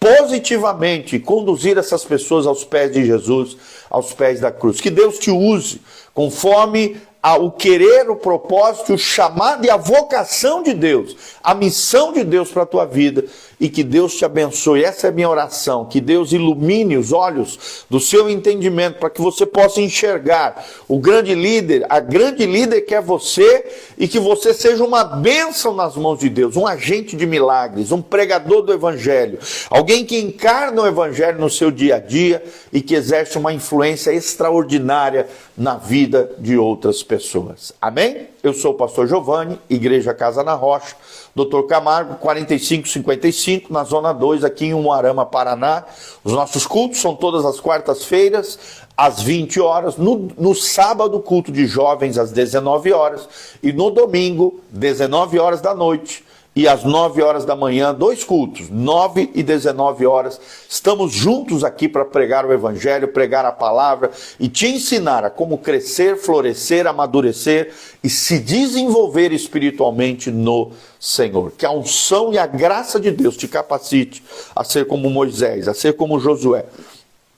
positivamente, 0.00 1.18
conduzir 1.18 1.76
essas 1.76 2.04
pessoas 2.04 2.46
aos 2.46 2.64
pés 2.64 2.92
de 2.92 3.04
Jesus, 3.04 3.56
aos 3.90 4.12
pés 4.14 4.40
da 4.40 4.50
cruz. 4.50 4.80
Que 4.80 4.90
Deus 4.90 5.18
te 5.18 5.30
use 5.30 5.80
conforme 6.14 6.96
o 7.32 7.50
querer, 7.50 8.10
o 8.10 8.16
propósito, 8.16 8.94
o 8.94 8.98
chamado 8.98 9.64
e 9.64 9.70
a 9.70 9.76
vocação 9.76 10.62
de 10.62 10.74
Deus, 10.74 11.16
a 11.42 11.54
missão 11.54 12.12
de 12.12 12.22
Deus 12.22 12.50
para 12.50 12.64
a 12.64 12.66
tua 12.66 12.84
vida 12.84 13.24
e 13.58 13.68
que 13.68 13.82
Deus 13.82 14.16
te 14.16 14.24
abençoe. 14.24 14.84
Essa 14.84 15.06
é 15.06 15.10
a 15.10 15.12
minha 15.12 15.28
oração, 15.28 15.84
que 15.84 16.00
Deus 16.00 16.32
ilumine 16.32 16.96
os 16.96 17.12
olhos 17.12 17.84
do 17.88 18.00
seu 18.00 18.28
entendimento 18.28 18.98
para 18.98 19.10
que 19.10 19.20
você 19.20 19.46
possa 19.46 19.80
enxergar 19.80 20.64
o 20.88 20.98
grande 20.98 21.34
líder, 21.34 21.86
a 21.88 22.00
grande 22.00 22.46
líder 22.46 22.82
que 22.82 22.94
é 22.94 23.00
você 23.00 23.64
e 23.98 24.08
que 24.08 24.18
você 24.18 24.52
seja 24.52 24.84
uma 24.84 25.04
bênção 25.04 25.74
nas 25.74 25.96
mãos 25.96 26.18
de 26.18 26.28
Deus, 26.28 26.56
um 26.56 26.66
agente 26.66 27.16
de 27.16 27.26
milagres, 27.26 27.92
um 27.92 28.02
pregador 28.02 28.62
do 28.62 28.72
evangelho, 28.72 29.38
alguém 29.70 30.04
que 30.04 30.18
encarna 30.18 30.82
o 30.82 30.86
evangelho 30.86 31.40
no 31.40 31.50
seu 31.50 31.70
dia 31.70 31.96
a 31.96 31.98
dia 31.98 32.42
e 32.72 32.80
que 32.80 32.94
exerce 32.94 33.38
uma 33.38 33.52
influência 33.52 34.12
extraordinária 34.12 35.26
na 35.56 35.76
vida 35.76 36.30
de 36.38 36.56
outras 36.56 37.02
pessoas. 37.02 37.72
Amém? 37.80 38.28
Eu 38.42 38.52
sou 38.52 38.72
o 38.72 38.76
pastor 38.76 39.06
Giovanni, 39.06 39.58
Igreja 39.70 40.12
Casa 40.12 40.42
na 40.42 40.52
Rocha. 40.52 40.94
Doutor 41.34 41.64
Camargo, 41.64 42.14
4555, 42.16 43.72
na 43.72 43.82
Zona 43.82 44.12
2, 44.12 44.44
aqui 44.44 44.66
em 44.66 44.74
Umuarama, 44.74 45.26
Paraná. 45.26 45.84
Os 46.22 46.32
nossos 46.32 46.66
cultos 46.66 47.00
são 47.00 47.16
todas 47.16 47.44
as 47.44 47.58
quartas-feiras, 47.58 48.58
às 48.96 49.20
20 49.20 49.60
horas. 49.60 49.96
No, 49.96 50.28
no 50.38 50.54
sábado, 50.54 51.18
culto 51.20 51.50
de 51.50 51.66
jovens, 51.66 52.18
às 52.18 52.30
19 52.30 52.92
horas. 52.92 53.28
E 53.62 53.72
no 53.72 53.90
domingo, 53.90 54.60
19 54.70 55.38
horas 55.40 55.60
da 55.60 55.74
noite 55.74 56.24
e 56.56 56.68
às 56.68 56.84
9 56.84 57.20
horas 57.20 57.44
da 57.44 57.56
manhã, 57.56 57.92
dois 57.92 58.22
cultos, 58.22 58.70
9 58.70 59.30
e 59.34 59.42
19 59.42 60.06
horas. 60.06 60.40
Estamos 60.68 61.12
juntos 61.12 61.64
aqui 61.64 61.88
para 61.88 62.04
pregar 62.04 62.46
o 62.46 62.52
Evangelho, 62.52 63.08
pregar 63.08 63.44
a 63.44 63.50
palavra 63.50 64.12
e 64.38 64.48
te 64.48 64.68
ensinar 64.68 65.24
a 65.24 65.30
como 65.30 65.58
crescer, 65.58 66.16
florescer, 66.16 66.86
amadurecer 66.86 67.72
e 68.04 68.08
se 68.08 68.38
desenvolver 68.38 69.32
espiritualmente 69.32 70.30
no 70.30 70.70
Senhor. 71.00 71.50
Que 71.58 71.66
a 71.66 71.72
unção 71.72 72.32
e 72.32 72.38
a 72.38 72.46
graça 72.46 73.00
de 73.00 73.10
Deus 73.10 73.36
te 73.36 73.48
capacite 73.48 74.22
a 74.54 74.62
ser 74.62 74.86
como 74.86 75.10
Moisés, 75.10 75.66
a 75.66 75.74
ser 75.74 75.94
como 75.94 76.20
Josué. 76.20 76.66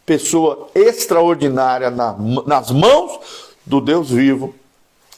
Pessoa 0.05 0.69
extraordinária 0.75 1.91
na, 1.91 2.15
nas 2.47 2.71
mãos 2.71 3.19
do 3.65 3.81
Deus 3.81 4.11
vivo, 4.11 4.55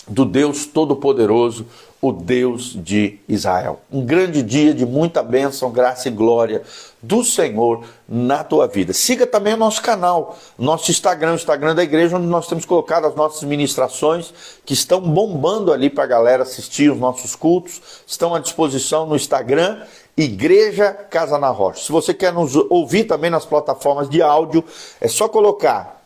do 0.07 0.25
Deus 0.25 0.65
Todo-Poderoso 0.67 1.67
o 2.01 2.13
Deus 2.13 2.77
de 2.77 3.19
Israel. 3.29 3.81
Um 3.91 4.05
grande 4.05 4.43
dia 4.43 4.73
de 4.73 4.87
muita 4.87 5.23
bênção, 5.23 5.71
graça 5.71 6.09
e 6.09 6.13
glória 6.13 6.63
do 7.03 7.25
Senhor 7.25 7.85
na 8.09 8.45
tua 8.45 8.69
vida. 8.69 8.93
Siga 8.93 9.27
também 9.27 9.55
o 9.55 9.57
nosso 9.57 9.83
canal, 9.83 10.39
nosso 10.57 10.91
Instagram, 10.91 11.33
o 11.33 11.37
Instagram 11.37 11.75
da 11.75 11.83
igreja, 11.83 12.17
onde 12.17 12.27
nós 12.27 12.47
temos 12.47 12.65
colocado 12.65 13.07
as 13.07 13.15
nossas 13.15 13.43
ministrações 13.43 14.33
que 14.65 14.75
estão 14.75 15.01
bombando 15.01 15.73
ali 15.73 15.91
para 15.91 16.05
a 16.05 16.09
galera 16.09 16.45
assistir 16.45 16.91
os 16.91 16.99
nossos 16.99 17.35
cultos. 17.35 17.81
Estão 18.07 18.35
à 18.35 18.39
disposição 18.39 19.07
no 19.07 19.17
Instagram 19.17 19.83
Igreja 20.17 20.93
Casa 20.93 21.39
na 21.39 21.49
Rocha. 21.49 21.85
Se 21.85 21.93
você 21.93 22.13
quer 22.13 22.33
nos 22.33 22.57
ouvir 22.57 23.05
também 23.05 23.31
nas 23.31 23.45
plataformas 23.45 24.09
de 24.09 24.21
áudio, 24.21 24.65
é 25.01 25.07
só 25.07 25.29
colocar 25.29 25.98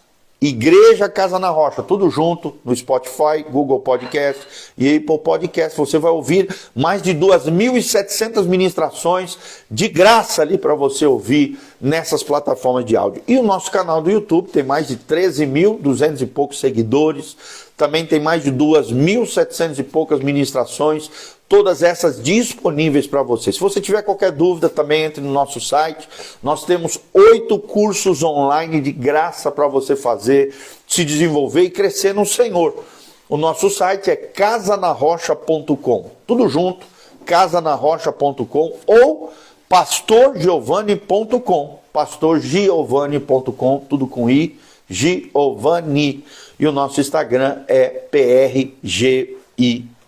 Igreja 0.43 1.09
Casa 1.09 1.38
na 1.38 1.51
Rocha, 1.51 1.84
tudo 1.84 2.11
junto 2.11 2.57
no 2.64 2.74
Spotify, 2.74 3.45
Google 3.49 3.78
Podcast 3.78 4.45
e 4.76 4.97
Apple 4.97 5.18
Podcast. 5.20 5.78
Você 5.78 5.99
vai 5.99 6.11
ouvir 6.11 6.53
mais 6.74 7.01
de 7.01 7.14
2.700 7.14 8.45
ministrações 8.47 9.38
de 9.70 9.86
graça 9.86 10.43
ali 10.43 10.59
para 10.59 10.74
você 10.74 11.07
ouvir 11.07 11.57
nessas 11.80 12.24
plataformas 12.24 12.84
de 12.84 12.97
áudio. 12.97 13.22
E 13.28 13.36
o 13.36 13.43
nosso 13.45 13.70
canal 13.70 14.03
do 14.03 14.11
YouTube 14.11 14.49
tem 14.49 14.64
mais 14.64 14.88
de 14.88 14.97
13.200 14.97 16.22
e 16.22 16.26
poucos 16.26 16.59
seguidores, 16.59 17.36
também 17.76 18.05
tem 18.05 18.18
mais 18.18 18.43
de 18.43 18.51
2.700 18.51 19.78
e 19.78 19.82
poucas 19.84 20.18
ministrações 20.18 21.09
todas 21.53 21.82
essas 21.82 22.22
disponíveis 22.22 23.07
para 23.07 23.22
você. 23.22 23.53
Se 23.53 23.61
você 23.61 23.78
tiver 23.78 24.00
qualquer 24.00 24.32
dúvida, 24.32 24.70
também 24.70 25.03
entre 25.03 25.20
no 25.20 25.30
nosso 25.30 25.61
site. 25.61 26.09
Nós 26.42 26.64
temos 26.64 26.98
oito 27.12 27.59
cursos 27.59 28.22
online 28.22 28.80
de 28.80 28.90
graça 28.90 29.50
para 29.50 29.68
você 29.68 29.94
fazer, 29.94 30.55
se 30.88 31.05
desenvolver 31.05 31.64
e 31.64 31.68
crescer 31.68 32.14
no 32.14 32.24
Senhor. 32.24 32.82
O 33.28 33.36
nosso 33.36 33.68
site 33.68 34.11
é 34.11 34.16
casanarrocha.com. 34.16 36.11
Tudo 36.26 36.48
junto, 36.48 36.86
casanarrocha.com 37.26 38.72
ou 38.86 39.30
pastorgiovanni.com. 39.68 41.80
Pastorgiovanni.com, 41.92 43.86
tudo 43.90 44.07
com 44.07 44.30
i, 44.30 44.59
Giovanni. 44.88 46.24
E 46.59 46.66
o 46.66 46.72
nosso 46.72 46.98
Instagram 46.98 47.59
é 47.68 47.88
PRGI 47.88 49.36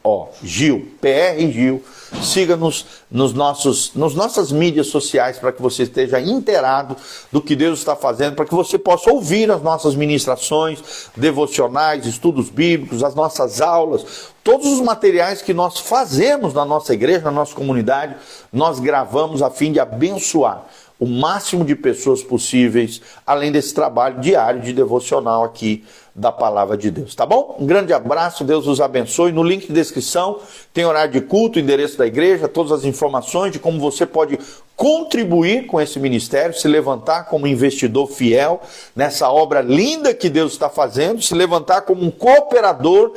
Ó, 0.06 0.28
Gil, 0.42 0.92
PR 1.00 1.40
Gil. 1.50 1.82
Siga-nos 2.22 2.84
nos 3.10 3.32
nossos, 3.32 3.94
nas 3.94 4.14
nossas 4.14 4.52
mídias 4.52 4.88
sociais 4.88 5.38
para 5.38 5.50
que 5.50 5.62
você 5.62 5.84
esteja 5.84 6.20
inteirado 6.20 6.94
do 7.32 7.40
que 7.40 7.56
Deus 7.56 7.78
está 7.78 7.96
fazendo, 7.96 8.36
para 8.36 8.44
que 8.44 8.54
você 8.54 8.78
possa 8.78 9.10
ouvir 9.10 9.50
as 9.50 9.62
nossas 9.62 9.94
ministrações, 9.94 11.08
devocionais, 11.16 12.06
estudos 12.06 12.50
bíblicos, 12.50 13.02
as 13.02 13.14
nossas 13.14 13.62
aulas, 13.62 14.30
todos 14.44 14.66
os 14.66 14.80
materiais 14.82 15.40
que 15.40 15.54
nós 15.54 15.78
fazemos 15.78 16.52
na 16.52 16.66
nossa 16.66 16.92
igreja, 16.92 17.24
na 17.24 17.30
nossa 17.30 17.54
comunidade, 17.54 18.14
nós 18.52 18.78
gravamos 18.78 19.40
a 19.40 19.50
fim 19.50 19.72
de 19.72 19.80
abençoar 19.80 20.66
o 21.00 21.06
máximo 21.06 21.64
de 21.64 21.74
pessoas 21.74 22.22
possíveis, 22.22 23.00
além 23.26 23.50
desse 23.50 23.74
trabalho 23.74 24.20
diário 24.20 24.60
de 24.60 24.72
devocional 24.72 25.42
aqui 25.44 25.84
da 26.14 26.30
palavra 26.30 26.76
de 26.76 26.92
Deus, 26.92 27.12
tá 27.14 27.26
bom? 27.26 27.56
Um 27.58 27.66
grande 27.66 27.92
abraço, 27.92 28.44
Deus 28.44 28.68
os 28.68 28.80
abençoe. 28.80 29.32
No 29.32 29.42
link 29.42 29.66
de 29.66 29.72
descrição 29.72 30.38
tem 30.72 30.84
horário 30.84 31.12
de 31.12 31.20
culto, 31.20 31.58
endereço 31.58 31.98
da 31.98 32.06
igreja, 32.06 32.46
todas 32.46 32.70
as 32.70 32.84
informações 32.84 33.50
de 33.52 33.58
como 33.58 33.80
você 33.80 34.06
pode 34.06 34.38
contribuir 34.76 35.66
com 35.66 35.80
esse 35.80 35.98
ministério, 35.98 36.54
se 36.54 36.68
levantar 36.68 37.24
como 37.24 37.48
investidor 37.48 38.06
fiel 38.06 38.60
nessa 38.94 39.28
obra 39.28 39.60
linda 39.60 40.14
que 40.14 40.28
Deus 40.28 40.52
está 40.52 40.68
fazendo, 40.68 41.20
se 41.20 41.34
levantar 41.34 41.82
como 41.82 42.04
um 42.04 42.10
cooperador 42.10 43.12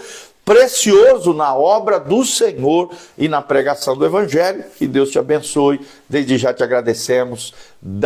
precioso 0.47 1.33
na 1.33 1.53
obra 1.53 1.99
do 1.99 2.23
Senhor 2.23 2.89
e 3.17 3.27
na 3.27 3.41
pregação 3.41 3.97
do 3.97 4.05
Evangelho. 4.05 4.63
Que 4.77 4.87
Deus 4.87 5.11
te 5.11 5.19
abençoe. 5.19 5.85
Desde 6.07 6.37
já 6.37 6.53
te 6.53 6.63
agradecemos. 6.63 7.53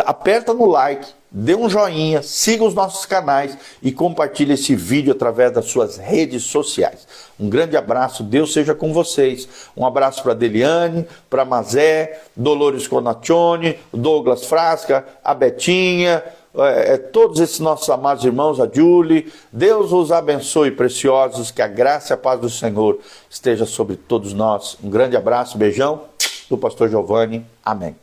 Aperta 0.07 0.51
no 0.51 0.65
like, 0.65 1.07
dê 1.29 1.53
um 1.53 1.69
joinha, 1.69 2.23
siga 2.23 2.63
os 2.63 2.73
nossos 2.73 3.05
canais 3.05 3.55
e 3.79 3.91
compartilhe 3.91 4.53
esse 4.53 4.75
vídeo 4.75 5.11
através 5.11 5.51
das 5.51 5.65
suas 5.65 5.97
redes 5.97 6.41
sociais. 6.41 7.07
Um 7.39 7.47
grande 7.47 7.77
abraço, 7.77 8.23
Deus 8.23 8.51
seja 8.51 8.73
com 8.73 8.91
vocês. 8.91 9.47
Um 9.77 9.85
abraço 9.85 10.23
para 10.23 10.33
Deliane, 10.33 11.05
para 11.29 11.45
Mazé, 11.45 12.21
Dolores 12.35 12.87
Conaccione, 12.87 13.77
Douglas 13.93 14.45
Frasca, 14.45 15.05
a 15.23 15.35
Betinha 15.35 16.23
é, 16.56 16.97
todos 16.97 17.39
esses 17.39 17.60
nossos 17.60 17.89
amados 17.89 18.26
irmãos, 18.26 18.60
a 18.60 18.70
Julie. 18.72 19.32
Deus 19.52 19.91
os 19.91 20.12
abençoe, 20.12 20.72
preciosos, 20.72 21.52
que 21.52 21.62
a 21.62 21.68
graça 21.68 22.14
e 22.14 22.16
a 22.16 22.18
paz 22.18 22.39
do 22.39 22.49
Senhor 22.49 22.99
esteja 23.30 23.66
sobre 23.66 23.95
todos 23.95 24.34
nós. 24.34 24.78
Um 24.84 24.89
grande 24.89 25.16
abraço, 25.16 25.58
beijão 25.58 26.02
do 26.49 26.58
pastor 26.58 26.89
Giovanni. 26.89 27.45
Amém. 27.64 27.95